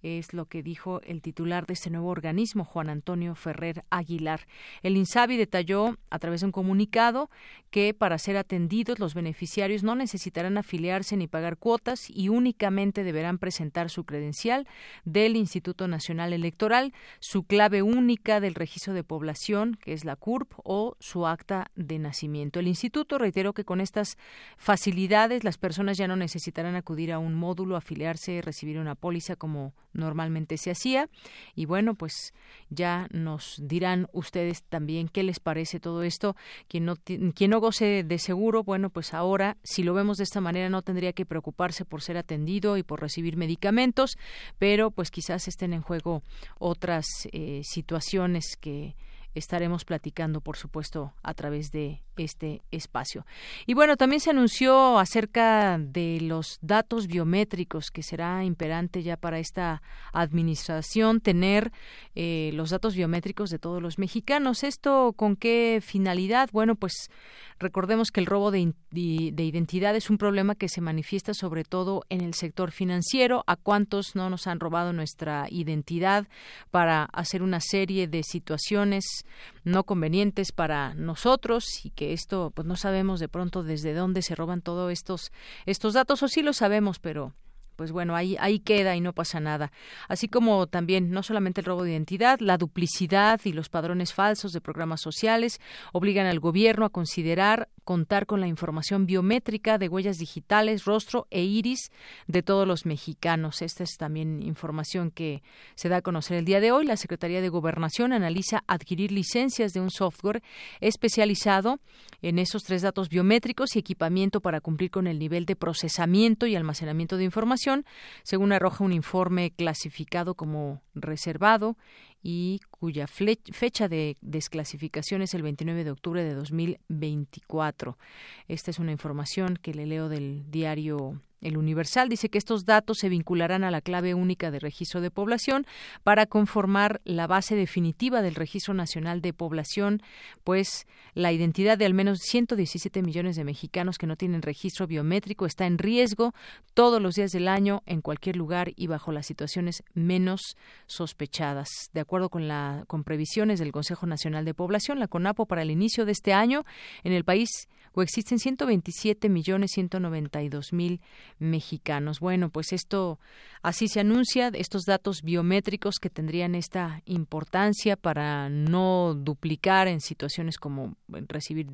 [0.03, 4.47] es lo que dijo el titular de este nuevo organismo, Juan Antonio Ferrer Aguilar.
[4.83, 7.31] El INSABI detalló a través de un comunicado
[7.71, 13.39] que para ser atendidos los beneficiarios no necesitarán afiliarse ni pagar cuotas y únicamente deberán
[13.39, 14.67] presentar su credencial
[15.05, 20.53] del Instituto Nacional Electoral, su clave única del registro de población, que es la CURP,
[20.65, 22.61] o su acta de nacimiento.
[22.61, 24.17] El instituto reiteró que con estas
[24.57, 29.75] facilidades las personas ya no necesitarán acudir a un módulo, afiliarse, recibir una póliza como
[29.93, 31.09] normalmente se hacía.
[31.55, 32.33] Y bueno, pues
[32.71, 36.37] ya nos dirán ustedes también qué les parece todo esto.
[36.69, 40.41] Quien no, quien no goce de seguro, bueno, pues ahora, si lo vemos de esta
[40.41, 44.17] manera, no tendría que preocuparse por ser atendido y por recibir medicamentos,
[44.59, 46.23] pero pues quizás estén en juego
[46.59, 48.97] otras eh, situaciones que
[49.39, 53.25] estaremos platicando, por supuesto, a través de este espacio.
[53.67, 59.39] Y bueno, también se anunció acerca de los datos biométricos que será imperante ya para
[59.39, 59.83] esta
[60.13, 61.73] administración tener
[62.15, 64.65] eh, los datos biométricos de todos los mexicanos.
[64.65, 66.51] ¿Esto con qué finalidad?
[66.53, 67.11] Bueno, pues
[67.59, 72.05] recordemos que el robo de, de identidad es un problema que se manifiesta sobre todo
[72.09, 73.45] en el sector financiero.
[73.47, 76.27] ¿A cuántos no nos han robado nuestra identidad
[76.71, 79.25] para hacer una serie de situaciones
[79.65, 84.35] no convenientes para nosotros y que esto pues no sabemos de pronto desde dónde se
[84.35, 85.33] roban todos estos
[85.67, 87.33] estos datos o sí lo sabemos pero
[87.79, 89.71] pues bueno, ahí, ahí queda y no pasa nada.
[90.09, 94.51] Así como también no solamente el robo de identidad, la duplicidad y los padrones falsos
[94.51, 95.61] de programas sociales
[95.93, 101.43] obligan al gobierno a considerar contar con la información biométrica de huellas digitales, rostro e
[101.43, 101.91] iris
[102.27, 103.63] de todos los mexicanos.
[103.63, 105.43] Esta es también información que
[105.75, 106.85] se da a conocer el día de hoy.
[106.85, 110.43] La Secretaría de Gobernación analiza adquirir licencias de un software
[110.83, 111.81] especializado
[112.21, 116.57] en esos tres datos biométricos y equipamiento para cumplir con el nivel de procesamiento y
[116.57, 117.87] almacenamiento de información
[118.23, 121.79] según arroja un informe clasificado como reservado
[122.23, 127.99] y cuya fecha de desclasificación es el 29 de octubre de 2024.
[128.47, 132.99] Esta es una información que le leo del diario el Universal dice que estos datos
[132.99, 135.67] se vincularán a la clave única de registro de población
[136.03, 140.03] para conformar la base definitiva del Registro Nacional de Población,
[140.45, 145.47] pues la identidad de al menos 117 millones de mexicanos que no tienen registro biométrico
[145.47, 146.35] está en riesgo
[146.75, 150.57] todos los días del año, en cualquier lugar y bajo las situaciones menos
[150.87, 151.69] sospechadas.
[151.93, 155.71] De acuerdo con, la, con previsiones del Consejo Nacional de Población, la CONAPO, para el
[155.71, 156.65] inicio de este año,
[157.05, 157.69] en el país
[158.03, 161.01] existen 127 millones 192 mil
[161.39, 162.21] mexicanos.
[162.21, 163.19] Bueno, pues esto
[163.63, 170.59] así se anuncia, estos datos biométricos que tendrían esta importancia para no duplicar en situaciones
[170.59, 171.69] como recibir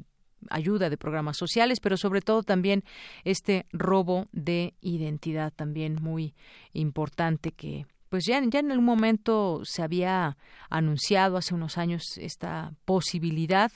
[0.50, 2.84] ayuda de programas sociales, pero sobre todo también
[3.24, 6.34] este robo de identidad también muy
[6.72, 10.36] importante que pues ya, ya en algún momento se había
[10.70, 13.72] anunciado hace unos años esta posibilidad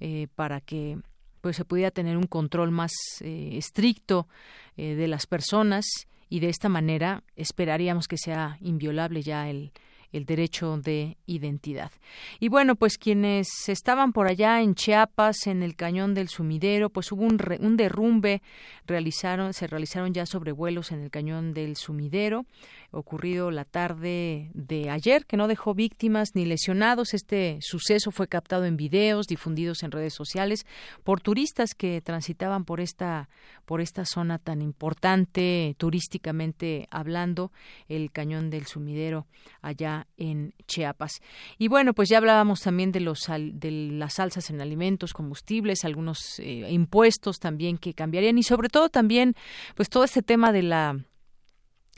[0.00, 0.98] eh, para que
[1.44, 2.90] pues se pudiera tener un control más
[3.20, 4.26] eh, estricto
[4.78, 5.84] eh, de las personas
[6.30, 9.70] y de esta manera esperaríamos que sea inviolable ya el,
[10.10, 11.92] el derecho de identidad.
[12.40, 17.12] Y bueno, pues quienes estaban por allá en Chiapas, en el cañón del sumidero, pues
[17.12, 18.40] hubo un, un derrumbe,
[18.86, 22.46] realizaron, se realizaron ya sobrevuelos en el cañón del sumidero,
[22.94, 27.14] ocurrido la tarde de ayer, que no dejó víctimas ni lesionados.
[27.14, 30.66] Este suceso fue captado en videos difundidos en redes sociales
[31.02, 33.28] por turistas que transitaban por esta,
[33.64, 37.52] por esta zona tan importante turísticamente hablando,
[37.88, 39.26] el cañón del sumidero
[39.60, 41.20] allá en Chiapas.
[41.58, 46.38] Y bueno, pues ya hablábamos también de los de las alzas en alimentos, combustibles, algunos
[46.38, 49.34] eh, impuestos también que cambiarían y sobre todo también
[49.74, 51.04] pues todo este tema de la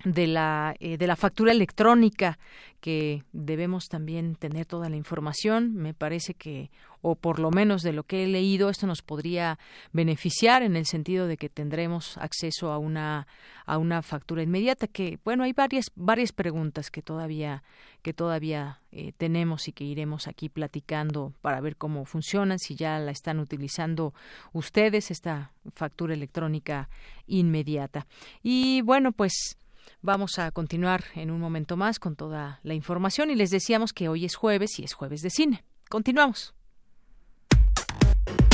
[0.07, 2.39] de la eh, de la factura electrónica
[2.81, 5.75] que debemos también tener toda la información.
[5.75, 6.71] Me parece que
[7.03, 9.59] o por lo menos de lo que he leído esto nos podría
[9.93, 13.27] beneficiar en el sentido de que tendremos acceso a una
[13.65, 17.65] a una factura inmediata que bueno hay varias varias preguntas que todavía
[18.03, 23.01] que todavía eh, tenemos y que iremos aquí platicando para ver cómo funcionan si ya
[23.01, 24.15] la están utilizando
[24.53, 26.89] ustedes esta factura electrónica
[27.27, 28.07] inmediata.
[28.45, 29.57] Y bueno pues
[30.03, 34.09] Vamos a continuar en un momento más con toda la información y les decíamos que
[34.09, 35.65] hoy es jueves y es jueves de cine.
[35.89, 36.55] Continuamos.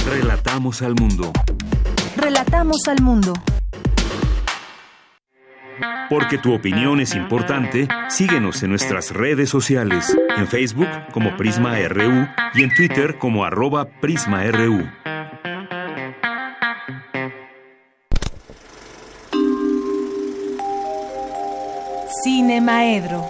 [0.07, 1.33] Relatamos al mundo.
[2.17, 3.33] Relatamos al mundo.
[6.09, 12.29] Porque tu opinión es importante, síguenos en nuestras redes sociales, en Facebook como Prisma RU
[12.55, 14.87] y en Twitter como arroba PrismaRU.
[22.23, 23.23] Cine Maedro.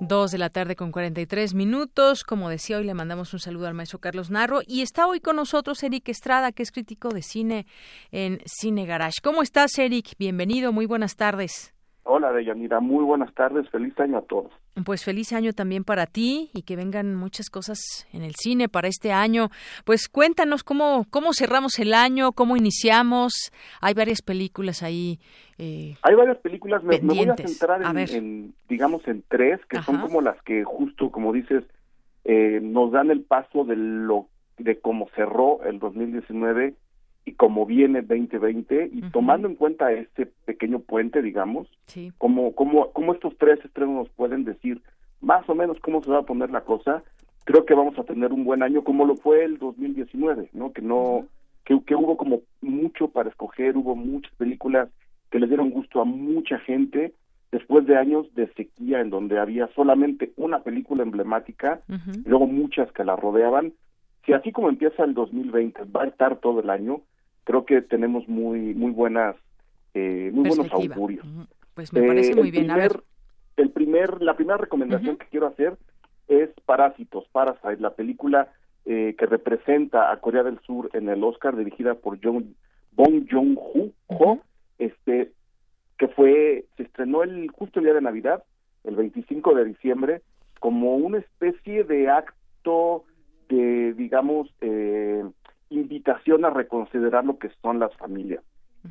[0.00, 2.24] Dos de la tarde con 43 minutos.
[2.24, 4.58] Como decía, hoy le mandamos un saludo al maestro Carlos Narro.
[4.66, 7.66] Y está hoy con nosotros Eric Estrada, que es crítico de cine
[8.10, 9.20] en Cine Garage.
[9.22, 10.16] ¿Cómo estás, Eric?
[10.18, 11.72] Bienvenido, muy buenas tardes.
[12.02, 14.50] Hola, Deyanira, muy buenas tardes, feliz año a todos.
[14.86, 18.88] Pues feliz año también para ti y que vengan muchas cosas en el cine para
[18.88, 19.50] este año.
[19.84, 23.52] Pues cuéntanos cómo, cómo cerramos el año, cómo iniciamos.
[23.82, 25.20] Hay varias películas ahí.
[25.58, 30.22] Eh, Hay varias películas, me, voy a centrar en, digamos, en tres, que son como
[30.22, 31.64] las que justo, como dices,
[32.24, 36.74] eh, nos dan el paso de lo de cómo cerró el 2019
[37.24, 41.68] y como viene 2020 y tomando en cuenta este pequeño puente, digamos,
[42.18, 44.82] como, como, como estos tres estrenos nos pueden decir
[45.20, 47.02] más o menos cómo se va a poner la cosa,
[47.44, 50.72] creo que vamos a tener un buen año como lo fue el 2019, ¿no?
[50.72, 51.26] Que no,
[51.64, 54.88] que, que hubo como mucho para escoger, hubo muchas películas
[55.30, 57.14] que le dieron gusto a mucha gente
[57.52, 62.90] después de años de sequía en donde había solamente una película emblemática y luego muchas
[62.92, 63.74] que la rodeaban.
[64.24, 67.02] Si así como empieza el 2020 va a estar todo el año,
[67.44, 69.36] creo que tenemos muy muy buenas
[69.94, 71.26] eh, muy buenos augurios.
[71.74, 72.70] Pues me parece muy bien.
[73.56, 75.76] El primer, la primera recomendación que quiero hacer
[76.28, 78.48] es Parásitos, Parasite, la película
[78.86, 82.46] eh, que representa a Corea del Sur en el Oscar, dirigida por Jong,
[82.92, 84.40] Bong Joon-ho,
[84.78, 85.32] este,
[85.98, 88.42] que fue, se estrenó el justo el día de Navidad,
[88.84, 90.22] el 25 de diciembre,
[90.58, 93.04] como una especie de acto
[93.48, 95.22] de, digamos, eh,
[95.78, 98.42] invitación a reconsiderar lo que son las familias.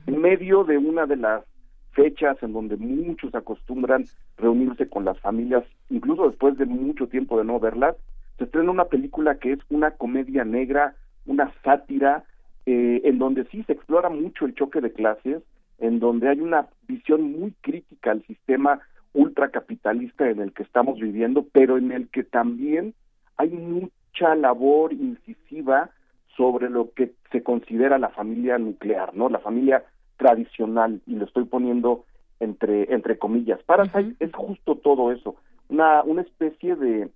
[0.07, 1.43] En medio de una de las
[1.91, 4.05] fechas en donde muchos acostumbran
[4.37, 7.95] reunirse con las familias, incluso después de mucho tiempo de no verlas,
[8.37, 10.95] se estrena una película que es una comedia negra,
[11.25, 12.23] una sátira,
[12.65, 15.43] eh, en donde sí se explora mucho el choque de clases,
[15.79, 18.79] en donde hay una visión muy crítica al sistema
[19.13, 22.93] ultracapitalista en el que estamos viviendo, pero en el que también
[23.37, 25.89] hay mucha labor incisiva
[26.35, 29.29] sobre lo que se considera la familia nuclear, ¿no?
[29.29, 29.83] La familia
[30.17, 32.05] tradicional, y lo estoy poniendo
[32.39, 33.61] entre, entre comillas.
[33.63, 35.35] Parasite es justo todo eso,
[35.69, 37.09] una, una especie de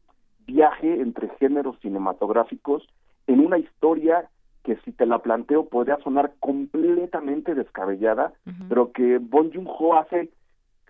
[0.46, 2.88] viaje entre géneros cinematográficos
[3.28, 4.30] en una historia
[4.64, 8.34] que si te la planteo podría sonar completamente descabellada,
[8.68, 10.30] pero que Bon Joon-ho hace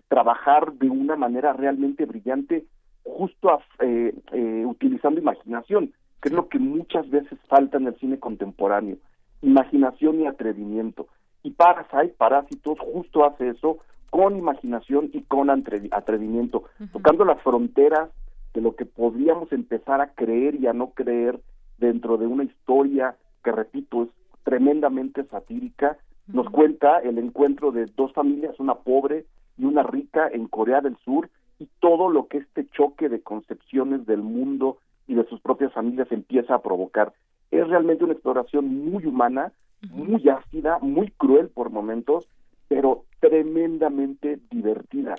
[0.08, 2.64] trabajar de una manera realmente brillante,
[3.04, 8.18] justo eh, eh, utilizando imaginación que es lo que muchas veces falta en el cine
[8.18, 8.96] contemporáneo,
[9.42, 11.06] imaginación y atrevimiento.
[11.42, 13.78] Y Parasite, Parásitos, justo hace eso
[14.10, 18.10] con imaginación y con atrevimiento, tocando las fronteras
[18.54, 21.40] de lo que podríamos empezar a creer y a no creer
[21.78, 24.08] dentro de una historia que, repito, es
[24.44, 25.98] tremendamente satírica.
[26.26, 29.26] Nos cuenta el encuentro de dos familias, una pobre
[29.58, 31.28] y una rica en Corea del Sur,
[31.58, 36.10] y todo lo que este choque de concepciones del mundo y de sus propias familias
[36.10, 37.12] empieza a provocar.
[37.50, 39.52] Es realmente una exploración muy humana,
[39.90, 42.28] muy ácida, muy cruel por momentos,
[42.68, 45.14] pero tremendamente divertida.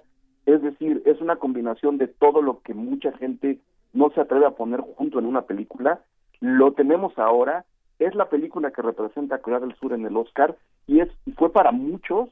[0.45, 3.59] Es decir, es una combinación de todo lo que mucha gente
[3.93, 6.01] no se atreve a poner junto en una película.
[6.39, 7.65] Lo tenemos ahora,
[7.99, 10.55] es la película que representa a Corea del Sur en el Oscar
[10.85, 12.30] y es y fue para muchos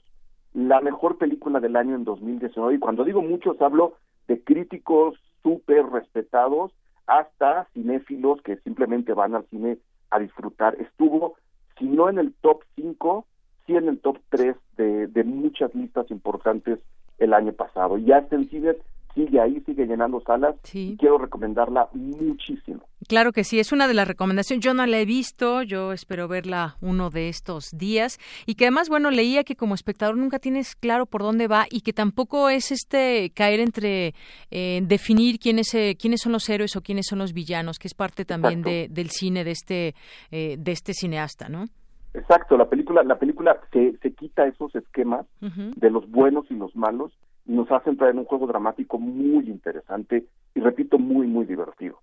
[0.54, 2.76] la mejor película del año en 2019.
[2.76, 3.96] Y cuando digo muchos hablo
[4.28, 6.72] de críticos súper respetados
[7.08, 9.78] hasta cinéfilos que simplemente van al cine
[10.10, 10.76] a disfrutar.
[10.80, 11.36] Estuvo,
[11.78, 13.26] si no en el top 5,
[13.66, 16.80] sí en el top 3 de, muchas listas importantes
[17.18, 17.98] el año pasado.
[17.98, 18.76] Y ya está en cine,
[19.16, 22.82] sigue ahí, sigue llenando salas y quiero recomendarla muchísimo.
[23.08, 24.64] Claro que sí, es una de las recomendaciones.
[24.64, 28.90] Yo no la he visto, yo espero verla uno de estos días y que además,
[28.90, 32.72] bueno, leía que como espectador nunca tienes claro por dónde va y que tampoco es
[32.72, 34.14] este caer entre
[34.52, 37.94] eh, definir quiénes eh, quiénes son los héroes o quiénes son los villanos, que es
[37.94, 39.96] parte también de, del cine de este
[40.32, 41.66] eh, de este cineasta, ¿no?
[42.14, 46.76] Exacto, la película la película se, se quita esos esquemas de los buenos y los
[46.76, 47.12] malos
[47.46, 52.00] nos hace entrar en un juego dramático muy interesante y repito muy muy divertido.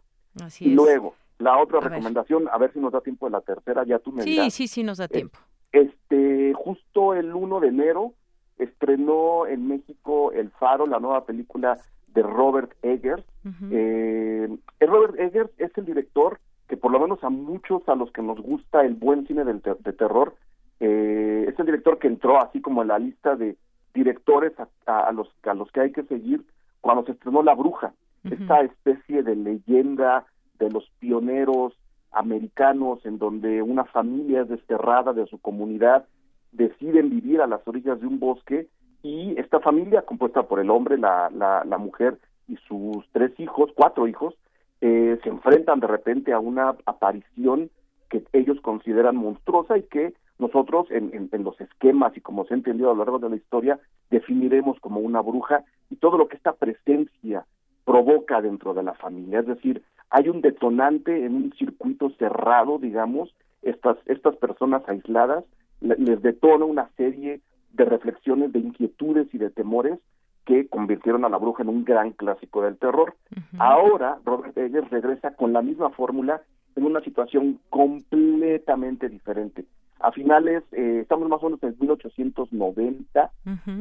[0.60, 3.98] Y luego, la otra recomendación, a ver si nos da tiempo de la tercera, ya
[3.98, 5.38] tú me Sí, sí, sí, nos da tiempo.
[5.72, 8.12] Este, justo el 1 de enero
[8.58, 11.78] estrenó en México El Faro, la nueva película
[12.08, 13.24] de Robert Eggers.
[13.70, 14.48] Eh,
[14.80, 16.38] Robert Eggers es el director
[16.68, 19.60] que por lo menos a muchos a los que nos gusta el buen cine del
[19.60, 20.34] de terror,
[20.80, 23.56] eh, es el director que entró así como en la lista de
[23.94, 24.52] directores
[24.86, 26.44] a, los, a los que hay que seguir
[26.80, 27.92] cuando se estrenó La Bruja
[28.30, 30.26] esta especie de leyenda
[30.58, 31.74] de los pioneros
[32.12, 36.06] americanos en donde una familia es desterrada de su comunidad,
[36.52, 38.68] deciden vivir a las orillas de un bosque
[39.02, 43.70] y esta familia, compuesta por el hombre, la, la, la mujer y sus tres hijos,
[43.74, 44.34] cuatro hijos,
[44.80, 47.70] eh, se enfrentan de repente a una aparición
[48.08, 52.56] que ellos consideran monstruosa y que nosotros en, en, los esquemas y como se ha
[52.56, 53.78] entendido a lo largo de la historia
[54.10, 57.46] definiremos como una bruja y todo lo que esta presencia
[57.84, 59.40] provoca dentro de la familia.
[59.40, 65.44] Es decir, hay un detonante en un circuito cerrado, digamos, estas, estas personas aisladas
[65.80, 67.40] les detona una serie
[67.72, 69.98] de reflexiones, de inquietudes y de temores
[70.44, 73.14] que convirtieron a la bruja en un gran clásico del terror.
[73.58, 76.42] Ahora Robert Eggers regresa con la misma fórmula
[76.76, 79.64] en una situación completamente diferente.
[80.02, 83.30] A finales, eh, estamos más o menos en 1890,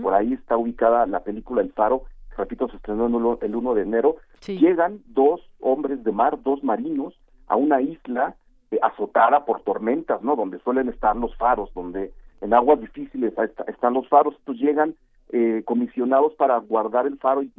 [0.03, 2.03] por ahí está ubicada la película El Faro,
[2.37, 3.07] repito, se estrenó
[3.41, 7.15] el 1 de enero, llegan dos hombres de mar, dos marinos,
[7.47, 8.35] a una isla
[8.69, 10.35] eh, azotada por tormentas, ¿no?
[10.35, 13.33] Donde suelen estar los faros, donde en aguas difíciles
[13.67, 14.95] están los faros, estos llegan
[15.31, 17.51] eh, comisionados para guardar el faro y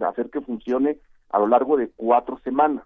[0.00, 0.98] hacer que funcione
[1.30, 2.84] a lo largo de cuatro semanas.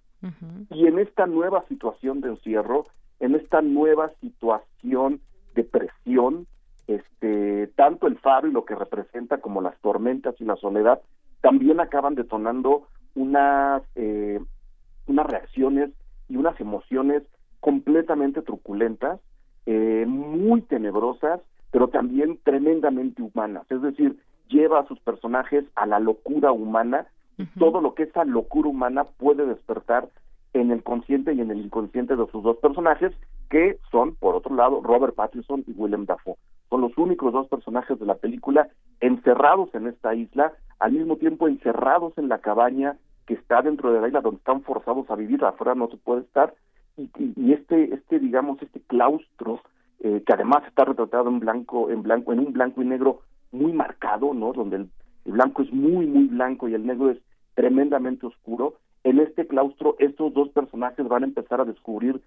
[0.71, 2.87] Y en esta nueva situación de encierro,
[3.21, 5.21] en esta nueva situación
[5.55, 6.47] de presión,
[6.87, 11.01] este, tanto el faro y lo que representa como las tormentas y la soledad
[11.41, 14.41] también acaban detonando unas, eh,
[15.07, 15.91] unas reacciones
[16.29, 17.23] y unas emociones
[17.61, 19.21] completamente truculentas,
[19.67, 21.41] eh, muy tenebrosas,
[21.71, 23.67] pero también tremendamente humanas.
[23.71, 24.19] Es decir,
[24.49, 29.05] lleva a sus personajes a la locura humana y todo lo que esa locura humana
[29.05, 30.09] puede despertar
[30.53, 33.13] en el consciente y en el inconsciente de sus dos personajes,
[33.51, 36.37] que son, por otro lado, Robert Pattinson y Willem Dafoe.
[36.71, 38.69] Son los únicos dos personajes de la película
[39.01, 42.97] encerrados en esta isla, al mismo tiempo encerrados en la cabaña
[43.27, 46.23] que está dentro de la isla donde están forzados a vivir, afuera no se puede
[46.23, 46.55] estar,
[46.97, 49.61] y, este, este, digamos, este claustro,
[50.01, 53.21] eh, que además está retratado en blanco, en blanco, en un blanco y negro
[53.53, 54.53] muy marcado, ¿no?
[54.53, 54.91] Donde el
[55.25, 57.19] blanco es muy, muy blanco y el negro es
[57.55, 62.21] tremendamente oscuro, en este claustro estos dos personajes van a empezar a descubrir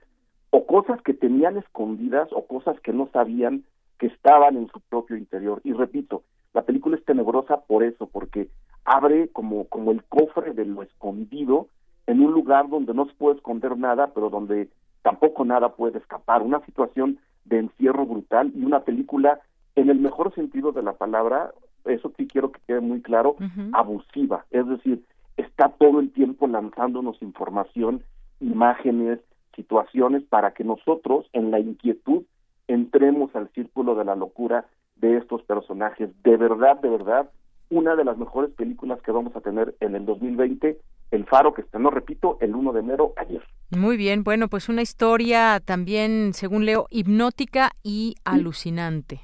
[0.49, 3.63] o cosas que tenían escondidas o cosas que no sabían
[3.97, 5.61] que estaban en su propio interior.
[5.63, 6.23] Y repito,
[6.53, 8.49] la película es tenebrosa por eso, porque
[8.83, 11.67] abre como, como el cofre de lo escondido
[12.07, 14.69] en un lugar donde no se puede esconder nada, pero donde
[15.01, 16.41] tampoco nada puede escapar.
[16.41, 19.39] Una situación de encierro brutal y una película,
[19.75, 21.51] en el mejor sentido de la palabra,
[21.85, 23.35] eso sí quiero que quede muy claro,
[23.73, 24.45] abusiva.
[24.51, 25.03] Es decir,
[25.41, 28.03] está todo el tiempo lanzándonos información,
[28.39, 29.19] imágenes,
[29.55, 32.23] situaciones para que nosotros en la inquietud
[32.67, 34.65] entremos al círculo de la locura
[34.95, 36.09] de estos personajes.
[36.23, 37.29] De verdad, de verdad,
[37.69, 40.77] una de las mejores películas que vamos a tener en el 2020,
[41.11, 43.41] El Faro, que no repito, el 1 de enero ayer.
[43.71, 49.21] Muy bien, bueno, pues una historia también, según leo, hipnótica y alucinante.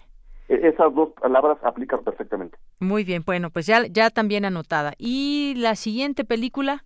[0.48, 2.58] E-, esas dos palabras aplican perfectamente.
[2.80, 4.94] Muy bien, bueno, pues ya, ya también anotada.
[5.00, 6.84] ¿Y la siguiente película?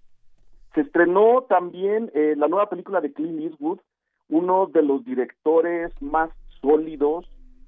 [0.74, 3.80] Se estrenó también eh, la nueva película de Clint Eastwood,
[4.30, 6.30] uno de los directores más
[6.62, 7.26] sólidos,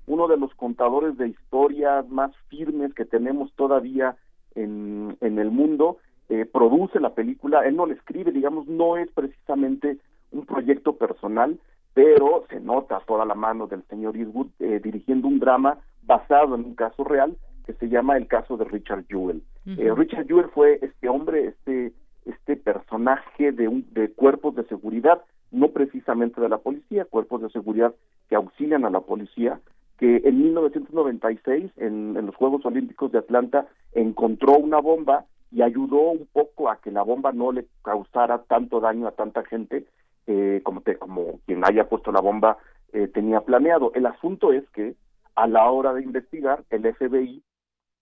[0.07, 4.15] uno de los contadores de historias más firmes que tenemos todavía
[4.55, 5.97] en, en el mundo.
[6.29, 9.97] Eh, produce la película, él no la escribe, digamos, no es precisamente
[10.31, 11.59] un proyecto personal,
[11.93, 16.63] pero se nota toda la mano del señor Eastwood eh, dirigiendo un drama basado en
[16.63, 19.43] un caso real que se llama el caso de Richard Jewell.
[19.65, 21.93] Eh, Richard Jewell fue este hombre, este
[22.25, 25.21] este personaje de, un, de cuerpos de seguridad,
[25.51, 27.93] no precisamente de la policía, cuerpos de seguridad
[28.29, 29.59] que auxilian a la policía,
[29.97, 36.11] que en 1996 en, en los Juegos Olímpicos de Atlanta encontró una bomba y ayudó
[36.11, 39.85] un poco a que la bomba no le causara tanto daño a tanta gente
[40.25, 42.57] eh, como, te, como quien haya puesto la bomba
[42.91, 43.91] eh, tenía planeado.
[43.93, 44.95] El asunto es que
[45.35, 47.43] a la hora de investigar, el FBI,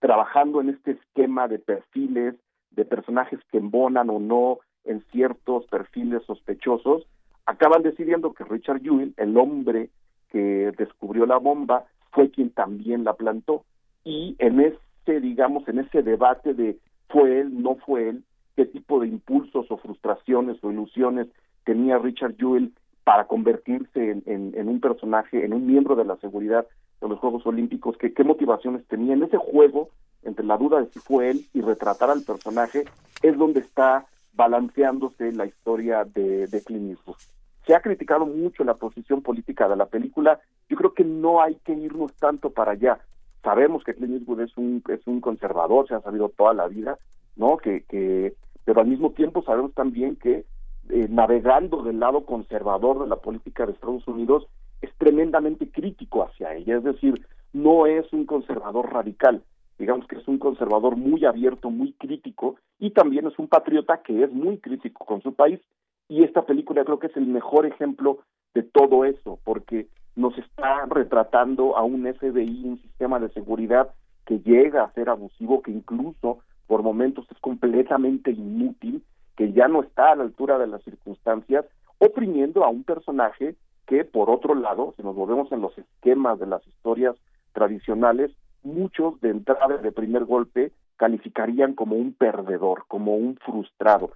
[0.01, 2.35] trabajando en este esquema de perfiles,
[2.71, 7.05] de personajes que embonan o no en ciertos perfiles sospechosos,
[7.45, 9.89] acaban decidiendo que Richard Ewing, el hombre
[10.29, 13.63] que descubrió la bomba, fue quien también la plantó.
[14.03, 16.79] Y en ese, digamos, en ese debate de
[17.09, 18.23] fue él, no fue él,
[18.55, 21.27] qué tipo de impulsos o frustraciones o ilusiones
[21.63, 22.73] tenía Richard Jewell
[23.03, 26.65] para convertirse en, un personaje, en un miembro de la seguridad
[27.01, 29.89] de los Juegos Olímpicos, que, qué motivaciones tenía en ese juego
[30.23, 32.85] entre la duda de si fue él y retratar al personaje,
[33.23, 37.17] es donde está balanceándose la historia de, de Clint Eastwood.
[37.65, 41.55] Se ha criticado mucho la posición política de la película, yo creo que no hay
[41.55, 42.99] que irnos tanto para allá.
[43.43, 46.97] Sabemos que Clint Eastwood es un, es un conservador, se ha sabido toda la vida,
[47.35, 47.57] ¿no?
[47.57, 50.45] Que, que, pero al mismo tiempo sabemos también que
[50.89, 54.47] eh, navegando del lado conservador de la política de Estados Unidos
[54.81, 59.43] es tremendamente crítico hacia ella, es decir, no es un conservador radical,
[59.77, 64.23] digamos que es un conservador muy abierto, muy crítico y también es un patriota que
[64.23, 65.59] es muy crítico con su país
[66.07, 68.19] y esta película creo que es el mejor ejemplo
[68.53, 73.91] de todo eso, porque nos está retratando a un FBI, un sistema de seguridad
[74.25, 79.03] que llega a ser abusivo, que incluso por momentos es completamente inútil,
[79.35, 81.65] que ya no está a la altura de las circunstancias,
[81.97, 83.55] oprimiendo a un personaje
[83.91, 87.13] que, por otro lado, si nos volvemos en los esquemas de las historias
[87.51, 88.31] tradicionales,
[88.63, 94.11] muchos de entrada de primer golpe calificarían como un perdedor, como un frustrado.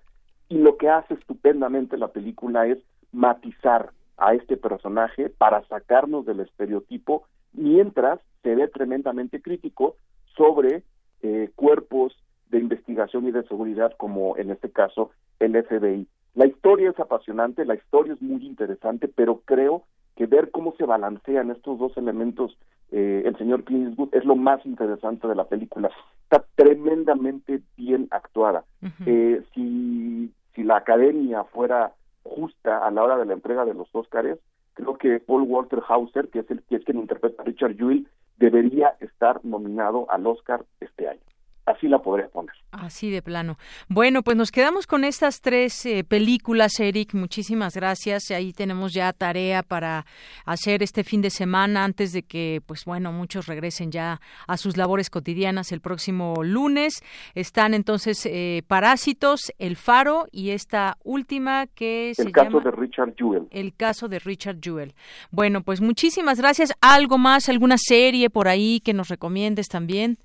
[0.48, 2.78] Y lo que hace estupendamente la película es
[3.12, 9.98] matizar a este personaje para sacarnos del estereotipo, mientras se ve tremendamente crítico
[10.38, 10.84] sobre
[11.22, 12.16] eh, cuerpos
[12.50, 15.12] de investigación y de seguridad como en este caso
[15.42, 16.08] el FBI.
[16.36, 19.84] La historia es apasionante, la historia es muy interesante, pero creo
[20.16, 22.58] que ver cómo se balancean estos dos elementos
[22.92, 25.90] eh, el señor Clint es lo más interesante de la película.
[26.24, 28.64] Está tremendamente bien actuada.
[29.06, 31.94] eh, si, si la academia fuera
[32.24, 34.40] justa a la hora de la entrega de los Óscares,
[34.74, 38.08] creo que Paul Walter Hauser, que es el que es quien interpreta a Richard Jewell,
[38.38, 41.22] debería estar nominado al Oscar este año
[41.66, 42.54] así la podría poner.
[42.72, 43.58] Así de plano.
[43.88, 47.14] Bueno, pues nos quedamos con estas tres eh, películas, Eric.
[47.14, 48.32] Muchísimas gracias.
[48.32, 50.06] Ahí tenemos ya tarea para
[50.46, 54.78] hacer este fin de semana antes de que, pues bueno, muchos regresen ya a sus
[54.78, 57.02] labores cotidianas el próximo lunes.
[57.34, 62.30] Están entonces eh, Parásitos, El Faro y esta última que se llama...
[62.30, 63.48] El caso de Richard Jewell.
[63.52, 64.94] El caso de Richard Jewell.
[65.32, 66.74] Bueno, pues muchísimas gracias.
[66.82, 67.50] ¿Algo más?
[67.50, 70.18] ¿Alguna serie por ahí que nos recomiendes también?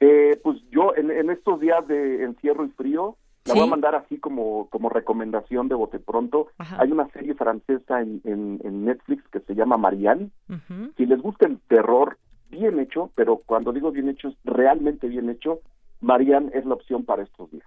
[0.00, 4.18] Eh, pues yo en, estos días de encierro y frío, la voy a mandar así
[4.18, 6.48] como, como recomendación de bote pronto.
[6.78, 10.30] Hay una serie francesa en, en, Netflix que se llama Marianne.
[10.96, 12.18] Si les gusta el terror
[12.50, 15.60] bien hecho, pero cuando digo bien hecho es realmente bien hecho,
[16.00, 17.66] Marianne es la opción para estos días.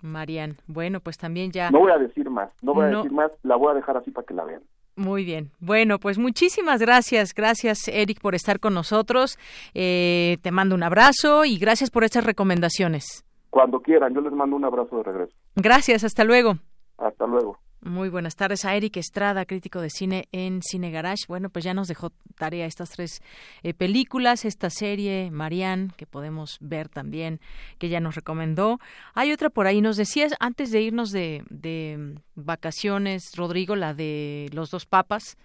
[0.00, 1.70] Marianne, bueno, pues también ya...
[1.70, 4.10] No voy a decir más, no voy a decir más, la voy a dejar así
[4.10, 4.62] para que la vean.
[4.96, 5.50] Muy bien.
[5.58, 7.34] Bueno, pues muchísimas gracias.
[7.34, 9.38] Gracias, Eric, por estar con nosotros.
[9.74, 13.24] Eh, te mando un abrazo y gracias por estas recomendaciones.
[13.50, 15.32] Cuando quieran, yo les mando un abrazo de regreso.
[15.56, 16.58] Gracias, hasta luego.
[16.98, 17.58] Hasta luego.
[17.84, 21.24] Muy buenas tardes a Eric Estrada, crítico de cine en Cine Garage.
[21.28, 23.20] Bueno, pues ya nos dejó tarea estas tres
[23.62, 27.40] eh, películas, esta serie, Marianne, que podemos ver también,
[27.78, 28.80] que ya nos recomendó.
[29.12, 34.48] Hay otra por ahí, nos decías antes de irnos de, de vacaciones, Rodrigo, la de
[34.54, 35.36] Los dos papas.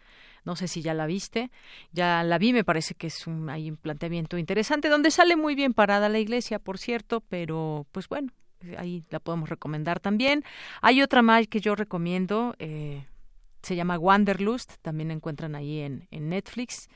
[0.45, 1.51] No sé si ya la viste.
[1.91, 5.55] Ya la vi, me parece que es un, hay un planteamiento interesante, donde sale muy
[5.55, 8.31] bien parada la iglesia, por cierto, pero pues bueno,
[8.77, 10.43] ahí la podemos recomendar también.
[10.81, 13.05] Hay otra más que yo recomiendo, eh,
[13.61, 16.89] se llama Wanderlust, también la encuentran ahí en, en Netflix.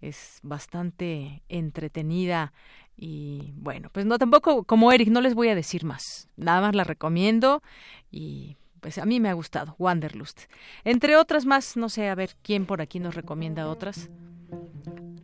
[0.00, 2.52] Es bastante entretenida
[2.96, 6.28] y bueno, pues no tampoco como Eric, no les voy a decir más.
[6.36, 7.62] Nada más la recomiendo
[8.10, 10.42] y pues a mí me ha gustado, Wanderlust.
[10.84, 14.10] Entre otras más, no sé, a ver quién por aquí nos recomienda otras.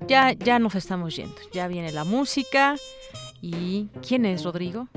[0.08, 2.74] Ya, ya nos estamos yendo, ya viene la música.
[3.40, 4.88] ¿Y quién es Rodrigo?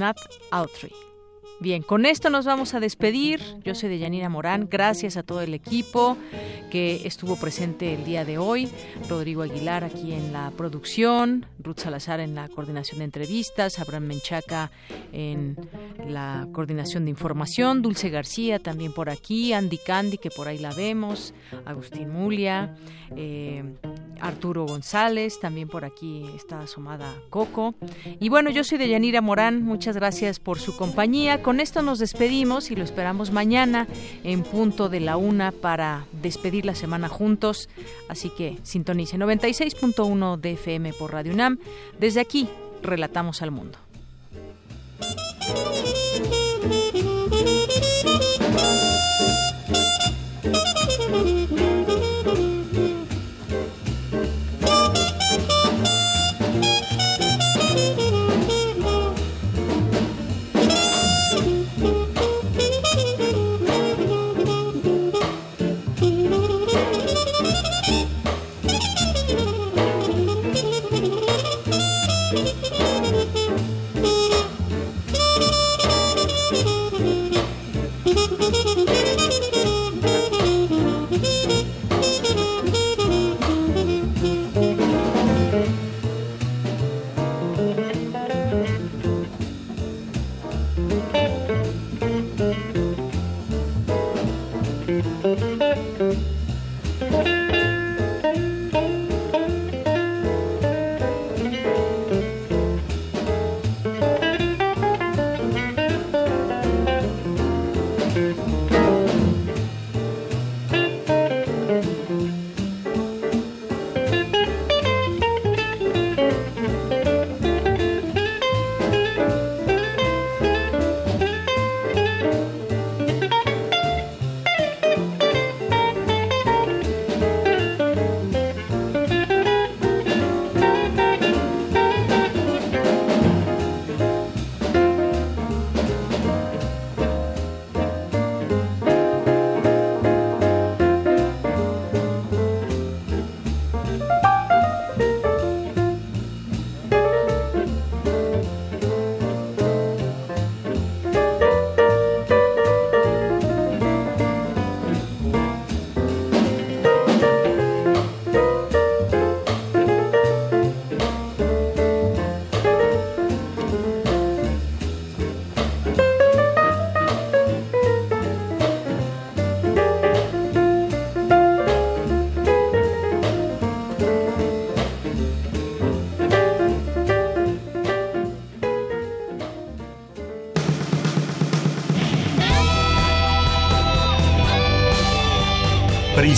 [0.00, 0.16] Nat
[0.50, 0.90] Autry.
[1.60, 3.38] Bien, con esto nos vamos a despedir.
[3.62, 4.66] Yo soy de Yanira Morán.
[4.70, 6.16] Gracias a todo el equipo
[6.70, 8.66] que estuvo presente el día de hoy.
[9.10, 14.70] Rodrigo Aguilar aquí en la producción, Ruth Salazar en la coordinación de entrevistas, Abraham Menchaca
[15.12, 15.54] en
[16.08, 20.72] la coordinación de información, Dulce García también por aquí, Andy Candy que por ahí la
[20.72, 21.34] vemos,
[21.66, 22.74] Agustín Mulia,
[23.14, 23.64] eh,
[24.20, 27.74] Arturo González, también por aquí está asomada Coco.
[28.18, 31.42] Y bueno, yo soy de Yanira Morán, muchas gracias por su compañía.
[31.42, 33.86] Con esto nos despedimos y lo esperamos mañana
[34.24, 37.68] en punto de la una para despedir la semana juntos.
[38.08, 41.58] Así que sintonice 96.1 de FM por Radio UNAM.
[41.98, 42.48] Desde aquí,
[42.82, 43.78] relatamos al mundo.